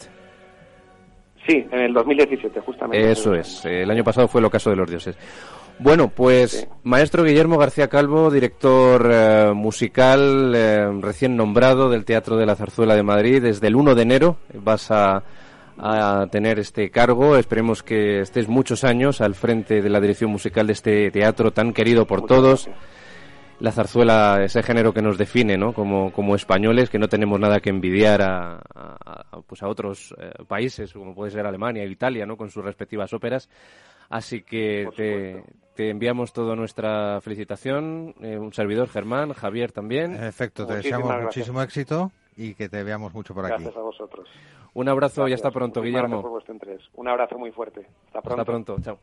Sí, 1.46 1.66
en 1.72 1.78
el 1.80 1.92
2017, 1.92 2.60
justamente. 2.60 3.10
Eso 3.10 3.34
es, 3.34 3.64
el 3.64 3.90
año 3.90 4.04
pasado 4.04 4.28
fue 4.28 4.40
el 4.40 4.44
ocaso 4.44 4.70
de 4.70 4.76
los 4.76 4.88
dioses. 4.88 5.16
Bueno, 5.78 6.08
pues 6.08 6.68
maestro 6.84 7.24
Guillermo 7.24 7.58
García 7.58 7.88
Calvo, 7.88 8.30
director 8.30 9.10
eh, 9.12 9.52
musical 9.54 10.52
recién 11.02 11.36
nombrado 11.36 11.88
del 11.88 12.04
Teatro 12.04 12.36
de 12.36 12.46
la 12.46 12.54
Zarzuela 12.54 12.94
de 12.94 13.02
Madrid, 13.02 13.42
desde 13.42 13.66
el 13.66 13.74
1 13.74 13.94
de 13.94 14.02
enero 14.02 14.36
vas 14.54 14.90
a, 14.90 15.24
tener 16.30 16.58
este 16.58 16.90
cargo. 16.90 17.36
Esperemos 17.36 17.82
que 17.82 18.20
estés 18.20 18.48
muchos 18.48 18.84
años 18.84 19.20
al 19.20 19.34
frente 19.34 19.82
de 19.82 19.90
la 19.90 20.00
dirección 20.00 20.30
musical 20.30 20.66
de 20.66 20.72
este 20.72 21.10
teatro 21.10 21.52
tan 21.52 21.72
querido 21.72 22.06
por 22.06 22.26
todos 22.26 22.68
la 23.62 23.70
zarzuela, 23.70 24.42
ese 24.42 24.60
género 24.64 24.92
que 24.92 25.02
nos 25.02 25.16
define, 25.16 25.56
¿no? 25.56 25.72
Como, 25.72 26.12
como 26.12 26.34
españoles, 26.34 26.90
que 26.90 26.98
no 26.98 27.08
tenemos 27.08 27.38
nada 27.38 27.60
que 27.60 27.70
envidiar 27.70 28.20
a, 28.20 28.60
pues 29.46 29.62
a 29.62 29.68
otros 29.68 30.12
eh, 30.18 30.32
países, 30.48 30.92
como 30.92 31.14
puede 31.14 31.30
ser 31.30 31.46
Alemania 31.46 31.84
o 31.84 31.86
Italia, 31.86 32.26
¿no? 32.26 32.36
Con 32.36 32.50
sus 32.50 32.64
respectivas 32.64 33.12
óperas. 33.12 33.48
Así 34.08 34.42
que 34.42 34.88
te, 34.96 35.44
te, 35.76 35.90
enviamos 35.90 36.32
toda 36.32 36.56
nuestra 36.56 37.20
felicitación, 37.20 38.16
eh, 38.20 38.36
un 38.36 38.52
servidor, 38.52 38.88
Germán, 38.88 39.32
Javier 39.32 39.70
también. 39.70 40.16
En 40.16 40.24
efecto, 40.24 40.66
te 40.66 40.74
deseamos 40.74 41.22
muchísimo 41.22 41.62
éxito 41.62 42.10
y 42.36 42.54
que 42.54 42.68
te 42.68 42.82
veamos 42.82 43.12
mucho 43.14 43.34
por 43.34 43.44
aquí. 43.44 43.62
Gracias 43.62 43.76
a 43.76 43.80
vosotros. 43.80 44.28
Un 44.74 44.88
abrazo 44.88 45.28
y 45.28 45.32
hasta 45.32 45.50
pronto, 45.50 45.82
Guillermo. 45.82 46.22
Un 46.94 47.08
abrazo 47.08 47.38
muy 47.38 47.52
fuerte. 47.52 47.86
Hasta 48.06 48.22
pronto. 48.22 48.40
Hasta 48.40 48.44
pronto, 48.44 48.76
chao. 48.82 48.98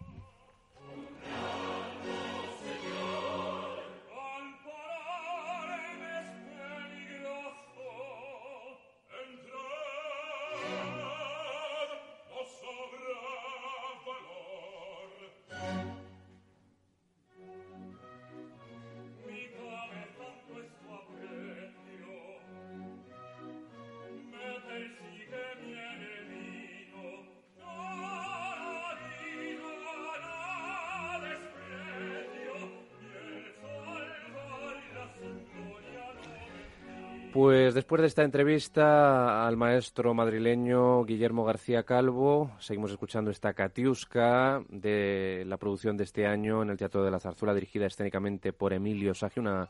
Después 37.90 38.02
de 38.02 38.08
esta 38.08 38.24
entrevista 38.24 39.48
al 39.48 39.58
maestro 39.58 40.14
madrileño 40.14 41.04
Guillermo 41.06 41.44
García 41.44 41.82
Calvo, 41.82 42.52
seguimos 42.60 42.92
escuchando 42.92 43.32
esta 43.32 43.54
Catiusca 43.54 44.62
de 44.70 45.44
la 45.48 45.58
producción 45.58 45.98
de 45.98 46.04
este 46.04 46.28
año 46.28 46.62
en 46.62 46.70
el 46.70 46.78
Teatro 46.78 47.04
de 47.04 47.10
la 47.10 47.20
Zarzuela, 47.20 47.56
dirigida 47.56 47.88
escénicamente 47.88 48.54
por 48.54 48.74
Emilio 48.74 49.16
Sagi, 49.16 49.40
una 49.40 49.70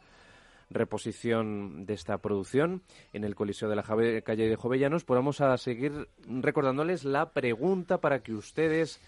reposición 0.70 1.86
de 1.86 1.94
esta 1.94 2.18
producción 2.18 2.82
en 3.14 3.24
el 3.24 3.36
Coliseo 3.36 3.70
de 3.70 3.78
la 3.78 3.84
calle 3.84 4.50
de 4.50 4.56
Jovellanos. 4.58 5.06
Pues 5.06 5.18
vamos 5.18 5.40
a 5.40 5.56
seguir 5.56 6.10
recordándoles 6.28 7.06
la 7.06 7.32
pregunta 7.32 8.00
para 8.00 8.20
que 8.20 8.34
ustedes 8.34 9.00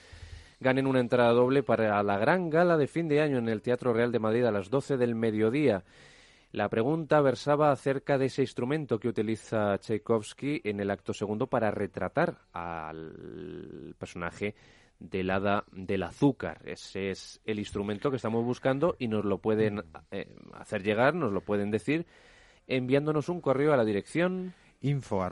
ganen 0.62 0.88
una 0.88 1.01
entrada 1.01 1.34
doble 1.34 1.64
para 1.64 2.01
la 2.01 2.18
gran 2.18 2.49
gala 2.49 2.78
de 2.78 2.88
fin 2.88 3.09
de 3.09 3.20
año 3.20 3.39
en 3.39 3.49
el 3.49 3.62
Teatro 3.62 3.91
Real 3.91 4.14
de 4.14 4.20
Madrid 4.20 4.45
a 4.45 4.51
las 4.51 4.70
12 4.70 4.95
del 4.95 5.16
mediodía. 5.16 5.84
La 6.52 6.68
pregunta 6.68 7.22
versaba 7.22 7.72
acerca 7.72 8.18
de 8.18 8.26
ese 8.26 8.41
instrumento 8.41 8.99
que 8.99 9.08
utiliza 9.08 9.78
Tchaikovsky 9.78 10.62
en 10.66 10.82
el 10.82 10.91
acto 10.91 11.14
segundo 11.14 11.47
para 11.47 11.72
retratar 11.72 12.39
al 12.52 13.95
personaje 13.97 14.56
del 14.99 15.30
hada 15.30 15.64
del 15.72 16.04
azúcar. 16.04 16.60
Ese 16.66 17.12
es 17.12 17.39
el 17.45 17.58
instrumento 17.60 18.10
que 18.10 18.18
estamos 18.18 18.43
buscando 18.43 18.97
y 18.99 19.08
nos 19.08 19.24
lo 19.24 19.38
pueden 19.38 19.82
eh, 20.12 20.36
hacer 20.54 20.84
llegar, 20.84 21.16
nos 21.16 21.32
lo 21.32 21.39
pueden 21.39 21.72
decir 21.72 22.06
enviándonos 22.68 23.30
un 23.30 23.39
correo 23.39 23.74
a 23.74 23.78
la 23.78 23.86
dirección 23.86 24.54
info 24.82 25.24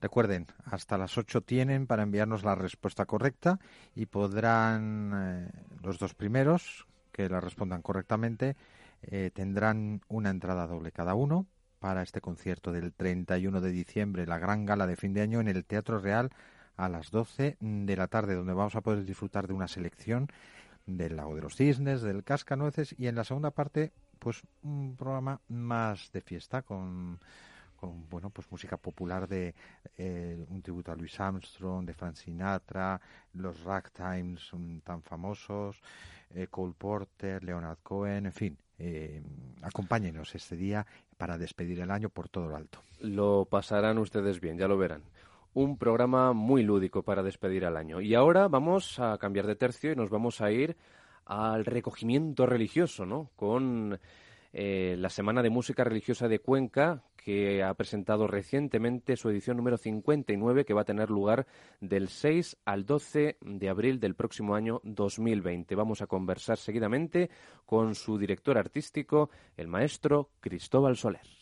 Recuerden, 0.00 0.46
hasta 0.64 0.96
las 0.96 1.18
8 1.18 1.42
tienen 1.42 1.86
para 1.86 2.02
enviarnos 2.02 2.42
la 2.42 2.54
respuesta 2.54 3.04
correcta 3.04 3.60
y 3.94 4.06
podrán 4.06 5.12
eh, 5.14 5.50
los 5.82 5.98
dos 5.98 6.14
primeros 6.14 6.86
que 7.12 7.28
la 7.28 7.40
respondan 7.40 7.82
correctamente 7.82 8.56
eh, 9.02 9.30
tendrán 9.32 10.02
una 10.08 10.30
entrada 10.30 10.66
doble 10.66 10.92
cada 10.92 11.14
uno 11.14 11.46
para 11.78 12.02
este 12.02 12.20
concierto 12.20 12.72
del 12.72 12.92
31 12.92 13.60
de 13.60 13.70
diciembre, 13.70 14.26
la 14.26 14.38
gran 14.38 14.66
gala 14.66 14.86
de 14.86 14.96
fin 14.96 15.14
de 15.14 15.22
año 15.22 15.40
en 15.40 15.48
el 15.48 15.64
Teatro 15.64 15.98
Real 15.98 16.30
a 16.76 16.88
las 16.88 17.10
12 17.10 17.56
de 17.60 17.96
la 17.96 18.08
tarde, 18.08 18.34
donde 18.34 18.52
vamos 18.52 18.76
a 18.76 18.82
poder 18.82 19.04
disfrutar 19.04 19.46
de 19.46 19.54
una 19.54 19.68
selección 19.68 20.28
del 20.86 21.16
Lago 21.16 21.34
de 21.34 21.42
los 21.42 21.56
Cisnes, 21.56 22.02
del 22.02 22.24
Cascanueces 22.24 22.94
y 22.98 23.06
en 23.06 23.14
la 23.14 23.24
segunda 23.24 23.50
parte, 23.50 23.92
pues 24.18 24.42
un 24.62 24.96
programa 24.96 25.40
más 25.48 26.10
de 26.12 26.20
fiesta 26.20 26.62
con 26.62 27.18
con 27.80 28.08
bueno 28.10 28.28
pues 28.30 28.50
música 28.52 28.76
popular 28.76 29.26
de 29.26 29.54
eh, 29.96 30.44
un 30.50 30.60
tributo 30.60 30.92
a 30.92 30.96
Louis 30.96 31.18
Armstrong, 31.18 31.86
de 31.86 31.94
Frank 31.94 32.14
Sinatra, 32.14 33.00
los 33.32 33.64
ragtimes 33.64 34.50
tan 34.84 35.02
famosos, 35.02 35.80
eh, 36.34 36.46
Cole 36.48 36.74
Porter, 36.76 37.42
Leonard 37.42 37.78
Cohen, 37.82 38.26
en 38.26 38.32
fin, 38.32 38.58
eh, 38.78 39.22
acompáñenos 39.62 40.34
este 40.34 40.56
día 40.56 40.86
para 41.16 41.38
despedir 41.38 41.80
el 41.80 41.90
año 41.90 42.10
por 42.10 42.28
todo 42.28 42.48
lo 42.48 42.56
alto. 42.56 42.82
Lo 43.00 43.46
pasarán 43.46 43.98
ustedes 43.98 44.40
bien, 44.40 44.58
ya 44.58 44.68
lo 44.68 44.76
verán. 44.76 45.02
Un 45.54 45.78
programa 45.78 46.32
muy 46.32 46.62
lúdico 46.62 47.02
para 47.02 47.22
despedir 47.22 47.64
al 47.64 47.76
año. 47.76 48.00
Y 48.00 48.14
ahora 48.14 48.46
vamos 48.48 48.98
a 49.00 49.18
cambiar 49.18 49.46
de 49.46 49.56
tercio 49.56 49.90
y 49.90 49.96
nos 49.96 50.10
vamos 50.10 50.40
a 50.40 50.52
ir 50.52 50.76
al 51.24 51.64
recogimiento 51.64 52.46
religioso, 52.46 53.06
¿no? 53.06 53.30
Con 53.36 53.98
eh, 54.52 54.96
la 54.98 55.08
Semana 55.08 55.42
de 55.42 55.50
Música 55.50 55.84
Religiosa 55.84 56.28
de 56.28 56.40
Cuenca, 56.40 57.04
que 57.16 57.62
ha 57.62 57.72
presentado 57.74 58.26
recientemente 58.26 59.16
su 59.16 59.28
edición 59.28 59.56
número 59.56 59.76
59, 59.76 60.64
que 60.64 60.74
va 60.74 60.82
a 60.82 60.86
tener 60.86 61.10
lugar 61.10 61.46
del 61.80 62.08
6 62.08 62.58
al 62.64 62.86
12 62.86 63.36
de 63.40 63.68
abril 63.68 64.00
del 64.00 64.14
próximo 64.14 64.54
año 64.54 64.80
2020. 64.84 65.74
Vamos 65.74 66.02
a 66.02 66.06
conversar 66.06 66.56
seguidamente 66.58 67.30
con 67.66 67.94
su 67.94 68.18
director 68.18 68.58
artístico, 68.58 69.30
el 69.56 69.68
maestro 69.68 70.30
Cristóbal 70.40 70.96
Soler. 70.96 71.39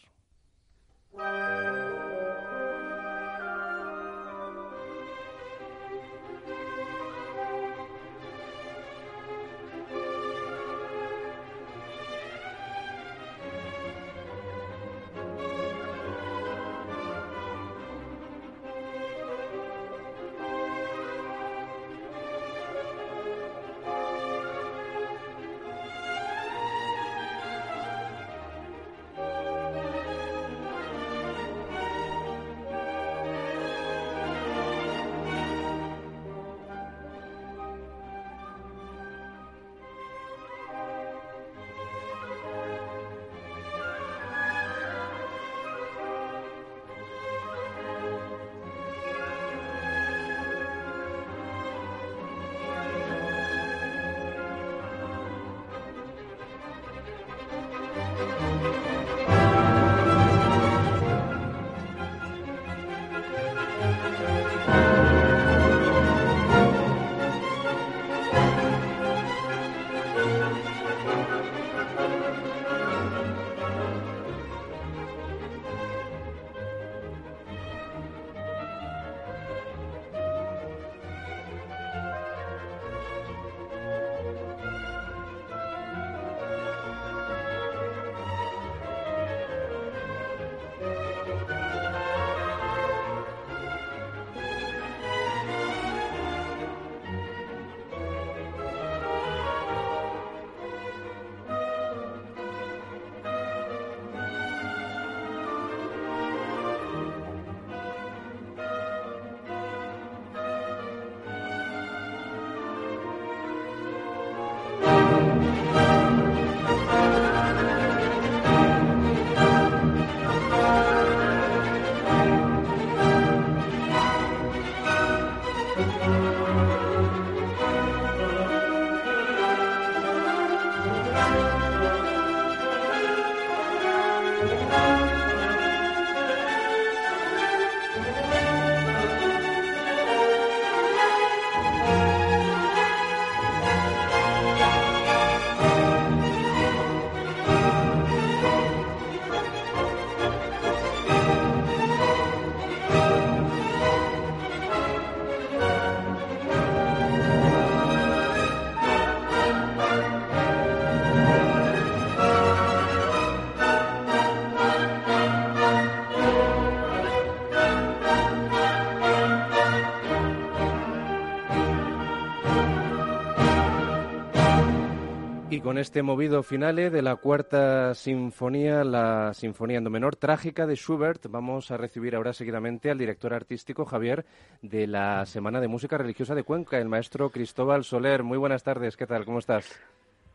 Y 175.59 175.61
con 175.61 175.77
este 175.77 176.05
movido 176.05 176.45
finale 176.45 176.89
de 176.89 177.03
la 177.03 177.17
cuarta 177.17 177.93
sinfonía, 177.93 178.85
la 178.85 179.35
Sinfonía 179.35 179.79
en 179.79 179.83
Do 179.83 179.91
menor 179.91 180.15
trágica 180.15 180.69
de 180.69 180.77
Schubert, 180.77 181.27
vamos 181.29 181.73
a 181.73 181.77
recibir 181.77 182.15
ahora 182.15 182.33
seguidamente 182.33 182.93
al 182.93 182.99
director 182.99 183.35
artístico 183.35 183.85
Javier 183.85 184.25
de 184.63 184.87
la 184.87 185.27
Semana 185.27 185.61
de 185.61 185.67
Música 185.67 185.99
Religiosa 185.99 186.37
de 186.37 186.45
Cuenca, 186.45 186.79
el 186.79 186.89
maestro 186.89 187.31
Cristóbal 187.31 187.83
Soler. 187.83 188.23
Muy 188.23 188.39
buenas 188.39 188.63
tardes, 188.63 188.97
¿qué 188.97 189.09
tal? 189.09 189.25
¿Cómo 189.25 189.41
estás? 189.41 189.69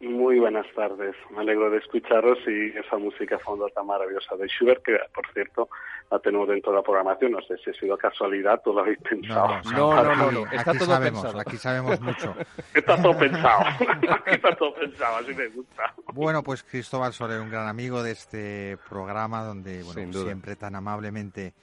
Muy 0.03 0.37
buenas 0.37 0.65
tardes, 0.75 1.15
me 1.31 1.39
alegro 1.39 1.69
de 1.69 1.77
escucharos 1.77 2.37
y 2.45 2.77
esa 2.77 2.97
música 2.97 3.39
fondo 3.39 3.69
tan 3.69 3.87
maravillosa 3.87 4.35
de 4.35 4.47
Schubert, 4.47 4.83
que 4.83 4.97
por 5.13 5.25
cierto 5.31 5.69
la 6.11 6.19
tenemos 6.19 6.49
dentro 6.49 6.73
de 6.73 6.79
la 6.79 6.83
programación, 6.83 7.31
no 7.31 7.41
sé 7.41 7.57
si 7.59 7.69
ha 7.69 7.73
sido 7.73 7.97
casualidad, 7.97 8.61
tú 8.63 8.73
lo 8.73 8.81
habéis 8.81 8.99
pensado. 8.99 9.61
No, 9.71 10.03
no, 10.03 10.31
no, 10.31 10.45
está 10.51 10.71
aquí 10.71 10.79
todo 10.79 10.89
sabemos, 10.89 11.21
pensado. 11.21 11.39
Aquí 11.39 11.57
sabemos 11.57 12.01
mucho. 12.01 12.35
está 12.73 13.01
todo 13.01 13.17
pensado, 13.17 13.59
aquí 13.89 14.31
está 14.31 14.55
todo 14.57 14.73
pensado, 14.73 15.17
así 15.17 15.33
me 15.33 15.47
gusta. 15.47 15.93
Bueno, 16.13 16.43
pues 16.43 16.63
Cristóbal 16.63 17.13
Soler, 17.13 17.39
un 17.39 17.49
gran 17.49 17.69
amigo 17.69 18.03
de 18.03 18.11
este 18.11 18.77
programa 18.89 19.45
donde 19.45 19.83
bueno, 19.83 20.11
siempre 20.11 20.57
tan 20.57 20.75
amablemente 20.75 21.53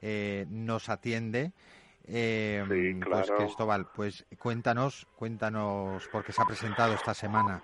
eh, 0.00 0.44
nos 0.50 0.88
atiende. 0.88 1.52
Eh, 2.12 2.64
Sí, 2.68 2.94
Pues 2.94 3.26
claro. 3.26 3.36
Cristóbal, 3.44 3.86
pues 3.94 4.24
cuéntanos, 4.38 5.06
cuéntanos, 5.16 6.08
porque 6.12 6.32
se 6.32 6.42
ha 6.42 6.46
presentado 6.46 6.92
esta 6.94 7.14
semana. 7.14 7.60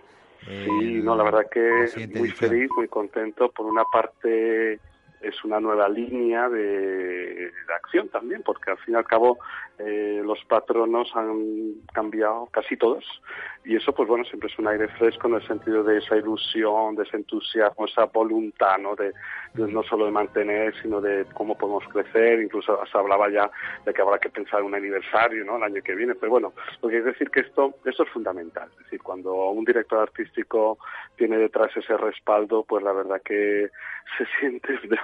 eh, 0.49 0.65
Sí, 0.65 1.01
no, 1.03 1.17
la 1.17 1.25
verdad 1.25 1.47
que 1.51 1.89
siguiente 1.89 2.19
muy 2.19 2.29
edición. 2.29 2.51
feliz, 2.51 2.71
muy 2.77 2.89
contento. 2.89 3.51
Por 3.51 3.67
una 3.67 3.85
parte 3.85 4.75
es 5.21 5.45
una 5.45 5.59
nueva 5.61 5.89
línea 5.89 6.49
de, 6.49 6.59
de 6.59 7.75
acción 7.75 8.09
también, 8.09 8.43
porque 8.45 8.71
al 8.71 8.79
fin 8.79 8.95
y 8.95 8.97
al 8.97 9.05
cabo 9.07 9.39
eh, 9.79 10.23
los 10.25 10.43
patronos 10.47 11.11
han 11.15 11.75
cambiado 11.93 12.47
casi 12.53 12.77
todos 12.77 13.05
y 13.65 13.77
eso 13.77 13.93
pues 13.93 14.09
bueno 14.09 14.25
siempre 14.25 14.49
es 14.49 14.59
un 14.59 14.69
aire 14.69 14.89
fresco 14.89 15.27
en 15.29 15.35
el 15.35 15.47
sentido 15.47 15.83
de 15.83 15.99
esa 15.99 16.17
ilusión, 16.17 16.95
de 16.95 17.03
ese 17.03 17.17
entusiasmo, 17.17 17.87
esa 17.87 18.05
voluntad, 18.07 18.79
¿no? 18.79 18.95
De, 18.95 19.13
de 19.55 19.73
no 19.73 19.83
solo 19.83 20.07
de 20.07 20.13
mantener, 20.13 20.75
sino 20.81 21.01
de 21.01 21.27
cómo 21.35 21.59
podemos 21.59 21.85
crecer. 21.89 22.41
Incluso 22.41 22.79
se 22.91 22.97
hablaba 22.99 23.29
ya 23.29 23.51
de 23.85 23.93
que 23.93 24.03
habrá 24.03 24.19
que 24.19 24.29
pensar 24.31 24.61
en 24.61 24.67
un 24.67 24.75
aniversario, 24.77 25.45
¿no? 25.45 25.57
El 25.57 25.65
año 25.65 25.83
que 25.83 25.95
viene. 25.97 26.15
Pero 26.15 26.31
bueno, 26.31 26.53
lo 26.81 26.89
que 26.89 26.95
quiero 26.97 27.07
decir 27.11 27.29
que 27.31 27.41
esto, 27.41 27.75
esto 27.85 28.05
es 28.05 28.09
fundamental. 28.11 28.69
Es 28.79 28.85
decir, 28.85 29.03
cuando 29.03 29.35
un 29.51 29.65
director 29.65 29.99
artístico 29.99 30.79
tiene 31.17 31.37
detrás 31.37 31.77
ese 31.77 31.97
respaldo, 31.97 32.65
pues 32.65 32.85
la 32.85 32.93
verdad 32.93 33.21
que 33.25 33.69
se 34.17 34.27
siente 34.41 34.75
de, 34.75 34.97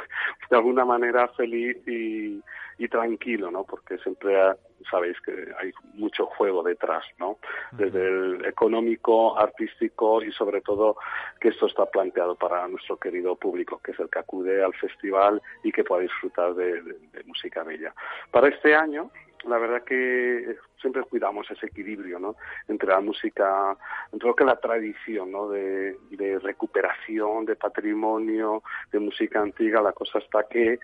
de 0.50 0.56
alguna 0.56 0.84
manera 0.84 1.26
feliz 1.28 1.76
y, 1.88 2.40
y 2.78 2.88
tranquilo, 2.88 3.50
¿no? 3.50 3.64
Porque 3.64 3.98
siempre 3.98 4.40
ha- 4.40 4.56
sabéis 4.90 5.18
que 5.20 5.32
hay 5.60 5.72
mucho 5.94 6.26
juego 6.26 6.62
detrás, 6.62 7.04
¿no? 7.18 7.38
Desde 7.70 8.06
el 8.06 8.44
económico, 8.44 9.38
artístico 9.38 10.22
y 10.22 10.32
sobre 10.32 10.60
todo 10.60 10.96
que 11.40 11.48
esto 11.48 11.66
está 11.66 11.86
planteado 11.86 12.34
para 12.34 12.66
nuestro 12.68 12.96
querido 12.98 13.36
público, 13.36 13.80
que 13.82 13.92
es 13.92 14.00
el 14.00 14.10
que 14.10 14.18
acude 14.18 14.62
al 14.62 14.74
festival 14.74 15.40
y 15.62 15.70
que 15.72 15.84
pueda 15.84 16.02
disfrutar 16.02 16.54
de, 16.54 16.82
de- 16.82 16.98
de 17.12 17.24
música 17.24 17.62
bella. 17.62 17.94
Para 18.30 18.48
este 18.48 18.74
año, 18.74 19.10
la 19.44 19.58
verdad 19.58 19.82
que 19.84 20.56
siempre 20.80 21.02
cuidamos 21.04 21.50
ese 21.50 21.66
equilibrio, 21.66 22.18
¿no? 22.18 22.36
Entre 22.68 22.88
la 22.88 23.00
música, 23.00 23.76
entre 24.12 24.28
lo 24.28 24.34
que 24.34 24.44
es 24.44 24.46
la 24.46 24.60
tradición, 24.60 25.30
¿no? 25.30 25.48
De, 25.48 25.96
de 26.10 26.38
recuperación, 26.38 27.44
de 27.44 27.56
patrimonio, 27.56 28.62
de 28.90 28.98
música 28.98 29.40
antigua, 29.40 29.82
la 29.82 29.92
cosa 29.92 30.18
está 30.18 30.44
que, 30.48 30.78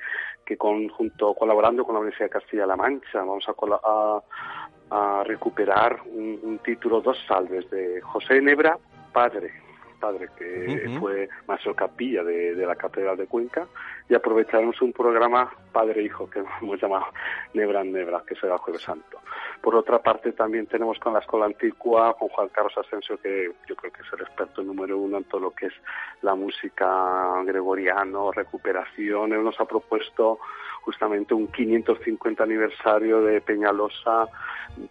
que 0.45 0.57
con, 0.57 0.89
junto, 0.89 1.35
colaborando 1.35 1.85
con 1.85 1.95
la 1.95 2.01
Universidad 2.01 2.27
de 2.27 2.41
Castilla-La 2.41 2.77
Mancha, 2.77 3.19
vamos 3.19 3.47
a, 3.49 3.55
a, 3.85 5.21
a 5.21 5.25
recuperar 5.25 6.01
un 6.07 6.61
título, 6.65 7.01
dos 7.01 7.19
salves 7.27 7.69
de 7.71 8.01
José 8.01 8.41
Nebra, 8.41 8.79
padre, 9.13 9.68
padre 9.99 10.29
que 10.39 10.87
Ujú. 10.87 11.01
fue 11.01 11.29
maestro 11.47 11.75
capilla 11.75 12.23
de, 12.25 12.55
de 12.55 12.67
la 12.67 12.77
Catedral 12.77 13.17
de 13.17 13.27
Cuenca, 13.27 13.67
y 14.09 14.15
aprovecharemos 14.15 14.81
un 14.81 14.93
programa 14.93 15.53
padre-hijo 15.73 16.29
que 16.31 16.43
hemos 16.63 16.81
llamado 16.81 17.07
Nebra 17.55 17.83
en 17.83 17.93
Nebra, 17.93 18.23
que 18.27 18.35
será 18.37 18.55
el 18.55 18.61
Jueves 18.61 18.83
Santo. 18.83 19.19
Por 19.61 19.75
otra 19.75 19.99
parte, 19.99 20.33
también 20.33 20.67
tenemos 20.67 20.99
con 20.99 21.13
la 21.13 21.19
Escuela 21.19 21.47
Antigua, 21.47 22.17
con 22.19 22.29
Juan 22.29 22.49
Carlos 22.49 22.77
Asensio, 22.79 23.19
que 23.19 23.51
yo 23.69 23.77
creo 23.77 23.93
que 23.93 24.03
es 24.03 24.13
el 24.13 24.21
experto 24.21 24.63
número 24.63 24.99
uno 24.99 25.19
en 25.19 25.25
todo 25.25 25.41
lo 25.41 25.51
que 25.51 25.67
es 25.67 25.75
la 26.23 26.35
música 26.35 27.43
gregoriano, 27.45 28.31
recuperación. 28.31 29.33
Él 29.33 29.43
nos 29.43 29.59
ha 29.61 29.65
propuesto 29.65 30.39
justamente 30.83 31.35
un 31.35 31.49
550 31.49 32.43
aniversario 32.43 33.21
de 33.21 33.41
Peñalosa, 33.41 34.29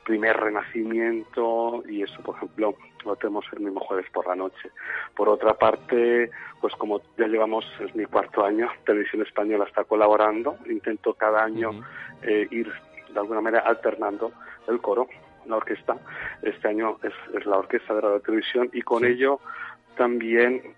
primer 0.03 0.37
renacimiento, 0.37 1.83
y 1.87 2.03
eso, 2.03 2.21
por 2.21 2.35
ejemplo, 2.35 2.75
lo 3.07 3.15
tenemos 3.15 3.45
el 3.53 3.61
mismo 3.61 3.79
jueves 3.79 4.09
por 4.11 4.27
la 4.27 4.35
noche. 4.35 4.71
Por 5.15 5.29
otra 5.29 5.53
parte, 5.53 6.29
pues 6.61 6.73
como 6.75 7.01
ya 7.17 7.27
llevamos, 7.27 7.65
es 7.79 7.95
mi 7.95 8.05
cuarto 8.05 8.45
año, 8.45 8.69
Televisión 8.85 9.21
Española 9.21 9.65
está 9.65 9.83
colaborando, 9.83 10.57
intento 10.67 11.13
cada 11.13 11.43
año 11.43 11.71
eh, 12.21 12.47
ir 12.51 12.71
de 13.13 13.19
alguna 13.19 13.41
manera 13.41 13.63
alternando 13.65 14.31
el 14.67 14.79
coro, 14.81 15.07
la 15.45 15.57
orquesta. 15.57 15.97
Este 16.41 16.67
año 16.67 16.97
es, 17.03 17.13
es 17.35 17.45
la 17.45 17.57
orquesta 17.57 17.93
de 17.93 18.01
radio 18.01 18.19
televisión 18.19 18.69
y 18.73 18.81
con 18.81 19.05
ello 19.05 19.39
también 19.95 20.75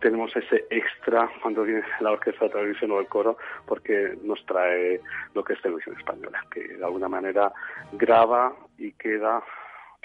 tenemos 0.00 0.34
ese 0.36 0.66
extra 0.70 1.30
cuando 1.40 1.62
viene 1.62 1.82
la 2.00 2.12
orquesta 2.12 2.46
de 2.46 2.50
televisión 2.50 2.90
o 2.92 3.00
el 3.00 3.06
coro 3.06 3.38
porque 3.66 4.16
nos 4.22 4.44
trae 4.46 5.00
lo 5.34 5.44
que 5.44 5.54
es 5.54 5.62
televisión 5.62 5.96
española, 5.96 6.44
que 6.50 6.76
de 6.76 6.84
alguna 6.84 7.08
manera 7.08 7.52
graba 7.92 8.52
y 8.78 8.92
queda 8.92 9.42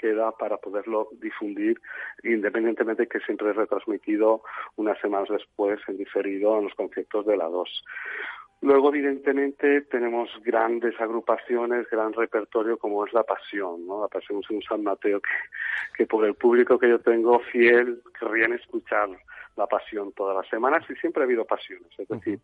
queda 0.02 0.32
para 0.32 0.56
poderlo 0.56 1.08
difundir 1.20 1.80
independientemente 2.24 3.06
que 3.06 3.20
siempre 3.20 3.50
es 3.50 3.56
retransmitido 3.56 4.42
unas 4.76 4.98
semanas 5.00 5.28
después 5.30 5.78
en 5.86 5.96
diferido 5.96 6.58
en 6.58 6.64
los 6.64 6.74
conciertos 6.74 7.24
de 7.24 7.36
la 7.36 7.46
2. 7.46 7.84
Luego, 8.62 8.90
evidentemente, 8.90 9.82
tenemos 9.82 10.30
grandes 10.44 11.00
agrupaciones, 11.00 11.88
gran 11.90 12.12
repertorio 12.12 12.78
como 12.78 13.04
es 13.04 13.12
La 13.12 13.24
Pasión, 13.24 13.86
¿no? 13.86 14.02
La 14.02 14.08
Pasión 14.08 14.40
es 14.40 14.50
un 14.50 14.62
San 14.62 14.84
Mateo 14.84 15.20
que, 15.20 15.30
que 15.96 16.06
por 16.06 16.24
el 16.24 16.34
público 16.34 16.78
que 16.78 16.88
yo 16.88 17.00
tengo 17.00 17.40
fiel 17.40 18.00
querrían 18.18 18.52
escuchar 18.52 19.08
La 19.56 19.66
Pasión 19.66 20.12
todas 20.12 20.34
las 20.36 20.48
semanas 20.48 20.82
y 20.88 20.94
siempre 20.96 21.22
ha 21.22 21.26
habido 21.26 21.44
pasiones, 21.44 21.88
es 21.98 22.08
decir, 22.08 22.40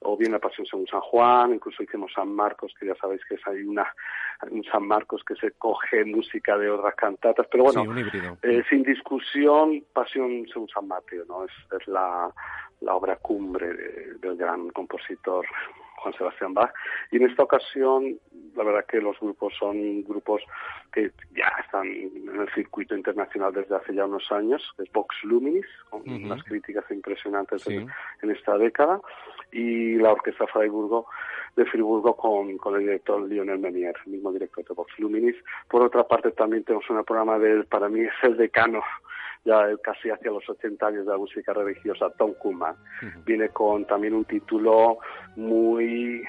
o 0.00 0.16
bien 0.16 0.30
La 0.32 0.38
Pasión 0.38 0.66
según 0.66 0.86
San 0.86 1.00
Juan, 1.00 1.52
incluso 1.54 1.82
hicimos 1.82 2.12
San 2.12 2.32
Marcos, 2.32 2.72
que 2.78 2.86
ya 2.86 2.94
sabéis 2.94 3.22
que 3.28 3.34
es 3.34 3.46
hay 3.46 3.62
una, 3.64 3.86
un 4.50 4.62
San 4.64 4.86
Marcos 4.86 5.24
que 5.24 5.34
se 5.34 5.50
coge 5.52 6.04
música 6.04 6.56
de 6.56 6.70
otras 6.70 6.94
cantatas, 6.94 7.46
pero 7.50 7.64
bueno, 7.64 7.82
Sí, 7.82 7.88
un 7.88 8.38
eh, 8.42 8.62
sin 8.70 8.82
discusión, 8.84 9.84
Pasión 9.92 10.46
según 10.52 10.68
San 10.68 10.86
Mateo, 10.86 11.24
¿no? 11.28 11.44
Es, 11.44 11.52
es 11.80 11.88
la, 11.88 12.30
la 12.80 12.94
obra 12.94 13.16
cumbre 13.16 13.72
de- 13.74 14.14
del 14.20 14.36
gran 14.36 14.68
compositor 14.70 15.44
Juan 15.96 16.14
Sebastián 16.14 16.52
Bach. 16.54 16.72
Y 17.10 17.16
en 17.16 17.30
esta 17.30 17.42
ocasión, 17.44 18.18
la 18.54 18.62
verdad 18.64 18.84
que 18.86 19.00
los 19.00 19.18
grupos 19.18 19.54
son 19.58 20.04
grupos 20.04 20.42
que 20.92 21.10
ya 21.34 21.50
están 21.64 21.86
en 21.86 22.28
el 22.40 22.48
circuito 22.54 22.94
internacional 22.94 23.52
desde 23.54 23.74
hace 23.74 23.94
ya 23.94 24.04
unos 24.04 24.30
años, 24.30 24.62
es 24.78 24.92
Vox 24.92 25.16
Luminis, 25.24 25.64
con 25.88 26.02
Ujú. 26.02 26.10
unas 26.26 26.43
críticas 26.44 26.84
impresionantes 26.90 27.62
Sí. 27.62 27.74
en, 27.74 27.88
en 28.22 28.30
esta 28.30 28.56
década, 28.58 29.00
y 29.52 29.96
la 29.96 30.12
Orquesta 30.12 30.46
Freiburgo 30.46 31.06
de 31.56 31.64
Friburgo 31.66 32.16
con, 32.16 32.56
con 32.58 32.74
el 32.74 32.80
director 32.80 33.22
Lionel 33.22 33.58
Menier, 33.60 33.94
el 34.06 34.12
mismo 34.12 34.32
director 34.32 34.64
de 34.66 34.74
Vox 34.74 34.98
Luminis. 34.98 35.36
Por 35.68 35.82
otra 35.84 36.02
parte, 36.06 36.32
también 36.32 36.64
tenemos 36.64 36.88
un 36.90 37.04
programa 37.04 37.38
de, 37.38 37.62
para 37.64 37.88
mí 37.88 38.00
es 38.00 38.12
el 38.22 38.36
decano, 38.36 38.82
ya 39.44 39.68
casi 39.82 40.10
hacia 40.10 40.32
los 40.32 40.48
80 40.48 40.86
años 40.86 41.06
de 41.06 41.12
la 41.12 41.18
música 41.18 41.52
religiosa, 41.52 42.10
Tom 42.18 42.32
Kuhlman. 42.34 42.74
Viene 43.24 43.50
con 43.50 43.84
también 43.86 44.14
un 44.14 44.24
título 44.24 44.98
muy, 45.36 46.24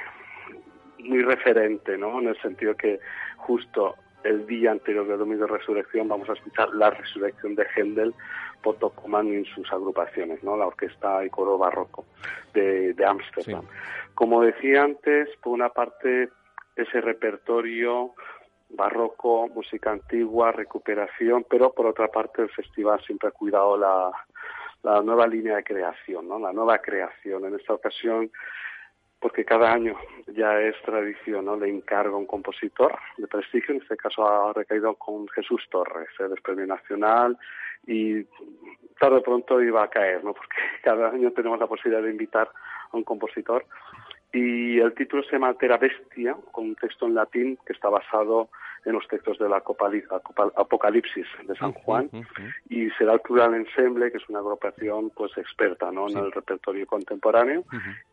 muy 0.99 1.23
referente, 1.23 1.97
¿no? 1.97 2.19
En 2.19 2.27
el 2.27 2.41
sentido 2.41 2.75
que 2.75 2.99
justo 3.37 3.95
el 4.25 4.45
día 4.47 4.71
anterior 4.71 5.07
del 5.07 5.19
Domingo 5.19 5.45
de 5.45 5.57
Resurrección 5.57 6.07
vamos 6.07 6.29
a 6.29 6.33
escuchar 6.33 6.69
la 6.73 6.89
resurrección 6.89 7.55
de 7.55 7.65
Händel 7.75 8.13
por 8.61 8.77
Tom 8.77 8.91
Kuhlman 8.95 9.27
en 9.27 9.45
sus 9.45 9.71
agrupaciones, 9.71 10.43
¿no? 10.43 10.57
La 10.57 10.67
orquesta 10.67 11.23
y 11.23 11.29
coro 11.29 11.57
barroco 11.57 12.05
de, 12.53 12.93
de 12.93 13.05
Ámsterdam. 13.05 13.65
Como 14.15 14.41
decía 14.41 14.83
antes, 14.83 15.29
por 15.43 15.53
una 15.53 15.69
parte, 15.69 16.29
ese 16.75 17.01
repertorio 17.01 18.13
barroco, 18.69 19.47
música 19.49 19.91
antigua, 19.91 20.51
recuperación, 20.51 21.45
pero 21.49 21.71
por 21.71 21.85
otra 21.85 22.07
parte 22.07 22.41
el 22.41 22.49
festival 22.49 22.99
siempre 23.05 23.29
ha 23.29 23.31
cuidado 23.31 23.77
la, 23.77 24.11
la 24.83 25.01
nueva 25.01 25.27
línea 25.27 25.57
de 25.57 25.63
creación, 25.63 26.27
¿no? 26.27 26.39
La 26.39 26.51
nueva 26.51 26.79
creación. 26.79 27.45
En 27.45 27.55
esta 27.55 27.73
ocasión, 27.73 28.31
porque 29.19 29.45
cada 29.45 29.71
año 29.71 29.95
ya 30.27 30.59
es 30.61 30.75
tradición, 30.83 31.45
¿no? 31.45 31.55
Le 31.57 31.69
encargo 31.69 32.15
a 32.15 32.19
un 32.19 32.25
compositor 32.25 32.97
de 33.17 33.27
prestigio, 33.27 33.73
en 33.73 33.81
este 33.81 33.97
caso 33.97 34.27
ha 34.27 34.53
recaído 34.53 34.93
con 34.95 35.27
Jesús 35.29 35.63
Torres, 35.69 36.09
¿eh? 36.19 36.27
del 36.27 36.41
Premio 36.41 36.67
Nacional, 36.67 37.37
y 37.87 38.23
tarde 38.99 39.17
o 39.17 39.23
pronto 39.23 39.61
iba 39.61 39.83
a 39.83 39.89
caer, 39.89 40.23
¿no? 40.23 40.33
Porque 40.33 40.57
cada 40.83 41.09
año 41.09 41.31
tenemos 41.31 41.59
la 41.59 41.67
posibilidad 41.67 42.03
de 42.03 42.11
invitar 42.11 42.49
a 42.91 42.97
un 42.97 43.03
compositor 43.03 43.65
y 44.35 44.79
el 44.79 44.93
título 44.93 45.23
se 45.23 45.31
llama 45.31 45.47
Altera 45.47 45.77
Bestia, 45.77 46.35
con 46.51 46.65
un 46.65 46.75
texto 46.75 47.05
en 47.05 47.15
latín 47.15 47.57
que 47.65 47.71
está 47.71 47.87
basado 47.87 48.49
en 48.83 48.91
los 48.91 49.07
textos 49.07 49.39
del 49.39 49.53
Apocalipsis 49.53 51.25
de 51.47 51.55
San 51.55 51.71
Juan 51.71 52.09
y 52.69 52.89
será 52.91 53.13
el 53.13 53.21
Plural 53.21 53.55
Ensemble, 53.55 54.11
que 54.11 54.17
es 54.17 54.29
una 54.29 54.39
agrupación 54.39 55.09
pues 55.11 55.31
experta 55.37 55.89
¿no? 55.89 56.09
en 56.09 56.17
el 56.17 56.31
repertorio 56.33 56.85
contemporáneo 56.85 57.63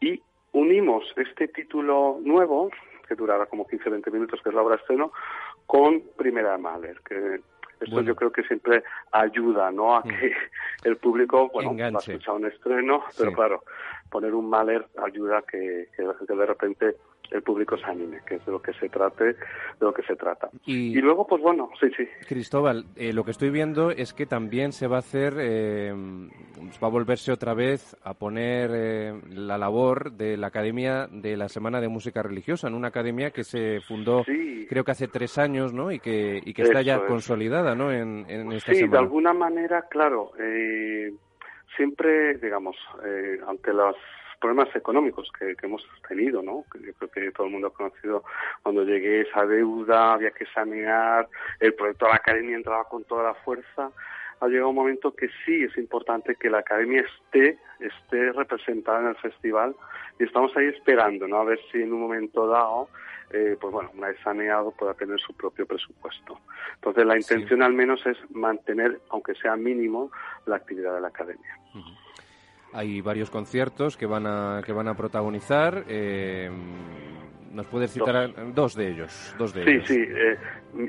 y 0.00 0.22
unimos 0.52 1.04
este 1.16 1.48
título 1.48 2.18
nuevo 2.22 2.70
que 3.06 3.14
durará 3.14 3.46
como 3.46 3.66
15-20 3.66 4.10
minutos, 4.12 4.40
que 4.42 4.48
es 4.48 4.54
la 4.54 4.62
obra 4.62 4.76
estreno, 4.76 5.12
con 5.66 6.02
Primera 6.16 6.56
Mahler, 6.56 7.00
que 7.00 7.40
esto 7.80 8.00
yo 8.00 8.14
creo 8.14 8.30
que 8.30 8.44
siempre 8.44 8.84
ayuda, 9.10 9.70
¿no? 9.72 9.96
A 9.96 10.00
mm. 10.00 10.08
que 10.08 10.32
el 10.84 10.96
público, 10.96 11.50
bueno, 11.52 11.76
va 11.76 11.86
a 11.86 12.00
escuchar 12.00 12.34
un 12.34 12.46
estreno, 12.46 13.04
pero 13.18 13.32
claro, 13.32 13.64
poner 14.10 14.34
un 14.34 14.48
Mahler 14.48 14.86
ayuda 15.04 15.38
a 15.38 15.42
que, 15.42 15.88
que 15.96 16.34
de 16.34 16.46
repente 16.46 16.96
el 17.30 17.42
público 17.42 17.76
se 17.76 17.84
anime, 17.84 18.20
que 18.26 18.36
es 18.36 18.46
de 18.46 18.52
lo 18.52 18.60
que 18.60 18.72
se 18.74 18.88
trate, 18.88 19.24
de 19.24 19.36
lo 19.80 19.92
que 19.92 20.02
se 20.02 20.16
trata. 20.16 20.50
Y, 20.66 21.00
luego, 21.00 21.26
pues 21.26 21.42
bueno, 21.42 21.70
sí, 21.80 21.88
sí. 21.96 22.06
Cristóbal, 22.28 22.84
eh, 22.96 23.12
lo 23.12 23.24
que 23.24 23.30
estoy 23.30 23.50
viendo 23.50 23.90
es 23.90 24.12
que 24.12 24.26
también 24.26 24.72
se 24.72 24.86
va 24.86 24.96
a 24.96 25.00
hacer, 25.00 25.34
eh, 25.38 25.92
va 25.92 26.88
a 26.88 26.90
volverse 26.90 27.32
otra 27.32 27.54
vez 27.54 27.96
a 28.02 28.14
poner 28.14 28.70
eh, 28.74 29.20
la 29.30 29.58
labor 29.58 30.12
de 30.12 30.36
la 30.36 30.48
Academia 30.48 31.06
de 31.10 31.36
la 31.36 31.48
Semana 31.48 31.80
de 31.80 31.88
Música 31.88 32.22
Religiosa, 32.22 32.68
en 32.68 32.74
una 32.74 32.88
academia 32.88 33.30
que 33.30 33.44
se 33.44 33.80
fundó 33.80 34.24
creo 34.68 34.84
que 34.84 34.90
hace 34.90 35.08
tres 35.08 35.38
años, 35.38 35.72
¿no? 35.72 35.90
Y 35.92 35.98
que, 36.00 36.40
y 36.44 36.54
que 36.54 36.62
está 36.62 36.82
ya 36.82 37.04
consolidada, 37.06 37.74
¿no? 37.74 37.92
En, 37.92 38.24
en 38.28 38.52
esta 38.52 38.72
sí, 38.72 38.86
de 38.86 38.98
alguna 38.98 39.32
manera, 39.32 39.82
claro. 39.88 40.32
siempre, 41.76 42.38
digamos, 42.38 42.76
ante 43.46 43.72
las 43.72 43.96
problemas 44.42 44.74
económicos 44.74 45.30
que, 45.38 45.54
hemos 45.62 45.82
tenido, 46.08 46.42
¿no? 46.42 46.64
yo 46.74 46.92
creo 46.94 47.10
que 47.10 47.30
todo 47.30 47.46
el 47.46 47.52
mundo 47.52 47.68
ha 47.68 47.72
conocido 47.72 48.24
cuando 48.62 48.82
llegué 48.84 49.20
esa 49.22 49.46
deuda, 49.46 50.14
había 50.14 50.32
que 50.32 50.44
sanear, 50.46 51.28
el 51.60 51.72
proyecto 51.74 52.06
de 52.06 52.10
la 52.10 52.16
academia 52.16 52.56
entraba 52.56 52.84
con 52.88 53.04
toda 53.04 53.22
la 53.22 53.34
fuerza. 53.34 53.90
Ha 54.40 54.48
llegado 54.48 54.70
un 54.70 54.74
momento 54.74 55.14
que 55.14 55.28
sí 55.46 55.62
es 55.62 55.78
importante 55.78 56.34
que 56.34 56.50
la 56.50 56.58
academia 56.58 57.02
esté, 57.02 57.56
esté 57.78 58.32
representada 58.32 59.00
en 59.00 59.06
el 59.06 59.16
festival 59.16 59.76
y 60.18 60.24
estamos 60.24 60.54
ahí 60.56 60.66
esperando, 60.66 61.28
¿no? 61.28 61.36
A 61.36 61.44
ver 61.44 61.60
si 61.70 61.80
en 61.80 61.92
un 61.92 62.00
momento 62.00 62.48
dado 62.48 62.88
eh, 63.32 63.56
pues 63.58 63.72
bueno, 63.72 63.90
una 63.94 64.08
vez 64.08 64.18
saneado 64.22 64.72
pueda 64.72 64.92
tener 64.94 65.18
su 65.18 65.32
propio 65.34 65.64
presupuesto. 65.64 66.38
Entonces 66.74 67.06
la 67.06 67.16
intención 67.16 67.62
al 67.62 67.72
menos 67.72 68.04
es 68.04 68.18
mantener, 68.30 69.00
aunque 69.08 69.34
sea 69.36 69.56
mínimo, 69.56 70.10
la 70.44 70.56
actividad 70.56 70.94
de 70.94 71.00
la 71.00 71.08
academia. 71.08 71.58
Hay 72.72 73.00
varios 73.00 73.30
conciertos 73.30 73.96
que 73.96 74.06
van 74.06 74.26
a, 74.26 74.62
que 74.64 74.72
van 74.72 74.88
a 74.88 74.94
protagonizar. 74.94 75.84
Eh, 75.88 76.50
¿Nos 77.52 77.66
puedes 77.66 77.92
citar 77.92 78.32
dos, 78.54 78.74
de 78.74 78.88
ellos? 78.88 79.34
Dos 79.38 79.52
de 79.52 79.64
sí, 79.64 79.80
sí. 79.86 80.00
Eh, 80.08 80.38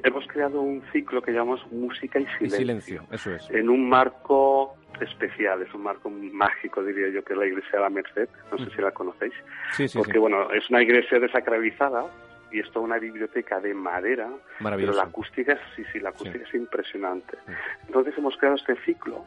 hemos 0.04 0.26
creado 0.28 0.62
un 0.62 0.82
ciclo 0.94 1.22
que 1.22 1.34
llamamos 1.34 1.66
Música 1.72 2.20
y 2.20 2.26
Silencio. 2.38 2.58
silencio, 2.58 3.04
eso 3.12 3.36
es. 3.36 3.50
En 3.50 3.70
un 3.70 3.90
marco 3.90 4.76
especial, 5.02 5.62
es 5.62 5.74
un 5.74 5.84
marco 5.84 6.10
mágico, 6.10 6.82
diría 6.82 7.10
yo, 7.10 7.22
que 7.24 7.34
es 7.34 7.40
la 7.40 7.48
Iglesia 7.48 7.72
de 7.74 7.80
la 7.80 7.90
Merced. 7.90 8.30
No 8.50 8.58
sé 8.60 8.74
si 8.74 8.82
la 8.82 8.92
conocéis. 8.92 9.34
Sí, 9.72 9.90
sí. 9.90 9.98
Porque, 9.98 10.18
bueno, 10.20 10.52
es 10.52 10.70
una 10.70 10.82
iglesia 10.82 11.20
desacralizada 11.20 12.06
y 12.50 12.60
es 12.60 12.72
toda 12.72 12.86
una 12.86 12.98
biblioteca 12.98 13.60
de 13.60 13.74
madera. 13.74 14.30
Pero 14.60 14.94
la 14.94 15.04
acústica, 15.04 15.60
sí, 15.76 15.84
sí, 15.92 16.00
la 16.00 16.10
acústica 16.10 16.46
es 16.46 16.54
impresionante. 16.54 17.38
Entonces 17.88 18.18
hemos 18.18 18.38
creado 18.38 18.56
este 18.56 18.76
ciclo 18.86 19.26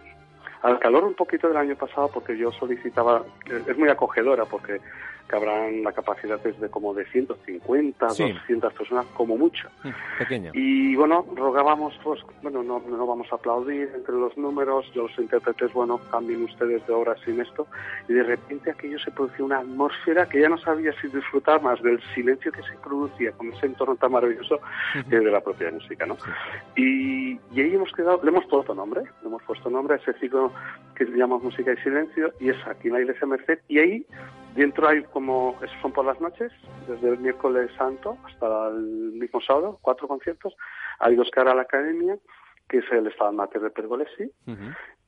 al 0.62 0.78
calor 0.78 1.04
un 1.04 1.14
poquito 1.14 1.48
del 1.48 1.56
año 1.56 1.76
pasado 1.76 2.08
porque 2.12 2.36
yo 2.36 2.50
solicitaba, 2.52 3.22
es 3.66 3.76
muy 3.76 3.88
acogedora 3.88 4.44
porque 4.44 4.80
que 5.28 5.36
habrán 5.36 5.82
la 5.82 5.92
capacidad 5.92 6.40
de 6.40 6.68
como 6.68 6.94
de 6.94 7.04
150, 7.06 8.06
200 8.06 8.72
personas 8.72 9.06
como 9.14 9.36
mucho. 9.36 9.68
Mm, 9.82 10.18
pequeña. 10.18 10.50
Y 10.54 10.94
bueno, 10.94 11.26
rogábamos, 11.34 11.98
pues, 12.02 12.20
bueno, 12.42 12.62
no, 12.62 12.80
no 12.80 13.06
vamos 13.06 13.26
a 13.32 13.36
aplaudir 13.36 13.90
entre 13.94 14.14
los 14.14 14.36
números, 14.36 14.86
los 14.94 15.10
intérpretes, 15.18 15.72
bueno, 15.72 15.98
cambien 16.10 16.44
ustedes 16.44 16.86
de 16.86 16.92
obra 16.92 17.16
sin 17.24 17.40
esto, 17.40 17.66
y 18.08 18.14
de 18.14 18.22
repente 18.22 18.70
aquello 18.70 18.98
se 18.98 19.10
producía 19.10 19.44
una 19.44 19.58
atmósfera 19.58 20.28
que 20.28 20.40
ya 20.40 20.48
no 20.48 20.58
sabía 20.58 20.92
si 21.00 21.08
disfrutar 21.08 21.60
más 21.62 21.82
del 21.82 22.00
silencio 22.14 22.52
que 22.52 22.62
se 22.62 22.76
producía 22.82 23.32
con 23.32 23.52
ese 23.52 23.66
entorno 23.66 23.96
tan 23.96 24.12
maravilloso 24.12 24.60
que 25.08 25.18
de 25.18 25.30
la 25.30 25.40
propia 25.40 25.70
música, 25.70 26.06
¿no? 26.06 26.16
Y, 26.76 27.32
y 27.52 27.60
ahí 27.60 27.74
hemos 27.74 27.92
quedado, 27.92 28.20
le 28.22 28.30
hemos 28.30 28.46
puesto 28.46 28.74
nombre, 28.74 29.02
le 29.22 29.28
hemos 29.28 29.42
puesto 29.42 29.70
nombre 29.70 29.94
a 29.94 29.98
ese 29.98 30.12
ciclo 30.14 30.52
que 30.94 31.04
se 31.04 31.12
llama 31.12 31.38
Música 31.38 31.72
y 31.72 31.76
Silencio, 31.82 32.32
y 32.40 32.50
es 32.50 32.56
aquí 32.66 32.88
en 32.88 32.94
la 32.94 33.00
Iglesia 33.00 33.26
Merced, 33.26 33.58
y 33.68 33.78
ahí 33.78 34.06
Dentro 34.56 34.88
hay 34.88 35.02
como, 35.04 35.54
son 35.82 35.92
por 35.92 36.06
las 36.06 36.18
noches, 36.18 36.50
desde 36.88 37.10
el 37.10 37.18
miércoles 37.18 37.70
santo 37.76 38.16
hasta 38.24 38.68
el 38.68 39.12
mismo 39.12 39.38
sábado, 39.42 39.78
cuatro 39.82 40.08
conciertos. 40.08 40.56
Hay 40.98 41.14
dos 41.14 41.30
caras 41.30 41.52
a 41.52 41.56
la 41.56 41.62
academia, 41.62 42.16
que 42.66 42.78
es 42.78 42.84
el 42.90 43.06
Estado 43.06 43.32
Mater 43.32 43.60
de 43.60 43.70
Pergolesi 43.70 44.32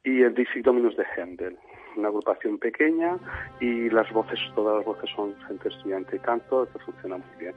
y 0.04 0.22
el 0.22 0.34
Dixie 0.34 0.60
Dominus 0.62 0.96
de 0.98 1.06
Händel. 1.16 1.56
Una 1.96 2.08
agrupación 2.08 2.58
pequeña 2.58 3.16
y 3.58 3.88
las 3.88 4.12
voces, 4.12 4.38
todas 4.54 4.76
las 4.76 4.84
voces 4.84 5.08
son 5.16 5.34
gente 5.48 5.68
estudiante 5.68 6.16
y 6.16 6.18
canto, 6.18 6.68
que 6.70 6.78
funciona 6.80 7.16
muy 7.16 7.36
bien. 7.38 7.54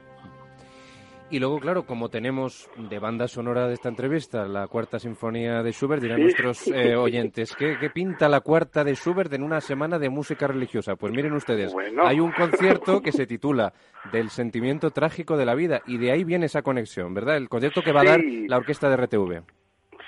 Y 1.32 1.38
luego, 1.38 1.60
claro, 1.60 1.86
como 1.86 2.10
tenemos 2.10 2.68
de 2.76 2.98
banda 2.98 3.26
sonora 3.26 3.66
de 3.66 3.72
esta 3.72 3.88
entrevista 3.88 4.46
la 4.46 4.68
cuarta 4.68 4.98
sinfonía 4.98 5.62
de 5.62 5.72
Schubert, 5.72 6.02
dirán 6.02 6.20
nuestros 6.20 6.68
eh, 6.68 6.94
oyentes, 6.96 7.56
¿qué, 7.56 7.88
pinta 7.88 8.28
la 8.28 8.42
cuarta 8.42 8.84
de 8.84 8.94
Schubert 8.94 9.32
en 9.32 9.42
una 9.42 9.62
semana 9.62 9.98
de 9.98 10.10
música 10.10 10.46
religiosa? 10.46 10.94
Pues 10.94 11.10
miren 11.10 11.32
ustedes, 11.32 11.74
hay 12.04 12.20
un 12.20 12.32
concierto 12.32 13.00
que 13.00 13.12
se 13.12 13.26
titula 13.26 13.72
Del 14.12 14.28
sentimiento 14.28 14.90
trágico 14.90 15.38
de 15.38 15.46
la 15.46 15.54
vida 15.54 15.80
y 15.86 15.96
de 15.96 16.12
ahí 16.12 16.22
viene 16.22 16.44
esa 16.44 16.60
conexión, 16.60 17.14
¿verdad? 17.14 17.38
El 17.38 17.48
concierto 17.48 17.80
que 17.80 17.92
va 17.92 18.02
a 18.02 18.04
dar 18.04 18.20
la 18.22 18.58
orquesta 18.58 18.90
de 18.90 18.96
RTV. 18.98 19.42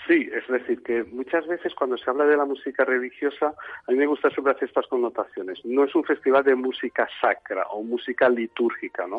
Sí, 0.07 0.29
es 0.31 0.47
decir, 0.47 0.83
que 0.83 1.05
muchas 1.05 1.47
veces 1.47 1.75
cuando 1.75 1.97
se 1.97 2.11
habla 2.11 2.27
de 2.27 2.37
la 2.37 2.45
música 2.45 2.85
religiosa, 2.85 3.55
a 3.89 3.91
mí 3.91 3.97
me 3.97 4.05
gusta 4.05 4.29
siempre 4.29 4.53
hacer 4.53 4.69
estas 4.69 4.87
connotaciones. 4.89 5.65
No 5.65 5.85
es 5.85 5.95
un 5.95 6.05
festival 6.05 6.45
de 6.45 6.55
música 6.55 7.09
sacra 7.19 7.65
o 7.71 7.83
música 7.83 8.29
litúrgica, 8.29 9.07
¿no? 9.07 9.17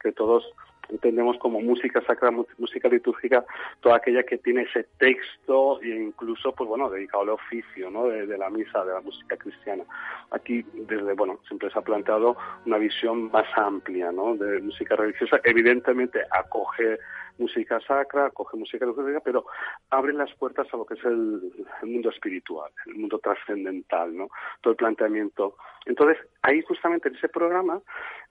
Que 0.00 0.12
todos 0.12 0.44
entendemos 0.88 1.38
como 1.38 1.60
música 1.60 2.00
sacra, 2.02 2.30
música 2.30 2.88
litúrgica, 2.88 3.44
toda 3.80 3.96
aquella 3.96 4.22
que 4.22 4.38
tiene 4.38 4.62
ese 4.62 4.84
texto 4.98 5.80
e 5.82 5.88
incluso, 5.88 6.52
pues 6.52 6.68
bueno, 6.68 6.90
dedicado 6.90 7.22
al 7.22 7.30
oficio, 7.30 7.90
¿no? 7.90 8.06
De, 8.08 8.38
la 8.38 8.50
misa, 8.50 8.84
de 8.84 8.92
la 8.92 9.00
música 9.00 9.36
cristiana. 9.36 9.84
Aquí, 10.30 10.64
desde, 10.72 11.12
bueno, 11.14 11.40
siempre 11.46 11.70
se 11.70 11.78
ha 11.78 11.82
planteado 11.82 12.36
una 12.66 12.78
visión 12.78 13.30
más 13.30 13.46
amplia, 13.56 14.12
¿no? 14.12 14.36
De 14.36 14.60
música 14.60 14.96
religiosa. 14.96 15.40
Evidentemente 15.44 16.22
acoge 16.30 16.98
música 17.38 17.80
sacra, 17.80 18.26
acoge 18.26 18.56
música 18.56 18.84
litúrgica, 18.84 19.20
pero 19.20 19.46
abre 19.90 20.12
las 20.12 20.32
puertas 20.34 20.66
a 20.72 20.76
lo 20.76 20.84
que 20.84 20.94
es 20.94 21.04
el, 21.04 21.52
mundo 21.82 22.10
espiritual, 22.10 22.70
el 22.86 22.96
mundo 22.96 23.18
trascendental, 23.18 24.16
¿no? 24.16 24.28
Todo 24.60 24.72
el 24.72 24.76
planteamiento. 24.76 25.56
Entonces, 25.86 26.18
ahí 26.42 26.62
justamente 26.62 27.08
en 27.08 27.16
ese 27.16 27.28
programa, 27.28 27.80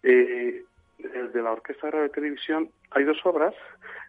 eh, 0.04 0.64
de 0.98 1.42
la 1.42 1.52
Orquesta 1.52 1.88
de 1.88 1.92
Radio 1.92 2.12
Televisión 2.12 2.70
hay 2.92 3.04
dos 3.04 3.18
obras 3.24 3.54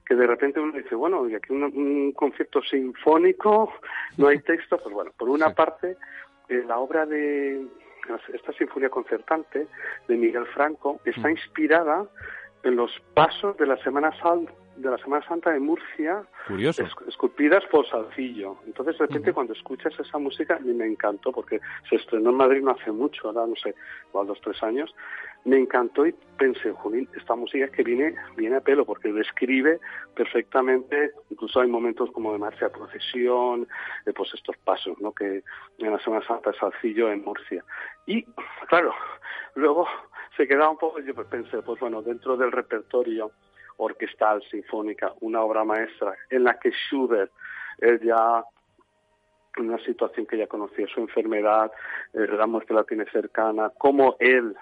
que 0.06 0.14
de 0.14 0.26
repente 0.26 0.58
uno 0.58 0.72
dice, 0.72 0.94
bueno, 0.94 1.28
y 1.28 1.34
aquí 1.34 1.52
un, 1.52 2.12
concierto 2.12 2.62
sinfónico, 2.62 3.72
no 4.16 4.28
hay 4.28 4.38
texto, 4.42 4.78
pues 4.78 4.94
bueno, 4.94 5.12
por 5.16 5.28
una 5.28 5.54
parte, 5.54 5.96
eh, 6.48 6.64
la 6.66 6.78
obra 6.78 7.04
de 7.04 7.66
esta 8.32 8.52
sinfonía 8.54 8.88
concertante 8.88 9.66
de 10.08 10.16
Miguel 10.16 10.46
Franco 10.46 11.00
está 11.04 11.30
inspirada 11.30 12.06
en 12.62 12.76
los 12.76 12.90
pasos 13.12 13.56
de 13.58 13.66
la 13.66 13.76
Semana 13.82 14.10
Santa 14.22 14.52
de 14.78 14.90
la 14.90 14.98
Semana 14.98 15.26
Santa 15.26 15.50
de 15.50 15.60
Murcia, 15.60 16.22
esculpidas 17.06 17.64
por 17.66 17.88
Salcillo. 17.88 18.56
Entonces, 18.66 18.98
de 18.98 19.06
repente, 19.06 19.32
cuando 19.32 19.52
escuchas 19.52 19.92
esa 19.98 20.18
música, 20.18 20.56
a 20.56 20.60
mí 20.60 20.72
me 20.72 20.86
encantó, 20.86 21.32
porque 21.32 21.60
se 21.88 21.96
estrenó 21.96 22.30
en 22.30 22.36
Madrid 22.36 22.62
no 22.62 22.70
hace 22.70 22.92
mucho, 22.92 23.28
ahora 23.28 23.46
no 23.46 23.56
sé, 23.56 23.74
igual 24.08 24.28
dos, 24.28 24.40
tres 24.40 24.62
años, 24.62 24.94
me 25.44 25.58
encantó 25.58 26.06
y 26.06 26.14
pensé, 26.36 26.72
Junín, 26.72 27.08
esta 27.16 27.34
música 27.34 27.64
es 27.64 27.70
que 27.70 27.82
viene, 27.82 28.14
viene 28.36 28.56
a 28.56 28.60
pelo, 28.60 28.84
porque 28.84 29.12
describe 29.12 29.80
perfectamente, 30.14 31.12
incluso 31.30 31.60
hay 31.60 31.68
momentos 31.68 32.10
como 32.12 32.32
de 32.32 32.38
marcha 32.38 32.66
a 32.66 32.72
procesión, 32.72 33.66
de 34.04 34.12
pues 34.12 34.32
estos 34.34 34.56
pasos, 34.58 34.98
¿no? 35.00 35.12
Que 35.12 35.42
en 35.78 35.92
la 35.92 35.98
Semana 36.00 36.26
Santa 36.26 36.50
de 36.50 36.58
Salcillo 36.58 37.10
en 37.10 37.24
Murcia. 37.24 37.64
Y, 38.06 38.24
claro, 38.68 38.94
luego 39.54 39.86
se 40.36 40.46
quedaba 40.46 40.70
un 40.70 40.78
poco, 40.78 41.00
yo 41.00 41.14
pensé, 41.14 41.62
pues 41.62 41.80
bueno, 41.80 42.02
dentro 42.02 42.36
del 42.36 42.52
repertorio 42.52 43.32
orquestal, 43.78 44.42
sinfónica, 44.50 45.12
una 45.20 45.42
obra 45.42 45.64
maestra, 45.64 46.14
en 46.30 46.44
la 46.44 46.58
que 46.58 46.70
Schubert, 46.70 47.32
él 47.78 48.00
ya 48.00 48.44
una 49.58 49.78
situación 49.84 50.26
que 50.26 50.38
ya 50.38 50.46
conocía 50.46 50.86
su 50.86 51.00
enfermedad, 51.00 51.72
eh, 52.12 52.26
la 52.28 52.46
muerte 52.46 52.74
la 52.74 52.84
tiene 52.84 53.04
cercana, 53.06 53.70
como 53.70 54.16
él 54.20 54.54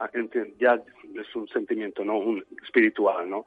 ah, 0.00 0.10
ya 0.58 0.80
es 1.14 1.36
un 1.36 1.48
sentimiento 1.48 2.04
no 2.04 2.18
un 2.18 2.44
espiritual 2.62 3.28
no 3.28 3.46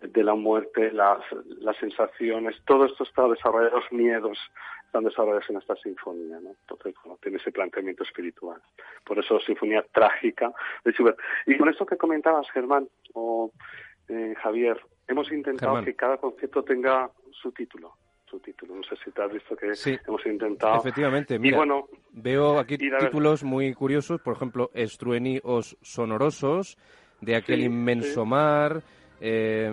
de 0.00 0.22
la 0.22 0.34
muerte 0.34 0.92
las, 0.92 1.20
las 1.60 1.76
sensaciones 1.78 2.56
todo 2.66 2.84
esto 2.84 3.04
está 3.04 3.26
desarrollado 3.26 3.80
los 3.80 3.90
miedos 3.90 4.38
están 4.84 5.04
desarrollados 5.04 5.48
en 5.48 5.56
esta 5.56 5.74
sinfonía 5.76 6.38
no 6.40 6.50
entonces 6.50 6.94
tiene 7.20 7.38
ese 7.38 7.52
planteamiento 7.52 8.04
espiritual. 8.04 8.60
Por 9.04 9.18
eso 9.18 9.40
sinfonía 9.40 9.84
trágica 9.92 10.52
de 10.84 10.92
Schubert. 10.92 11.18
Y 11.46 11.56
con 11.56 11.68
esto 11.68 11.86
que 11.86 11.96
comentabas 11.96 12.50
Germán 12.50 12.88
o 13.14 13.50
eh, 14.08 14.34
Javier, 14.42 14.80
hemos 15.06 15.30
intentado 15.32 15.82
que 15.82 15.94
cada 15.94 16.16
concierto 16.16 16.62
tenga 16.62 17.10
su 17.30 17.52
título 17.52 17.94
su 18.28 18.40
título. 18.40 18.74
No 18.74 18.82
sé 18.82 18.96
si 19.02 19.10
te 19.10 19.22
has 19.22 19.32
visto 19.32 19.56
que 19.56 19.72
hemos 20.06 20.26
intentado. 20.26 20.76
Efectivamente, 20.78 21.38
mira, 21.38 21.56
bueno, 21.56 21.88
veo 22.12 22.58
aquí 22.58 22.76
títulos 22.76 23.42
muy 23.42 23.72
curiosos, 23.74 24.20
por 24.20 24.36
ejemplo, 24.36 24.70
Estrueni 24.74 25.40
os 25.42 25.76
sonorosos, 25.82 26.76
de 27.20 27.36
aquel 27.36 27.62
inmenso 27.62 28.24
mar, 28.24 28.82
eh, 29.20 29.70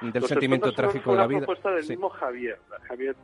del 0.00 0.22
sentimiento 0.24 0.72
trágico 0.72 1.12
de 1.12 1.18
la 1.18 1.26
vida. 1.26 1.38
Es 1.40 1.42
una 1.42 1.46
propuesta 1.46 1.70
del 1.74 1.88
mismo 1.88 2.08
Javier, 2.10 2.58
Javier 2.88 3.16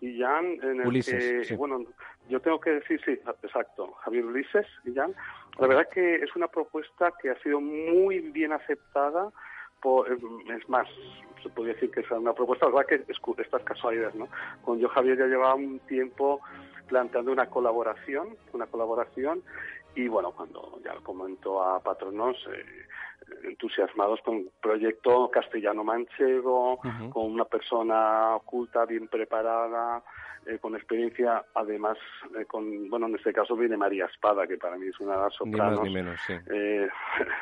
y 0.00 0.18
Jan, 0.20 0.44
en 0.62 0.80
el 0.80 0.86
Ulises, 0.86 1.48
que, 1.48 1.56
bueno, 1.56 1.80
yo 2.28 2.40
tengo 2.40 2.60
que 2.60 2.70
decir, 2.70 3.00
sí, 3.04 3.12
exacto, 3.42 3.92
Javier 4.04 4.24
Ulises 4.26 4.66
y 4.84 4.94
Jan. 4.94 5.14
La 5.58 5.66
verdad 5.66 5.88
que 5.92 6.16
es 6.16 6.34
una 6.36 6.48
propuesta 6.48 7.12
que 7.22 7.30
ha 7.30 7.38
sido 7.40 7.60
muy 7.60 8.18
bien 8.18 8.52
aceptada 8.52 9.30
por, 9.84 10.10
es 10.10 10.68
más, 10.70 10.88
se 11.42 11.50
podría 11.50 11.74
decir 11.74 11.90
que 11.90 12.00
es 12.00 12.10
una 12.10 12.32
propuesta, 12.32 12.64
verdad 12.66 12.86
que 12.86 13.04
estas 13.42 13.62
casualidades, 13.64 14.14
¿no? 14.14 14.28
Con 14.64 14.78
yo 14.78 14.88
Javier 14.88 15.18
ya 15.18 15.26
llevaba 15.26 15.54
un 15.56 15.78
tiempo 15.80 16.40
planteando 16.88 17.30
una 17.30 17.50
colaboración, 17.50 18.34
una 18.54 18.66
colaboración, 18.66 19.42
y 19.94 20.08
bueno, 20.08 20.32
cuando 20.32 20.80
ya 20.82 20.94
lo 20.94 21.02
comentó 21.02 21.62
a 21.62 21.80
Patronos, 21.80 22.36
eh, 22.50 22.64
entusiasmados 23.44 24.20
con 24.22 24.36
un 24.36 24.50
proyecto 24.60 25.30
castellano-manchego, 25.30 26.80
con 27.12 27.32
una 27.32 27.44
persona 27.44 28.36
oculta, 28.36 28.84
bien 28.84 29.08
preparada, 29.08 30.02
eh, 30.46 30.58
con 30.58 30.74
experiencia, 30.76 31.42
además, 31.54 31.96
eh, 32.38 32.44
con, 32.44 32.90
bueno, 32.90 33.06
en 33.06 33.14
este 33.14 33.32
caso 33.32 33.56
viene 33.56 33.78
María 33.78 34.04
Espada, 34.04 34.46
que 34.46 34.58
para 34.58 34.76
mí 34.76 34.88
es 34.88 35.00
una 35.00 35.16
de 35.16 35.22
las 35.22 35.34
sopranos. 35.34 35.70
Ni 35.70 35.76
más 35.76 35.84
ni 35.84 35.94
menos, 35.94 36.20
sí. 36.26 36.34
Eh, 36.52 36.86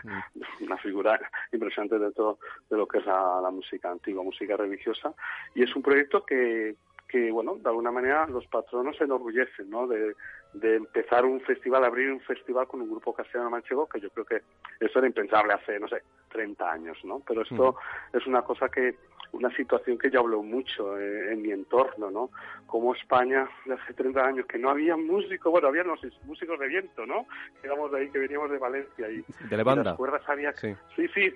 mm. 0.04 0.64
una 0.64 0.76
figura 0.76 1.18
impresionante 1.50 1.98
de 1.98 2.12
todo 2.12 2.38
de 2.70 2.76
lo 2.76 2.86
que 2.86 2.98
es 2.98 3.06
la, 3.06 3.50
música 3.50 3.90
antigua, 3.90 4.22
música 4.22 4.56
religiosa. 4.56 5.12
Y 5.54 5.64
es 5.64 5.74
un 5.74 5.82
proyecto 5.82 6.24
que, 6.24 6.76
que, 7.08 7.32
bueno, 7.32 7.56
de 7.56 7.68
alguna 7.68 7.90
manera 7.90 8.26
los 8.26 8.46
patronos 8.46 8.96
se 8.96 9.04
enorgullecen, 9.04 9.68
¿no? 9.68 9.88
De, 9.88 10.14
de 10.52 10.76
empezar 10.76 11.24
un 11.24 11.40
festival, 11.40 11.84
abrir 11.84 12.10
un 12.12 12.20
festival 12.20 12.66
con 12.66 12.82
un 12.82 12.90
grupo 12.90 13.14
castellano 13.14 13.50
manchego, 13.50 13.88
que 13.88 14.00
yo 14.00 14.10
creo 14.10 14.26
que 14.26 14.42
eso 14.80 14.98
era 14.98 15.08
impensable 15.08 15.54
hace, 15.54 15.80
no 15.80 15.88
sé, 15.88 16.02
30 16.30 16.70
años, 16.70 16.98
¿no? 17.04 17.20
Pero 17.26 17.42
esto 17.42 17.76
es 18.12 18.26
una 18.26 18.42
cosa 18.42 18.68
que, 18.68 18.96
una 19.32 19.54
situación 19.56 19.98
que 19.98 20.10
yo 20.10 20.20
hablo 20.20 20.42
mucho 20.42 20.98
eh, 20.98 21.32
en 21.32 21.42
mi 21.42 21.52
entorno, 21.52 22.10
¿no? 22.10 22.30
Como 22.66 22.94
España, 22.94 23.48
hace 23.72 23.94
30 23.94 24.24
años, 24.24 24.46
que 24.46 24.58
no 24.58 24.70
había 24.70 24.96
músicos, 24.96 25.50
bueno, 25.50 25.68
había 25.68 25.84
los 25.84 26.00
músicos 26.24 26.58
de 26.58 26.68
viento, 26.68 27.06
¿no? 27.06 27.26
Que 27.60 27.68
de 27.68 27.98
ahí, 27.98 28.10
que 28.10 28.18
veníamos 28.18 28.50
de 28.50 28.58
Valencia 28.58 29.10
y, 29.10 29.24
de 29.48 29.56
la 29.56 29.64
banda. 29.64 29.84
las 29.84 29.96
cuerdas 29.96 30.22
había... 30.28 30.52
Sí, 30.54 30.74
sí, 30.96 31.08
sí 31.14 31.30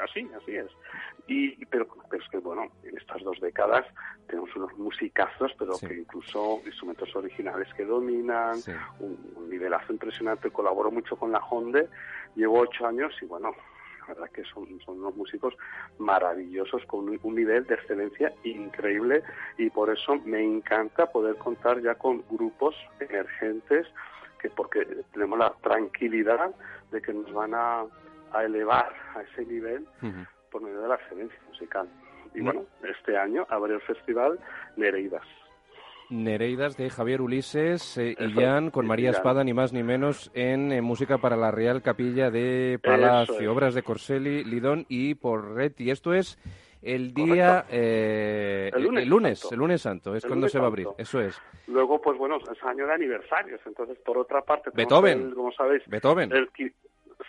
así, 0.00 0.28
así 0.40 0.56
es. 0.56 0.70
Y, 1.26 1.64
pero, 1.66 1.86
pero 2.10 2.22
es 2.22 2.28
que, 2.30 2.38
bueno, 2.38 2.68
en 2.82 2.96
estas 2.96 3.22
dos 3.22 3.38
décadas 3.40 3.86
tenemos 4.26 4.54
unos 4.56 4.72
musicazos, 4.78 5.52
pero 5.58 5.78
que 5.78 5.94
incluso 5.94 6.60
instrumentos 6.64 7.14
originales 7.14 7.68
que 7.74 7.84
dominan, 7.84 8.53
un, 9.00 9.48
nivelazo 9.48 9.92
impresionante, 9.92 10.50
colaboro 10.50 10.90
mucho 10.90 11.16
con 11.16 11.32
la 11.32 11.38
Honde, 11.38 11.88
llevo 12.34 12.60
ocho 12.60 12.86
años 12.86 13.14
y 13.22 13.26
bueno, 13.26 13.54
la 14.00 14.14
verdad 14.14 14.30
que 14.30 14.44
son, 14.44 14.66
son 14.84 14.98
unos 14.98 15.16
músicos 15.16 15.54
maravillosos 15.98 16.84
con 16.86 17.08
un, 17.08 17.34
nivel 17.34 17.66
de 17.66 17.74
excelencia 17.74 18.32
increíble 18.44 19.22
y 19.58 19.70
por 19.70 19.90
eso 19.90 20.16
me 20.24 20.42
encanta 20.42 21.10
poder 21.10 21.36
contar 21.36 21.80
ya 21.80 21.94
con 21.94 22.24
grupos 22.30 22.74
emergentes 23.00 23.86
que 24.40 24.50
porque 24.50 24.84
tenemos 25.12 25.38
la 25.38 25.52
tranquilidad 25.62 26.54
de 26.90 27.00
que 27.00 27.14
nos 27.14 27.32
van 27.32 27.54
a, 27.54 27.84
elevar 28.44 28.92
a 29.14 29.22
ese 29.22 29.46
nivel 29.46 29.86
por 30.50 30.60
medio 30.60 30.80
de 30.80 30.88
la 30.88 30.96
excelencia 30.96 31.38
musical. 31.48 31.88
Y 32.34 32.40
bueno, 32.40 32.64
este 32.82 33.16
año 33.16 33.46
habrá 33.48 33.74
el 33.74 33.80
festival 33.82 34.40
Nereidas. 34.76 35.22
Nereidas 36.10 36.76
de 36.76 36.90
Javier 36.90 37.20
Ulises 37.20 37.96
eh, 37.98 38.14
y 38.18 38.32
Jan 38.32 38.70
con 38.70 38.86
María 38.86 39.10
Espada, 39.10 39.44
ni 39.44 39.52
más 39.52 39.72
ni 39.72 39.82
menos, 39.82 40.30
en 40.34 40.72
eh, 40.72 40.80
música 40.80 41.18
para 41.18 41.36
la 41.36 41.50
Real 41.50 41.82
Capilla 41.82 42.30
de 42.30 42.78
Palacio, 42.82 43.52
obras 43.52 43.74
de 43.74 43.82
Corselli, 43.82 44.44
Lidón 44.44 44.86
y 44.88 45.14
Porretti. 45.14 45.90
Esto 45.90 46.12
es 46.14 46.38
el 46.82 47.14
día 47.14 47.64
eh, 47.70 48.70
el, 48.74 48.82
lunes, 49.08 49.50
el 49.50 49.58
lunes, 49.58 49.80
santo, 49.80 50.14
es 50.14 50.24
cuando 50.26 50.48
se 50.48 50.58
va 50.58 50.64
a 50.64 50.68
abrir, 50.68 50.88
eso 50.98 51.20
es. 51.20 51.40
Luego, 51.66 52.00
pues 52.00 52.18
bueno, 52.18 52.36
es 52.36 52.62
año 52.62 52.86
de 52.86 52.92
aniversarios, 52.92 53.60
entonces 53.64 53.96
por 54.04 54.18
otra 54.18 54.42
parte, 54.42 54.70
Beethoven, 54.74 55.30
como 55.32 55.50
sabéis, 55.52 55.82
Beethoven, 55.86 56.30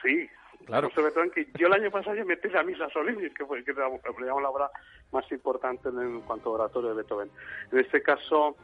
sí, 0.03 0.27
Claro. 0.65 0.89
que 1.33 1.47
yo 1.57 1.67
el 1.67 1.73
año 1.73 1.91
pasado 1.91 2.15
ya 2.15 2.25
metí 2.25 2.49
la 2.49 2.63
misa 2.63 2.89
solemnis, 2.89 3.33
que 3.33 3.45
fue 3.45 3.63
que 3.63 3.73
la, 3.73 3.89
la 3.89 4.49
obra 4.49 4.69
más 5.11 5.31
importante 5.31 5.89
en, 5.89 6.21
cuanto 6.21 6.49
a 6.49 6.53
oratorio 6.53 6.89
de 6.89 6.95
Beethoven. 6.95 7.29
En 7.71 7.79
este 7.79 8.01
caso, 8.01 8.55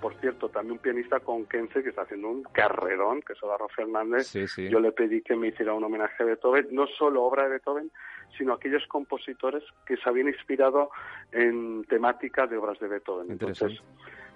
por 0.00 0.14
cierto, 0.20 0.48
también 0.48 0.72
un 0.72 0.78
pianista 0.78 1.20
con 1.20 1.46
Kense 1.46 1.82
que 1.82 1.90
está 1.90 2.02
haciendo 2.02 2.28
un 2.28 2.42
carrerón, 2.44 3.22
que 3.22 3.32
es 3.32 3.40
Rafa 3.40 3.68
Fernández. 3.74 4.32
Yo 4.56 4.80
le 4.80 4.92
pedí 4.92 5.22
que 5.22 5.34
me 5.34 5.48
hiciera 5.48 5.72
un 5.72 5.84
homenaje 5.84 6.22
a 6.22 6.26
Beethoven, 6.26 6.68
no 6.70 6.86
solo 6.86 7.24
obra 7.24 7.44
de 7.44 7.50
Beethoven, 7.50 7.90
sino 8.36 8.52
aquellos 8.52 8.86
compositores 8.88 9.64
que 9.86 9.96
se 9.96 10.08
habían 10.08 10.28
inspirado 10.28 10.90
en 11.32 11.84
temáticas 11.84 12.50
de 12.50 12.58
obras 12.58 12.78
de 12.78 12.88
Beethoven. 12.88 13.30
Entonces, 13.30 13.80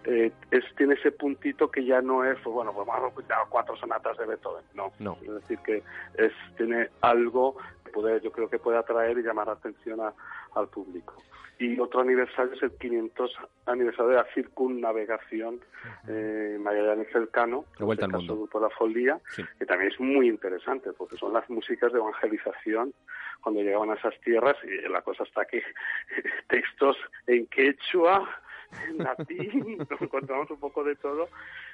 eh, 0.04 0.32
es, 0.50 0.64
tiene 0.76 0.94
ese 0.94 1.12
puntito 1.12 1.70
que 1.70 1.84
ya 1.84 2.00
no 2.00 2.24
es, 2.24 2.38
pues 2.42 2.54
bueno, 2.54 2.72
pues 2.72 2.86
vamos 2.86 3.12
a 3.18 3.44
cuatro 3.48 3.76
sonatas 3.76 4.16
de 4.16 4.26
Beethoven. 4.26 4.64
No, 4.74 4.92
no. 4.98 5.18
Es 5.22 5.34
decir, 5.34 5.58
que 5.58 5.82
es, 6.14 6.32
tiene 6.56 6.88
algo 7.00 7.56
que 7.84 7.92
puede, 7.92 8.20
yo 8.20 8.32
creo 8.32 8.48
que 8.48 8.58
puede 8.58 8.78
atraer 8.78 9.18
y 9.18 9.22
llamar 9.22 9.48
la 9.48 9.54
atención 9.54 10.00
al 10.00 10.68
público. 10.68 11.14
Y 11.58 11.78
otro 11.78 12.00
aniversario 12.00 12.54
es 12.54 12.62
el 12.62 12.72
500 12.72 13.36
aniversario 13.66 14.12
de 14.12 14.16
la 14.16 14.26
circunnavegación 14.32 15.60
eh, 16.08 16.56
Magallanes 16.58 17.08
Cercano, 17.12 17.66
de 17.78 17.84
vuelta 17.84 18.06
al 18.06 18.12
mundo. 18.12 18.48
por 18.50 18.62
la 18.62 18.70
Folía, 18.70 19.20
que 19.58 19.66
también 19.66 19.92
es 19.92 20.00
muy 20.00 20.30
interesante 20.30 20.94
porque 20.94 21.18
son 21.18 21.34
las 21.34 21.48
músicas 21.50 21.92
de 21.92 21.98
evangelización 21.98 22.94
cuando 23.42 23.60
llegaban 23.60 23.90
a 23.90 23.94
esas 23.94 24.18
tierras 24.22 24.56
y 24.64 24.88
la 24.88 25.02
cosa 25.02 25.24
está 25.24 25.44
que 25.44 25.62
textos 26.48 26.96
en 27.26 27.46
quechua, 27.48 28.26
latín, 28.96 29.78
nos 29.78 30.00
encontramos 30.00 30.50
un 30.50 30.58
poco 30.58 30.84
de 30.84 30.96
todo. 30.96 31.28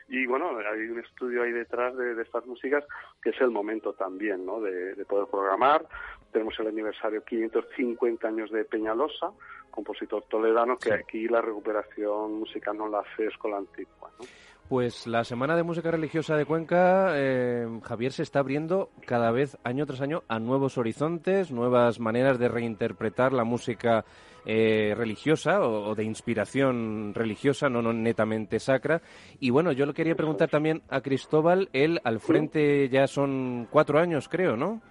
Y 0.08 0.26
bueno, 0.26 0.58
hay 0.58 0.88
un 0.88 1.00
estudio 1.00 1.42
ahí 1.42 1.52
detrás 1.52 1.96
de, 1.96 2.20
estas 2.20 2.46
músicas 2.46 2.84
que 3.22 3.30
es 3.30 3.40
el 3.40 3.50
momento 3.50 3.92
también 3.92 4.44
¿no? 4.46 4.60
de, 4.60 5.04
poder 5.04 5.26
programar. 5.28 5.86
Tenemos 6.32 6.58
el 6.60 6.68
aniversario 6.68 7.24
550 7.24 8.28
años 8.28 8.50
de 8.50 8.64
Peñalosa, 8.64 9.32
compositor 9.70 10.24
toledano, 10.28 10.76
que 10.76 10.92
aquí 10.92 11.28
la 11.28 11.40
recuperación 11.40 12.38
musical 12.38 12.76
no 12.76 12.88
la 12.88 13.00
hace 13.00 13.26
escuela 13.26 13.58
antigua. 13.58 14.10
¿no? 14.18 14.26
Pues 14.68 15.06
la 15.06 15.22
Semana 15.22 15.54
de 15.54 15.62
Música 15.62 15.92
Religiosa 15.92 16.36
de 16.36 16.44
Cuenca, 16.44 17.12
eh, 17.14 17.68
Javier, 17.84 18.10
se 18.10 18.24
está 18.24 18.40
abriendo 18.40 18.90
cada 19.06 19.30
vez 19.30 19.56
año 19.62 19.86
tras 19.86 20.00
año 20.00 20.24
a 20.26 20.40
nuevos 20.40 20.76
horizontes, 20.76 21.52
nuevas 21.52 22.00
maneras 22.00 22.40
de 22.40 22.48
reinterpretar 22.48 23.32
la 23.32 23.44
música 23.44 24.04
eh, 24.44 24.92
religiosa 24.96 25.60
o, 25.60 25.94
de 25.94 26.02
inspiración 26.02 27.14
religiosa, 27.14 27.68
no, 27.68 27.80
netamente 27.92 28.58
sacra. 28.58 29.02
Y 29.38 29.50
bueno, 29.50 29.70
yo 29.70 29.86
le 29.86 29.94
quería 29.94 30.16
preguntar 30.16 30.50
también 30.50 30.82
a 30.88 31.00
Cristóbal, 31.00 31.68
él 31.72 32.00
al 32.02 32.18
frente 32.18 32.88
ya 32.88 33.06
son 33.06 33.68
cuatro 33.70 34.00
años, 34.00 34.28
creo, 34.28 34.56
¿no? 34.56 34.82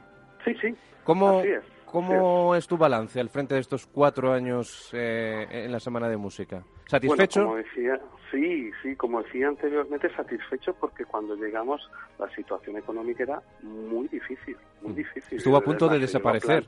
Sí, 0.45 0.53
sí. 0.61 0.73
¿Cómo, 1.03 1.43
¿Cómo 1.91 2.55
es 2.55 2.67
tu 2.67 2.77
balance 2.77 3.19
al 3.19 3.29
frente 3.29 3.55
de 3.55 3.61
estos 3.61 3.85
cuatro 3.87 4.33
años 4.33 4.89
eh, 4.93 5.47
en 5.49 5.71
la 5.71 5.79
Semana 5.79 6.09
de 6.09 6.17
Música? 6.17 6.63
¿Satisfecho? 6.87 7.43
como 7.43 7.55
decía, 7.55 7.99
sí, 8.31 8.71
sí, 8.81 8.95
como 8.95 9.23
decía 9.23 9.47
anteriormente, 9.47 10.13
satisfecho 10.15 10.73
porque 10.73 11.05
cuando 11.05 11.35
llegamos 11.35 11.89
la 12.19 12.29
situación 12.35 12.77
económica 12.77 13.23
era 13.23 13.41
muy 13.61 14.07
difícil, 14.07 14.57
muy 14.81 14.93
mm. 14.93 14.95
difícil. 14.95 15.37
Estuvo 15.37 15.57
a 15.57 15.61
punto 15.61 15.87
de 15.87 15.99
desaparecer. 15.99 16.67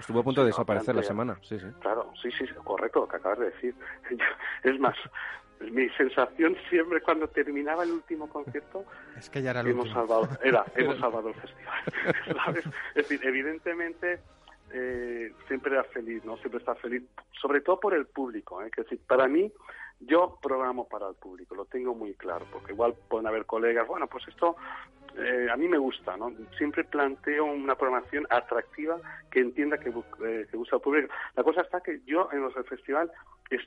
Estuvo 0.00 0.20
a 0.20 0.22
punto 0.22 0.40
de 0.40 0.48
desaparecer 0.48 0.94
la 0.94 1.02
semana, 1.02 1.36
sí, 1.42 1.58
sí. 1.58 1.66
Claro, 1.80 2.12
sí, 2.20 2.30
sí, 2.32 2.44
correcto 2.64 3.00
lo 3.00 3.08
que 3.08 3.16
acabas 3.16 3.38
de 3.38 3.46
decir. 3.46 3.74
Es 4.62 4.78
más, 4.78 4.96
mi 5.70 5.88
sensación 5.90 6.56
siempre 6.68 7.00
cuando 7.00 7.28
terminaba 7.28 7.84
el 7.84 7.92
último 7.92 8.28
concierto 8.28 8.84
es 9.18 9.28
que 9.30 9.42
ya 9.42 9.50
era 9.50 9.60
hemos 9.60 9.88
salvado 9.90 10.28
era 10.42 10.64
hemos 10.76 10.98
salvado 10.98 11.28
el 11.28 11.34
festival 11.34 12.56
es 12.56 12.64
decir 12.94 13.20
evidentemente 13.24 14.20
eh, 14.72 15.32
siempre 15.46 15.72
era 15.72 15.84
feliz, 15.84 16.24
¿no? 16.24 16.36
Siempre 16.38 16.58
está 16.58 16.74
feliz, 16.74 17.02
sobre 17.40 17.60
todo 17.60 17.78
por 17.80 17.94
el 17.94 18.06
público, 18.06 18.62
¿eh? 18.62 18.70
Que 18.70 18.82
decir, 18.82 19.00
para 19.06 19.28
mí, 19.28 19.52
yo 20.00 20.38
programo 20.42 20.88
para 20.88 21.08
el 21.08 21.14
público, 21.14 21.54
lo 21.54 21.64
tengo 21.66 21.94
muy 21.94 22.14
claro, 22.14 22.46
porque 22.50 22.72
igual 22.72 22.94
pueden 23.08 23.26
haber 23.26 23.46
colegas, 23.46 23.86
bueno, 23.86 24.06
pues 24.06 24.26
esto 24.28 24.56
eh, 25.16 25.48
a 25.50 25.56
mí 25.56 25.68
me 25.68 25.78
gusta, 25.78 26.16
¿no? 26.16 26.32
Siempre 26.56 26.84
planteo 26.84 27.44
una 27.44 27.76
programación 27.76 28.26
atractiva 28.30 28.98
que 29.30 29.40
entienda 29.40 29.78
que, 29.78 29.90
eh, 29.90 30.46
que 30.50 30.56
gusta 30.56 30.76
al 30.76 30.82
público. 30.82 31.12
La 31.36 31.42
cosa 31.42 31.60
está 31.60 31.80
que 31.80 32.00
yo 32.06 32.30
en 32.32 32.40
los 32.40 32.54
del 32.54 32.64
festival 32.64 33.10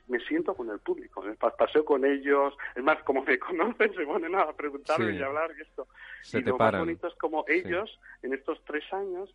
me 0.08 0.18
siento 0.20 0.54
con 0.54 0.68
el 0.70 0.80
público, 0.80 1.22
paseo 1.56 1.84
con 1.84 2.04
ellos, 2.04 2.54
es 2.74 2.82
más, 2.82 3.00
como 3.04 3.22
me 3.22 3.38
conocen, 3.38 3.94
se 3.94 4.04
ponen 4.04 4.34
a 4.34 4.52
preguntarme 4.52 5.12
y 5.12 5.22
hablar 5.22 5.50
y 5.56 5.62
esto. 5.62 5.86
Se 6.22 6.38
y 6.38 6.42
lo 6.42 6.58
más 6.58 6.76
bonito 6.76 7.06
es 7.06 7.14
como 7.14 7.44
ellos, 7.46 8.00
en 8.22 8.34
estos 8.34 8.62
tres 8.64 8.84
años, 8.92 9.32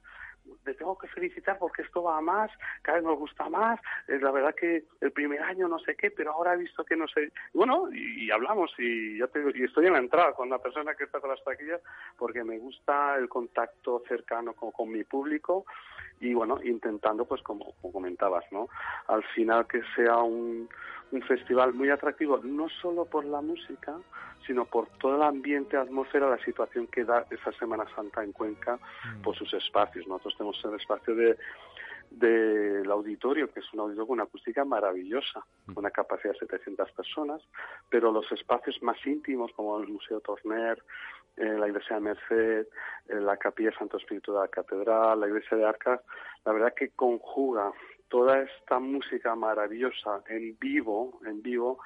te 0.64 0.74
tengo 0.74 0.98
que 0.98 1.08
felicitar 1.08 1.58
porque 1.58 1.82
esto 1.82 2.04
va 2.04 2.22
más, 2.22 2.52
cada 2.82 2.98
vez 2.98 3.08
nos 3.08 3.18
gusta 3.18 3.50
más, 3.50 3.80
la 4.08 4.32
verdad 4.32 4.56
que 4.56 4.86
el 5.02 5.12
primer 5.12 5.42
año 5.42 5.68
no 5.68 5.80
sé 5.80 5.96
qué, 5.96 6.12
pero 6.12 6.32
ahora 6.32 6.54
he 6.54 6.58
visto 6.58 6.84
que 6.84 6.96
no 6.96 7.08
sé, 7.08 7.32
bueno, 7.54 7.90
y, 7.92 8.30
hablamos 8.32 8.72
y 8.78 9.18
ya 9.18 9.28
te 9.28 9.42
y 9.56 9.64
estoy 9.64 9.88
en 9.88 9.94
la 9.94 10.00
entrada 10.00 10.34
con 10.34 10.50
la 10.50 10.60
persona 10.60 10.96
que 10.96 11.06
está 11.06 11.20
con 11.20 11.30
las 11.30 11.44
taquillas 11.44 11.82
porque 12.18 12.44
me 12.44 12.58
gusta 12.60 13.18
el 13.18 13.28
contacto 13.28 14.04
cercano 14.08 14.54
con 14.54 14.92
mi 14.92 15.04
público 15.04 15.66
y 16.22 16.34
bueno, 16.34 16.60
intentando 16.64 17.26
pues 17.26 17.42
como, 17.42 17.74
como 17.82 17.92
comentabas, 17.92 18.46
¿no? 18.52 18.70
Al 19.08 19.24
final 19.36 19.68
que 19.68 19.82
sea 19.96 20.18
un, 20.18 20.70
un 21.12 21.22
festival 21.24 21.74
muy 21.74 21.90
atractivo, 21.90 22.40
no 22.44 22.70
solo 22.70 23.06
por 23.06 23.26
la 23.26 23.42
música, 23.42 23.98
sino 24.46 24.66
por 24.66 24.88
todo 25.00 25.16
el 25.16 25.24
ambiente, 25.24 25.78
atmósfera, 25.78 26.30
la 26.30 26.44
situación 26.46 26.88
que 26.88 27.04
da 27.04 27.26
esa 27.30 27.52
Semana 27.54 27.86
Santa 27.96 28.24
en 28.24 28.32
Cuenca 28.32 28.78
mm. 28.78 29.22
por 29.24 29.36
sus 29.36 29.54
espacios. 29.54 30.08
Nosotros 30.08 30.36
tenemos 30.38 30.64
el 30.64 30.76
espacio 30.76 31.16
de 31.16 31.38
del 32.12 32.92
auditorio, 32.92 33.50
que 33.52 33.62
es 33.62 33.74
un 33.74 33.80
auditorio 33.80 34.06
con 34.06 34.14
una 34.16 34.24
acústica 34.24 34.66
maravillosa, 34.66 35.46
con 35.66 35.78
una 35.78 35.92
capacidad 35.92 36.34
de 36.34 36.40
700 36.40 36.92
personas, 36.92 37.42
pero 37.90 38.12
los 38.12 38.30
espacios 38.34 38.82
más 38.84 38.98
íntimos, 39.06 39.52
como 39.54 39.80
el 39.80 39.88
Museo 39.88 40.20
Torner, 40.20 40.84
eh, 41.38 41.46
la 41.46 41.68
Iglesia 41.68 41.96
de 41.96 42.02
Merced, 42.02 42.68
la 43.08 43.38
Capilla 43.38 43.72
Santo 43.78 43.98
Espíritu 43.98 44.34
de 44.34 44.40
la 44.40 44.48
Catedral, 44.48 45.20
la 45.20 45.28
Iglesia 45.28 45.58
de 45.58 45.66
Arcas, 45.66 46.02
la 46.46 46.54
verdad 46.54 46.74
que 46.74 46.90
conjuga 46.90 47.72
toda 48.10 48.42
esta 48.42 48.80
música 48.80 49.36
maravillosa 49.36 50.22
en 50.28 50.58
vivo, 50.60 51.20
en 51.26 51.42
vivo, 51.42 51.80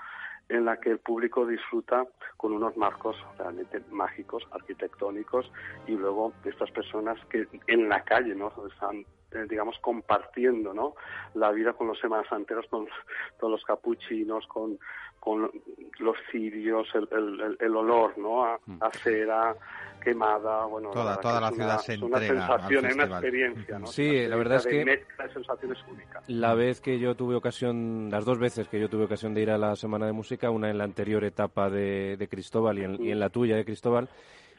en 0.50 0.66
la 0.66 0.78
que 0.78 0.92
el 0.92 1.00
público 1.00 1.46
disfruta 1.46 2.06
con 2.38 2.54
unos 2.54 2.76
marcos 2.78 3.16
realmente 3.38 3.82
mágicos, 3.90 4.44
arquitectónicos, 4.52 5.52
y 5.88 5.94
luego 5.94 6.34
estas 6.44 6.70
personas 6.72 7.18
que 7.26 7.48
en 7.68 7.90
la 7.90 8.04
calle, 8.04 8.36
¿no? 8.36 8.52
Están 8.72 9.06
eh, 9.36 9.46
digamos, 9.50 9.78
compartiendo 9.80 10.74
¿no? 10.74 10.96
la 11.34 11.52
vida 11.52 11.74
con 11.74 11.88
los 11.88 12.00
semanas 12.00 12.28
con, 12.70 12.88
con 13.40 13.52
los 13.52 13.64
capuchinos, 13.64 14.46
con, 14.48 14.80
con 15.20 15.52
los 16.00 16.18
cirios, 16.32 16.88
el, 16.94 17.08
el, 17.12 17.58
el 17.60 17.76
olor 17.76 18.18
¿no? 18.18 18.46
a, 18.46 18.60
mm. 18.66 18.80
cera 19.04 19.56
quemada. 20.02 20.66
Bueno, 20.66 20.92
toda, 20.92 21.18
toda 21.20 21.42
la 21.42 21.52
ciudad 21.52 21.78
se 21.80 21.98
una 21.98 22.20
sensación, 22.20 22.86
una 22.94 23.04
experiencia. 23.06 23.80
¿no? 23.80 23.88
Sí, 23.88 24.28
la 24.28 24.36
verdad 24.36 24.58
es 24.58 24.68
que 24.68 24.86
mezcla 24.86 25.26
de 25.26 25.34
sensaciones 25.34 25.80
única. 25.92 26.22
La 26.28 26.54
vez 26.54 26.80
que 26.80 27.00
yo 27.00 27.16
tuve 27.16 27.36
ocasión, 27.36 28.10
las 28.12 28.24
dos 28.24 28.38
veces 28.38 28.68
que 28.68 28.80
yo 28.80 28.88
tuve 28.88 29.06
ocasión 29.06 29.34
de 29.34 29.42
ir 29.42 29.50
a 29.50 29.58
la 29.58 29.76
Semana 29.76 30.06
de 30.06 30.12
Música, 30.12 30.52
una 30.52 30.70
en 30.70 30.78
la 30.78 30.84
anterior 30.84 31.24
etapa 31.24 31.70
de, 31.70 32.18
de 32.18 32.28
Cristóbal 32.28 32.78
y 32.78 32.84
en, 32.84 33.04
y 33.04 33.12
en 33.12 33.20
la 33.20 33.30
tuya 33.30 33.56
de 33.56 33.66
Cristóbal, 33.66 34.10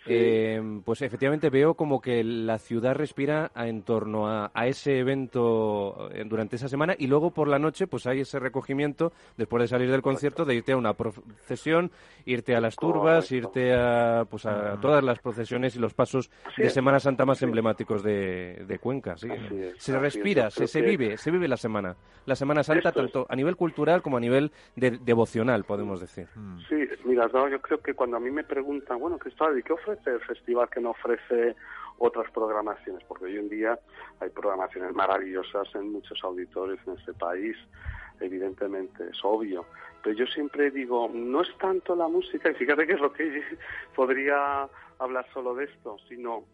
eh, 0.07 0.81
pues 0.85 1.03
efectivamente 1.03 1.51
veo 1.51 1.75
como 1.75 2.01
que 2.01 2.23
la 2.23 2.59
ciudad 2.59 2.95
respira 2.95 3.51
en 3.57 3.83
torno 3.83 4.29
a, 4.29 4.51
ese 4.67 4.99
evento 4.99 6.09
eh, 6.13 6.25
durante 6.27 6.57
esa 6.57 6.69
semana 6.69 6.95
y 6.99 7.07
luego 7.07 7.31
por 7.31 7.49
la 7.49 7.59
noche 7.59 7.87
pues 7.87 8.07
hay 8.07 8.21
ese 8.21 8.39
recogimiento 8.39 9.13
después 9.37 9.63
de 9.63 9.69
salir 9.69 9.91
del 9.91 10.03
concierto 10.03 10.45
de 10.45 10.55
irte 10.55 10.73
a 10.73 10.77
una 10.77 10.95
procesión, 10.95 11.91
irte 12.25 12.55
a 12.55 12.61
las 12.61 12.77
turbas, 12.77 13.31
irte 13.33 13.75
a 13.75 14.25
pues 14.29 14.47
a 14.47 14.81
todas 14.81 15.03
las 15.03 15.19
procesiones 15.19 15.77
y 15.77 15.79
los 15.79 15.95
pasos 15.95 16.31
de 16.57 16.71
Semana 16.71 17.01
Santa 17.01 17.25
más 17.25 17.43
emblemáticos 17.43 18.03
de, 18.03 18.79
Cuenca. 18.81 19.17
se 19.17 19.99
respira, 19.99 20.51
se, 20.51 20.67
se 20.67 20.83
vive, 20.83 21.17
se 21.17 21.31
vive 21.31 21.49
la 21.49 21.57
semana, 21.57 21.97
la 22.27 22.37
Semana 22.37 22.63
Santa 22.63 22.93
tanto 22.93 23.27
a 23.29 23.37
nivel 23.37 23.57
cultural 23.57 24.03
como 24.03 24.17
a 24.17 24.21
nivel 24.21 24.53
devocional 24.77 25.65
podemos 25.65 26.01
decir. 26.01 26.29
Sí, 26.69 26.77
mira, 27.05 27.29
yo 27.33 27.61
creo 27.61 27.81
que 27.81 27.95
cuando 27.95 28.17
a 28.17 28.21
mí 28.21 28.31
me 28.31 28.45
preguntan, 28.45 28.99
bueno, 28.99 29.19
Cristóbal, 29.19 29.59
¿y 29.59 29.63
qué 29.63 29.73
ofrece 29.73 29.96
el 30.05 30.21
festival 30.21 30.69
que 30.69 30.81
no 30.81 30.91
ofrece 30.91 31.57
otras 31.99 32.31
programaciones, 32.31 33.03
porque 33.05 33.27
hoy 33.27 33.39
en 33.39 33.49
día 33.49 33.79
hay 34.21 34.29
programaciones 34.31 34.95
maravillosas 34.95 35.75
en 35.75 35.93
muchos 35.93 36.23
auditorios 36.23 36.79
en 36.87 36.95
este 36.95 37.15
país, 37.15 37.57
evidentemente, 38.21 39.09
es 39.11 39.19
obvio. 39.23 39.65
Pero 40.03 40.17
yo 40.17 40.27
siempre 40.27 40.71
digo, 40.71 41.11
no 41.13 41.43
es 41.43 41.49
tanto 41.59 41.97
la 41.97 42.09
música, 42.09 42.51
y 42.51 42.55
fíjate 42.55 42.87
que 42.87 42.93
es 42.95 43.01
lo 43.01 43.13
que 43.13 43.43
podría 43.95 44.69
hablar 44.99 45.27
solo 45.33 45.55
de 45.55 45.65
esto, 45.65 45.97
sino 46.09 46.45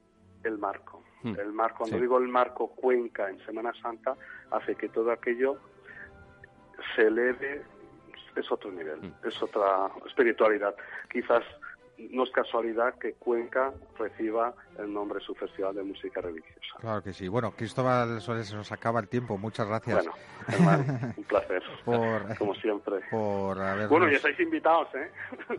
el 0.45 0.59
marco. 0.59 1.03
Hmm. 1.23 1.35
El 1.39 1.53
marco, 1.53 1.79
cuando 1.79 1.99
digo 1.99 2.19
el 2.19 2.29
marco 2.29 2.69
Cuenca 2.69 3.29
en 3.29 3.39
Semana 3.45 3.73
Santa, 3.81 4.17
hace 4.51 4.75
que 4.75 4.89
todo 4.89 5.13
aquello 5.13 5.57
se 6.95 7.03
eleve, 7.03 7.63
es 8.35 8.51
otro 8.51 8.71
nivel, 8.71 9.01
hmm. 9.01 9.29
es 9.29 9.43
otra 9.43 9.91
espiritualidad. 10.07 10.75
Quizás 11.11 11.45
no 11.99 12.25
es 12.25 12.31
casualidad 12.31 12.95
que 12.99 13.15
Cuenca 13.15 13.73
reciba 13.99 14.55
el 14.79 14.93
nombre 14.93 15.19
de 15.19 15.25
su 15.25 15.35
festival 15.35 15.75
de 15.75 15.83
música 15.83 16.21
religiosa. 16.21 16.77
Claro 16.81 17.03
que 17.03 17.13
sí. 17.13 17.29
Bueno, 17.29 17.53
Cristóbal 17.53 18.21
Soles, 18.21 18.49
se 18.49 18.57
nos 18.57 18.73
acaba 18.73 19.01
el 19.01 19.09
tiempo. 19.09 19.39
Muchas 19.39 19.69
gracias. 19.69 20.07
Bueno, 20.59 20.85
un 21.17 21.25
placer. 21.25 21.63
como 22.39 22.55
siempre. 22.57 23.01
Por 23.11 23.89
Bueno, 23.89 24.09
ya 24.09 24.17
estáis 24.17 24.39
invitados, 24.41 24.89
¿eh? 24.95 25.11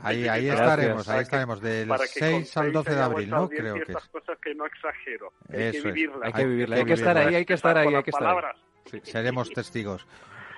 Ahí, 0.01 0.27
ahí 0.27 0.49
estaremos, 0.49 1.07
ahí 1.09 1.21
estaremos. 1.21 1.61
Del 1.61 1.89
6 1.97 2.57
al 2.57 2.71
12 2.71 2.95
de 2.95 3.01
abril, 3.01 3.29
¿no? 3.29 3.49
Creo 3.49 3.75
que 3.75 3.91
es. 3.91 4.07
cosas 4.09 4.37
que 4.39 4.53
no 4.55 4.65
exagero. 4.65 5.31
Hay 5.49 5.71
que 5.71 5.81
vivirlas. 5.81 6.19
Hay 6.23 6.33
que 6.33 6.45
vivirlas. 6.45 6.79
Hay 6.79 6.85
que 6.85 6.93
estar 6.93 7.17
ahí, 7.17 7.35
hay 7.35 7.45
que 7.45 7.53
estar 7.53 7.77
ahí, 7.77 7.95
hay 7.95 8.03
que 8.03 8.09
estar. 8.09 8.55
Sí, 8.85 8.99
seremos 9.03 9.49
testigos. 9.51 10.05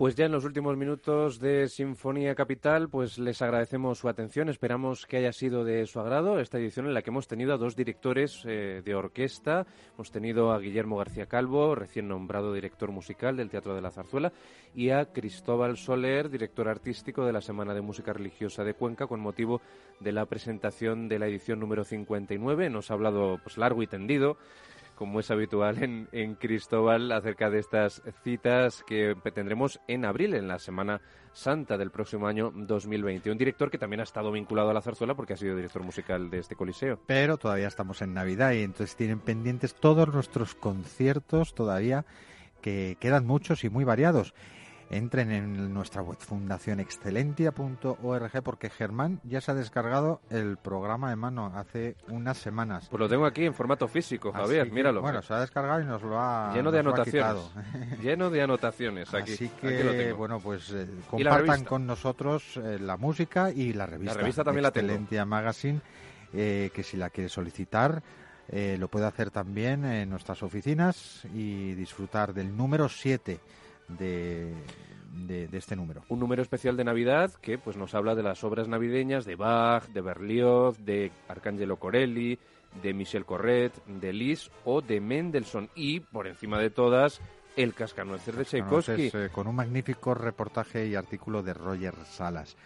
Pues 0.00 0.14
ya 0.14 0.24
en 0.24 0.32
los 0.32 0.46
últimos 0.46 0.78
minutos 0.78 1.40
de 1.40 1.68
Sinfonía 1.68 2.34
Capital, 2.34 2.88
pues 2.88 3.18
les 3.18 3.42
agradecemos 3.42 3.98
su 3.98 4.08
atención. 4.08 4.48
Esperamos 4.48 5.04
que 5.04 5.18
haya 5.18 5.30
sido 5.30 5.62
de 5.62 5.86
su 5.86 6.00
agrado 6.00 6.40
esta 6.40 6.56
edición 6.56 6.86
en 6.86 6.94
la 6.94 7.02
que 7.02 7.10
hemos 7.10 7.28
tenido 7.28 7.52
a 7.52 7.58
dos 7.58 7.76
directores 7.76 8.42
eh, 8.46 8.80
de 8.82 8.94
orquesta. 8.94 9.66
Hemos 9.92 10.10
tenido 10.10 10.52
a 10.52 10.58
Guillermo 10.58 10.96
García 10.96 11.26
Calvo, 11.26 11.74
recién 11.74 12.08
nombrado 12.08 12.54
director 12.54 12.90
musical 12.90 13.36
del 13.36 13.50
Teatro 13.50 13.74
de 13.74 13.82
la 13.82 13.90
Zarzuela, 13.90 14.32
y 14.74 14.88
a 14.88 15.04
Cristóbal 15.04 15.76
Soler, 15.76 16.30
director 16.30 16.66
artístico 16.68 17.26
de 17.26 17.34
la 17.34 17.42
Semana 17.42 17.74
de 17.74 17.82
Música 17.82 18.14
Religiosa 18.14 18.64
de 18.64 18.72
Cuenca, 18.72 19.06
con 19.06 19.20
motivo 19.20 19.60
de 20.00 20.12
la 20.12 20.24
presentación 20.24 21.10
de 21.10 21.18
la 21.18 21.26
edición 21.26 21.60
número 21.60 21.84
59. 21.84 22.70
Nos 22.70 22.90
ha 22.90 22.94
hablado 22.94 23.38
pues 23.44 23.58
largo 23.58 23.82
y 23.82 23.86
tendido 23.86 24.38
como 25.00 25.20
es 25.20 25.30
habitual 25.30 25.82
en, 25.82 26.10
en 26.12 26.34
Cristóbal, 26.34 27.10
acerca 27.10 27.48
de 27.48 27.58
estas 27.58 28.02
citas 28.22 28.84
que 28.86 29.16
tendremos 29.32 29.80
en 29.88 30.04
abril, 30.04 30.34
en 30.34 30.46
la 30.46 30.58
Semana 30.58 31.00
Santa 31.32 31.78
del 31.78 31.90
próximo 31.90 32.26
año 32.26 32.52
2020. 32.54 33.30
Un 33.30 33.38
director 33.38 33.70
que 33.70 33.78
también 33.78 34.00
ha 34.00 34.02
estado 34.02 34.30
vinculado 34.30 34.68
a 34.68 34.74
la 34.74 34.82
zarzuela 34.82 35.14
porque 35.14 35.32
ha 35.32 35.36
sido 35.38 35.56
director 35.56 35.82
musical 35.82 36.28
de 36.28 36.40
este 36.40 36.54
coliseo. 36.54 37.00
Pero 37.06 37.38
todavía 37.38 37.68
estamos 37.68 38.02
en 38.02 38.12
Navidad 38.12 38.52
y 38.52 38.60
entonces 38.62 38.94
tienen 38.94 39.20
pendientes 39.20 39.74
todos 39.74 40.06
nuestros 40.12 40.54
conciertos 40.54 41.54
todavía, 41.54 42.04
que 42.60 42.98
quedan 43.00 43.26
muchos 43.26 43.64
y 43.64 43.70
muy 43.70 43.84
variados 43.84 44.34
entren 44.90 45.30
en 45.30 45.72
nuestra 45.72 46.02
web 46.02 46.18
fundacionexcelentia.org 46.18 48.42
porque 48.42 48.68
Germán 48.70 49.20
ya 49.22 49.40
se 49.40 49.52
ha 49.52 49.54
descargado 49.54 50.20
el 50.30 50.56
programa 50.56 51.10
de 51.10 51.16
mano 51.16 51.52
hace 51.54 51.94
unas 52.08 52.38
semanas. 52.38 52.88
Pues 52.90 52.98
lo 52.98 53.08
tengo 53.08 53.24
aquí 53.24 53.44
en 53.44 53.54
formato 53.54 53.86
físico, 53.86 54.32
Javier, 54.32 54.72
míralo. 54.72 55.00
Bueno, 55.00 55.22
se 55.22 55.32
ha 55.32 55.38
descargado 55.40 55.80
y 55.80 55.84
nos 55.84 56.02
lo 56.02 56.20
ha 56.20 56.52
Lleno 56.52 56.72
de 56.72 56.80
anotaciones. 56.80 57.52
Lleno 58.02 58.30
de 58.30 58.42
anotaciones 58.42 59.14
aquí. 59.14 59.34
Así 59.34 59.48
que, 59.60 60.12
bueno, 60.12 60.40
pues 60.40 60.72
eh, 60.72 60.88
compartan 61.08 61.64
con 61.64 61.86
nosotros 61.86 62.56
eh, 62.56 62.80
la 62.80 62.96
música 62.96 63.52
y 63.52 63.72
la 63.72 63.86
revista. 63.86 64.14
La 64.14 64.20
revista 64.20 64.42
también 64.42 64.64
la 64.64 64.72
tengo. 64.72 64.88
Excelentia 64.88 65.24
Magazine, 65.24 65.80
eh, 66.32 66.72
que 66.74 66.82
si 66.82 66.96
la 66.96 67.10
quiere 67.10 67.28
solicitar... 67.28 68.02
lo 68.52 68.88
puede 68.88 69.06
hacer 69.06 69.30
también 69.30 69.84
en 69.84 70.10
nuestras 70.10 70.42
oficinas 70.42 71.24
y 71.32 71.74
disfrutar 71.74 72.34
del 72.34 72.56
número 72.56 72.88
7 72.88 73.38
de, 73.98 74.54
de, 75.26 75.48
este 75.52 75.76
número. 75.76 76.02
Un 76.08 76.20
número 76.20 76.42
especial 76.42 76.76
de 76.76 76.84
Navidad 76.84 77.32
que 77.40 77.58
pues 77.58 77.76
nos 77.76 77.94
habla 77.94 78.14
de 78.14 78.22
las 78.22 78.42
obras 78.44 78.68
navideñas 78.68 79.24
de 79.24 79.36
Bach, 79.36 79.86
de 79.88 80.00
Berlioz, 80.00 80.78
de 80.84 81.12
Arcangelo 81.28 81.76
Corelli, 81.76 82.38
de 82.82 82.94
Michel 82.94 83.24
Corret, 83.24 83.72
de 83.86 84.12
Lis 84.12 84.50
o 84.64 84.80
de 84.80 85.00
Mendelssohn 85.00 85.68
y, 85.74 86.00
por 86.00 86.26
encima 86.26 86.58
de 86.58 86.70
todas, 86.70 87.20
el 87.56 87.74
Cascanueces 87.74 88.36
de 88.36 88.44
Tchaikovsky. 88.44 89.10
Eh, 89.12 89.28
con 89.32 89.46
un 89.46 89.56
magnífico 89.56 90.14
reportaje 90.14 90.86
y 90.86 90.94
artículo 90.94 91.42
de 91.42 91.54
Roger 91.54 91.94
Salas. 92.04 92.56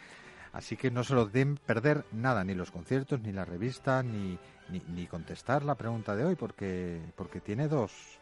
Así 0.52 0.76
que 0.76 0.90
no 0.90 1.02
se 1.02 1.14
lo 1.14 1.26
den 1.26 1.56
perder 1.56 2.04
nada, 2.12 2.44
ni 2.44 2.54
los 2.54 2.70
conciertos, 2.70 3.20
ni 3.20 3.32
la 3.32 3.44
revista, 3.44 4.02
ni, 4.04 4.38
ni, 4.68 4.80
ni 4.88 5.06
contestar 5.06 5.64
la 5.64 5.74
pregunta 5.74 6.14
de 6.14 6.24
hoy, 6.24 6.36
porque, 6.36 7.00
porque 7.16 7.40
tiene 7.40 7.66
dos, 7.66 8.20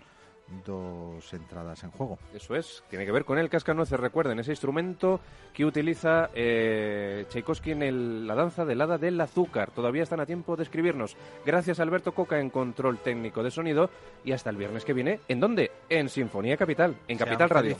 dos 0.64 1.32
entradas 1.32 1.82
en 1.84 1.90
juego. 1.90 2.18
Eso 2.34 2.54
es, 2.54 2.82
tiene 2.88 3.04
que 3.04 3.12
ver 3.12 3.24
con 3.24 3.38
el 3.38 3.48
cascanueces. 3.48 3.98
Recuerden, 3.98 4.38
ese 4.38 4.52
instrumento 4.52 5.20
que 5.52 5.64
utiliza 5.64 6.30
eh, 6.34 7.24
Tchaikovsky 7.28 7.72
en 7.72 8.26
la 8.26 8.34
danza 8.34 8.64
del 8.64 8.80
hada 8.80 8.98
del 8.98 9.20
azúcar. 9.20 9.70
Todavía 9.70 10.02
están 10.02 10.20
a 10.20 10.26
tiempo 10.26 10.56
de 10.56 10.62
escribirnos. 10.62 11.16
Gracias 11.44 11.80
Alberto 11.80 12.12
Coca 12.12 12.38
en 12.38 12.50
control 12.50 12.98
técnico 12.98 13.42
de 13.42 13.50
sonido. 13.50 13.90
Y 14.24 14.32
hasta 14.32 14.50
el 14.50 14.56
viernes 14.56 14.84
que 14.84 14.92
viene, 14.92 15.20
¿en 15.28 15.40
dónde? 15.40 15.70
En 15.88 16.08
Sinfonía 16.08 16.56
Capital, 16.56 16.96
en 17.08 17.18
Capital 17.18 17.50
Radio. 17.50 17.76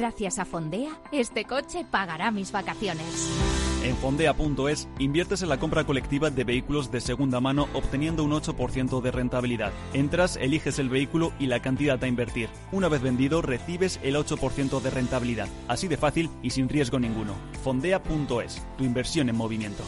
Gracias 0.00 0.38
a 0.38 0.46
Fondea, 0.46 0.98
este 1.12 1.44
coche 1.44 1.84
pagará 1.84 2.30
mis 2.30 2.52
vacaciones. 2.52 3.30
En 3.84 3.94
fondea.es 3.98 4.88
inviertes 4.98 5.42
en 5.42 5.50
la 5.50 5.58
compra 5.58 5.84
colectiva 5.84 6.30
de 6.30 6.42
vehículos 6.42 6.90
de 6.90 7.02
segunda 7.02 7.38
mano 7.38 7.68
obteniendo 7.74 8.24
un 8.24 8.30
8% 8.30 9.02
de 9.02 9.10
rentabilidad. 9.10 9.72
Entras, 9.92 10.36
eliges 10.36 10.78
el 10.78 10.88
vehículo 10.88 11.34
y 11.38 11.48
la 11.48 11.60
cantidad 11.60 12.02
a 12.02 12.08
invertir. 12.08 12.48
Una 12.72 12.88
vez 12.88 13.02
vendido 13.02 13.42
recibes 13.42 14.00
el 14.02 14.16
8% 14.16 14.80
de 14.80 14.88
rentabilidad. 14.88 15.48
Así 15.68 15.86
de 15.86 15.98
fácil 15.98 16.30
y 16.42 16.48
sin 16.48 16.70
riesgo 16.70 16.98
ninguno. 16.98 17.34
Fondea.es, 17.62 18.66
tu 18.78 18.84
inversión 18.84 19.28
en 19.28 19.36
movimiento. 19.36 19.84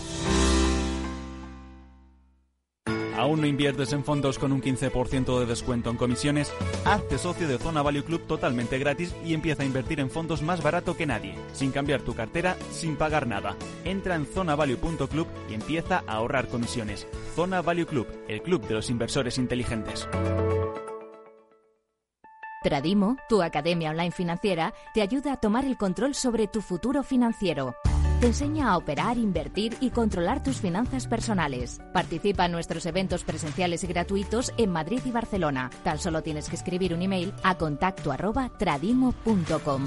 ¿Aún 3.23 3.41
no 3.41 3.47
inviertes 3.47 3.93
en 3.93 4.03
fondos 4.03 4.37
con 4.37 4.51
un 4.51 4.61
15% 4.61 5.39
de 5.39 5.47
descuento 5.47 5.91
en 5.91 5.97
comisiones? 5.97 6.53
Hazte 6.85 7.19
socio 7.19 7.47
de 7.47 7.57
Zona 7.57 7.81
Value 7.81 8.03
Club 8.03 8.27
totalmente 8.27 8.81
gratis 8.81 9.15
y 9.25 9.33
empieza 9.33 9.63
a 9.63 9.65
invertir 9.65 10.01
en 10.01 10.11
fondos 10.11 10.43
más 10.43 10.61
barato 10.61 10.97
que 10.97 11.07
nadie, 11.07 11.37
sin 11.53 11.71
cambiar 11.71 12.03
tu 12.03 12.17
cartera, 12.17 12.57
sin 12.73 12.97
pagar 12.97 13.29
nada. 13.29 13.55
Entra 13.85 14.17
en 14.17 14.27
zonavalue.club 14.27 15.29
y 15.49 15.55
empieza 15.55 16.03
a 16.09 16.15
ahorrar 16.15 16.49
comisiones. 16.49 17.07
Zona 17.37 17.63
Value 17.63 17.87
Club, 17.87 18.09
el 18.27 18.43
club 18.43 18.67
de 18.67 18.75
los 18.75 18.91
inversores 18.91 19.39
inteligentes. 19.39 20.09
Tradimo, 22.65 23.19
tu 23.29 23.41
academia 23.41 23.91
online 23.91 24.11
financiera, 24.11 24.75
te 24.95 25.01
ayuda 25.01 25.35
a 25.35 25.37
tomar 25.37 25.65
el 25.65 25.77
control 25.77 26.17
sobre 26.17 26.49
tu 26.49 26.61
futuro 26.61 27.05
financiero. 27.05 27.77
Te 28.23 28.29
enseña 28.29 28.71
a 28.71 28.77
operar, 28.77 29.19
invertir 29.19 29.77
y 29.81 29.91
controlar 29.91 30.45
tus 30.45 30.59
finanzas 30.59 31.09
personales. 31.09 31.81
Participa 31.93 32.47
en 32.47 32.53
nuestros 32.53 32.87
eventos 32.87 33.25
presenciales 33.25 33.83
y 33.83 33.89
gratuitos 33.89 34.55
en 34.59 34.71
Madrid 34.71 35.01
y 35.05 35.11
Barcelona. 35.11 35.71
Tan 35.83 35.99
solo 35.99 36.23
tienes 36.23 36.49
que 36.49 36.55
escribir 36.55 36.95
un 36.95 37.03
email 37.03 37.35
a 37.43 37.59
contacto 37.59 38.13
arroba 38.13 38.49
tradimo.com. 38.57 39.87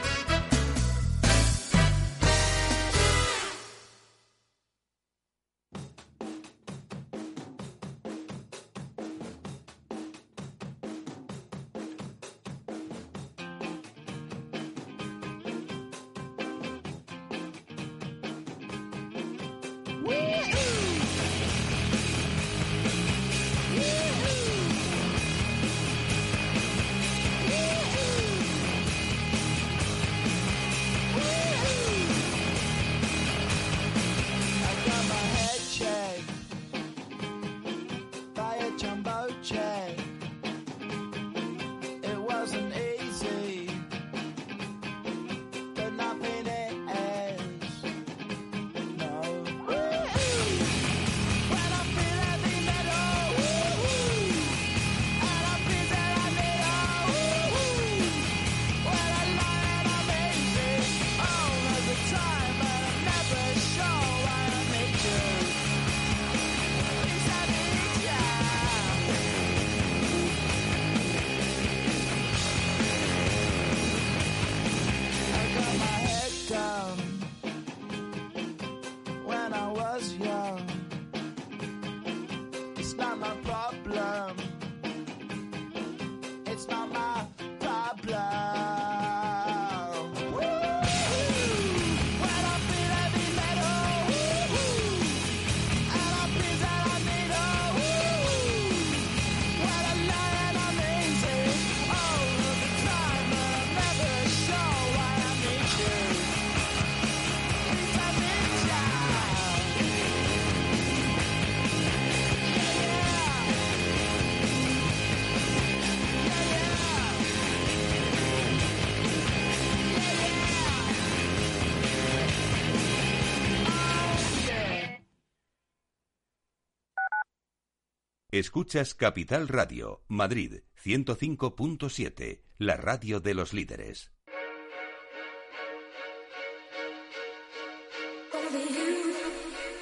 Escuchas 128.33 128.93
Capital 128.93 129.49
Radio, 129.49 130.03
Madrid 130.07 130.61
105.7, 130.81 132.39
la 132.59 132.77
radio 132.77 133.19
de 133.19 133.33
los 133.33 133.51
líderes. 133.51 134.13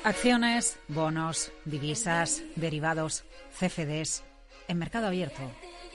Acciones, 0.03 0.79
bonos, 0.87 1.51
divisas, 1.65 2.41
derivados, 2.55 3.23
CFDs. 3.59 4.23
En 4.67 4.79
mercado 4.79 5.05
abierto, 5.05 5.43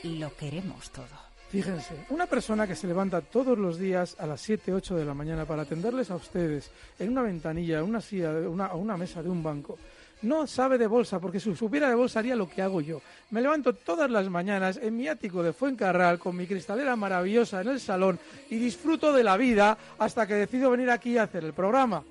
lo 0.04 0.36
queremos 0.36 0.92
todo. 0.92 1.24
Fíjense, 1.48 2.06
una 2.10 2.26
persona 2.26 2.68
que 2.68 2.76
se 2.76 2.86
levanta 2.86 3.20
todos 3.20 3.58
los 3.58 3.80
días 3.80 4.14
a 4.20 4.28
las 4.28 4.40
7, 4.42 4.72
8 4.72 4.94
de 4.94 5.04
la 5.04 5.14
mañana 5.14 5.44
para 5.44 5.62
atenderles 5.62 6.12
a 6.12 6.16
ustedes 6.16 6.70
en 7.00 7.10
una 7.10 7.22
ventanilla, 7.22 7.82
una 7.82 8.00
silla, 8.00 8.30
una, 8.30 8.74
una 8.74 8.96
mesa 8.96 9.24
de 9.24 9.28
un 9.28 9.42
banco 9.42 9.76
no 10.24 10.46
sabe 10.46 10.78
de 10.78 10.86
bolsa, 10.86 11.20
porque 11.20 11.38
si 11.38 11.54
supiera 11.54 11.88
de 11.88 11.94
bolsa 11.94 12.18
haría 12.18 12.34
lo 12.34 12.48
que 12.48 12.62
hago 12.62 12.80
yo. 12.80 13.00
Me 13.30 13.40
levanto 13.40 13.74
todas 13.74 14.10
las 14.10 14.28
mañanas 14.28 14.78
en 14.82 14.96
mi 14.96 15.08
ático 15.08 15.42
de 15.42 15.52
Fuencarral 15.52 16.18
con 16.18 16.36
mi 16.36 16.46
cristalera 16.46 16.96
maravillosa 16.96 17.60
en 17.60 17.68
el 17.68 17.80
salón 17.80 18.18
y 18.50 18.56
disfruto 18.56 19.12
de 19.12 19.24
la 19.24 19.36
vida 19.36 19.78
hasta 19.98 20.26
que 20.26 20.34
decido 20.34 20.70
venir 20.70 20.90
aquí 20.90 21.18
a 21.18 21.24
hacer 21.24 21.44
el 21.44 21.52
programa. 21.52 22.02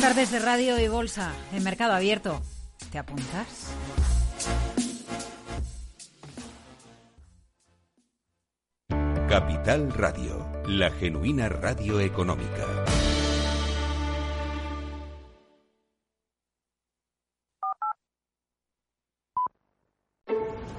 Tardes 0.00 0.30
de 0.30 0.38
radio 0.38 0.78
y 0.78 0.88
bolsa 0.88 1.32
en 1.52 1.64
mercado 1.64 1.94
abierto. 1.94 2.42
¿Te 2.92 2.98
apuntas? 2.98 3.72
Capital 9.28 9.90
Radio, 9.94 10.46
la 10.68 10.90
genuina 10.90 11.48
radio 11.48 11.98
económica. 12.00 12.83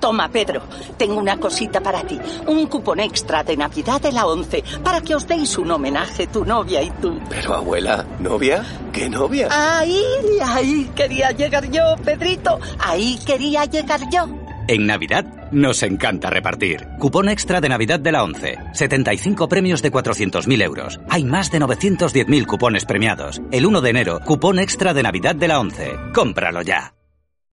Toma, 0.05 0.29
Pedro, 0.29 0.61
tengo 0.97 1.15
una 1.15 1.37
cosita 1.37 1.81
para 1.81 2.03
ti. 2.03 2.19
Un 2.45 2.67
cupón 2.67 2.99
extra 2.99 3.43
de 3.43 3.57
Navidad 3.57 3.99
de 3.99 4.11
la 4.11 4.27
11 4.27 4.63
para 4.83 5.01
que 5.01 5.15
os 5.15 5.27
deis 5.27 5.57
un 5.57 5.71
homenaje 5.71 6.27
tu 6.27 6.45
novia 6.45 6.83
y 6.83 6.91
tú. 6.91 7.19
Pero 7.27 7.55
abuela, 7.55 8.05
¿novia? 8.19 8.63
¿Qué 8.93 9.09
novia? 9.09 9.47
Ahí, 9.49 10.03
ahí 10.45 10.91
quería 10.95 11.31
llegar 11.31 11.71
yo, 11.71 11.95
Pedrito. 12.03 12.59
Ahí 12.77 13.17
quería 13.25 13.65
llegar 13.65 14.01
yo. 14.11 14.27
En 14.67 14.85
Navidad 14.85 15.25
nos 15.51 15.81
encanta 15.81 16.29
repartir. 16.29 16.87
Cupón 16.99 17.27
extra 17.27 17.59
de 17.59 17.69
Navidad 17.69 17.99
de 17.99 18.11
la 18.11 18.23
11. 18.23 18.59
75 18.73 19.49
premios 19.49 19.81
de 19.81 19.91
400.000 19.91 20.61
euros. 20.61 20.99
Hay 21.09 21.23
más 21.23 21.49
de 21.49 21.59
910.000 21.59 22.45
cupones 22.45 22.85
premiados. 22.85 23.41
El 23.51 23.65
1 23.65 23.81
de 23.81 23.89
enero, 23.89 24.19
cupón 24.23 24.59
extra 24.59 24.93
de 24.93 25.01
Navidad 25.01 25.33
de 25.35 25.47
la 25.47 25.59
11. 25.59 25.95
Cómpralo 26.13 26.61
ya. 26.61 26.93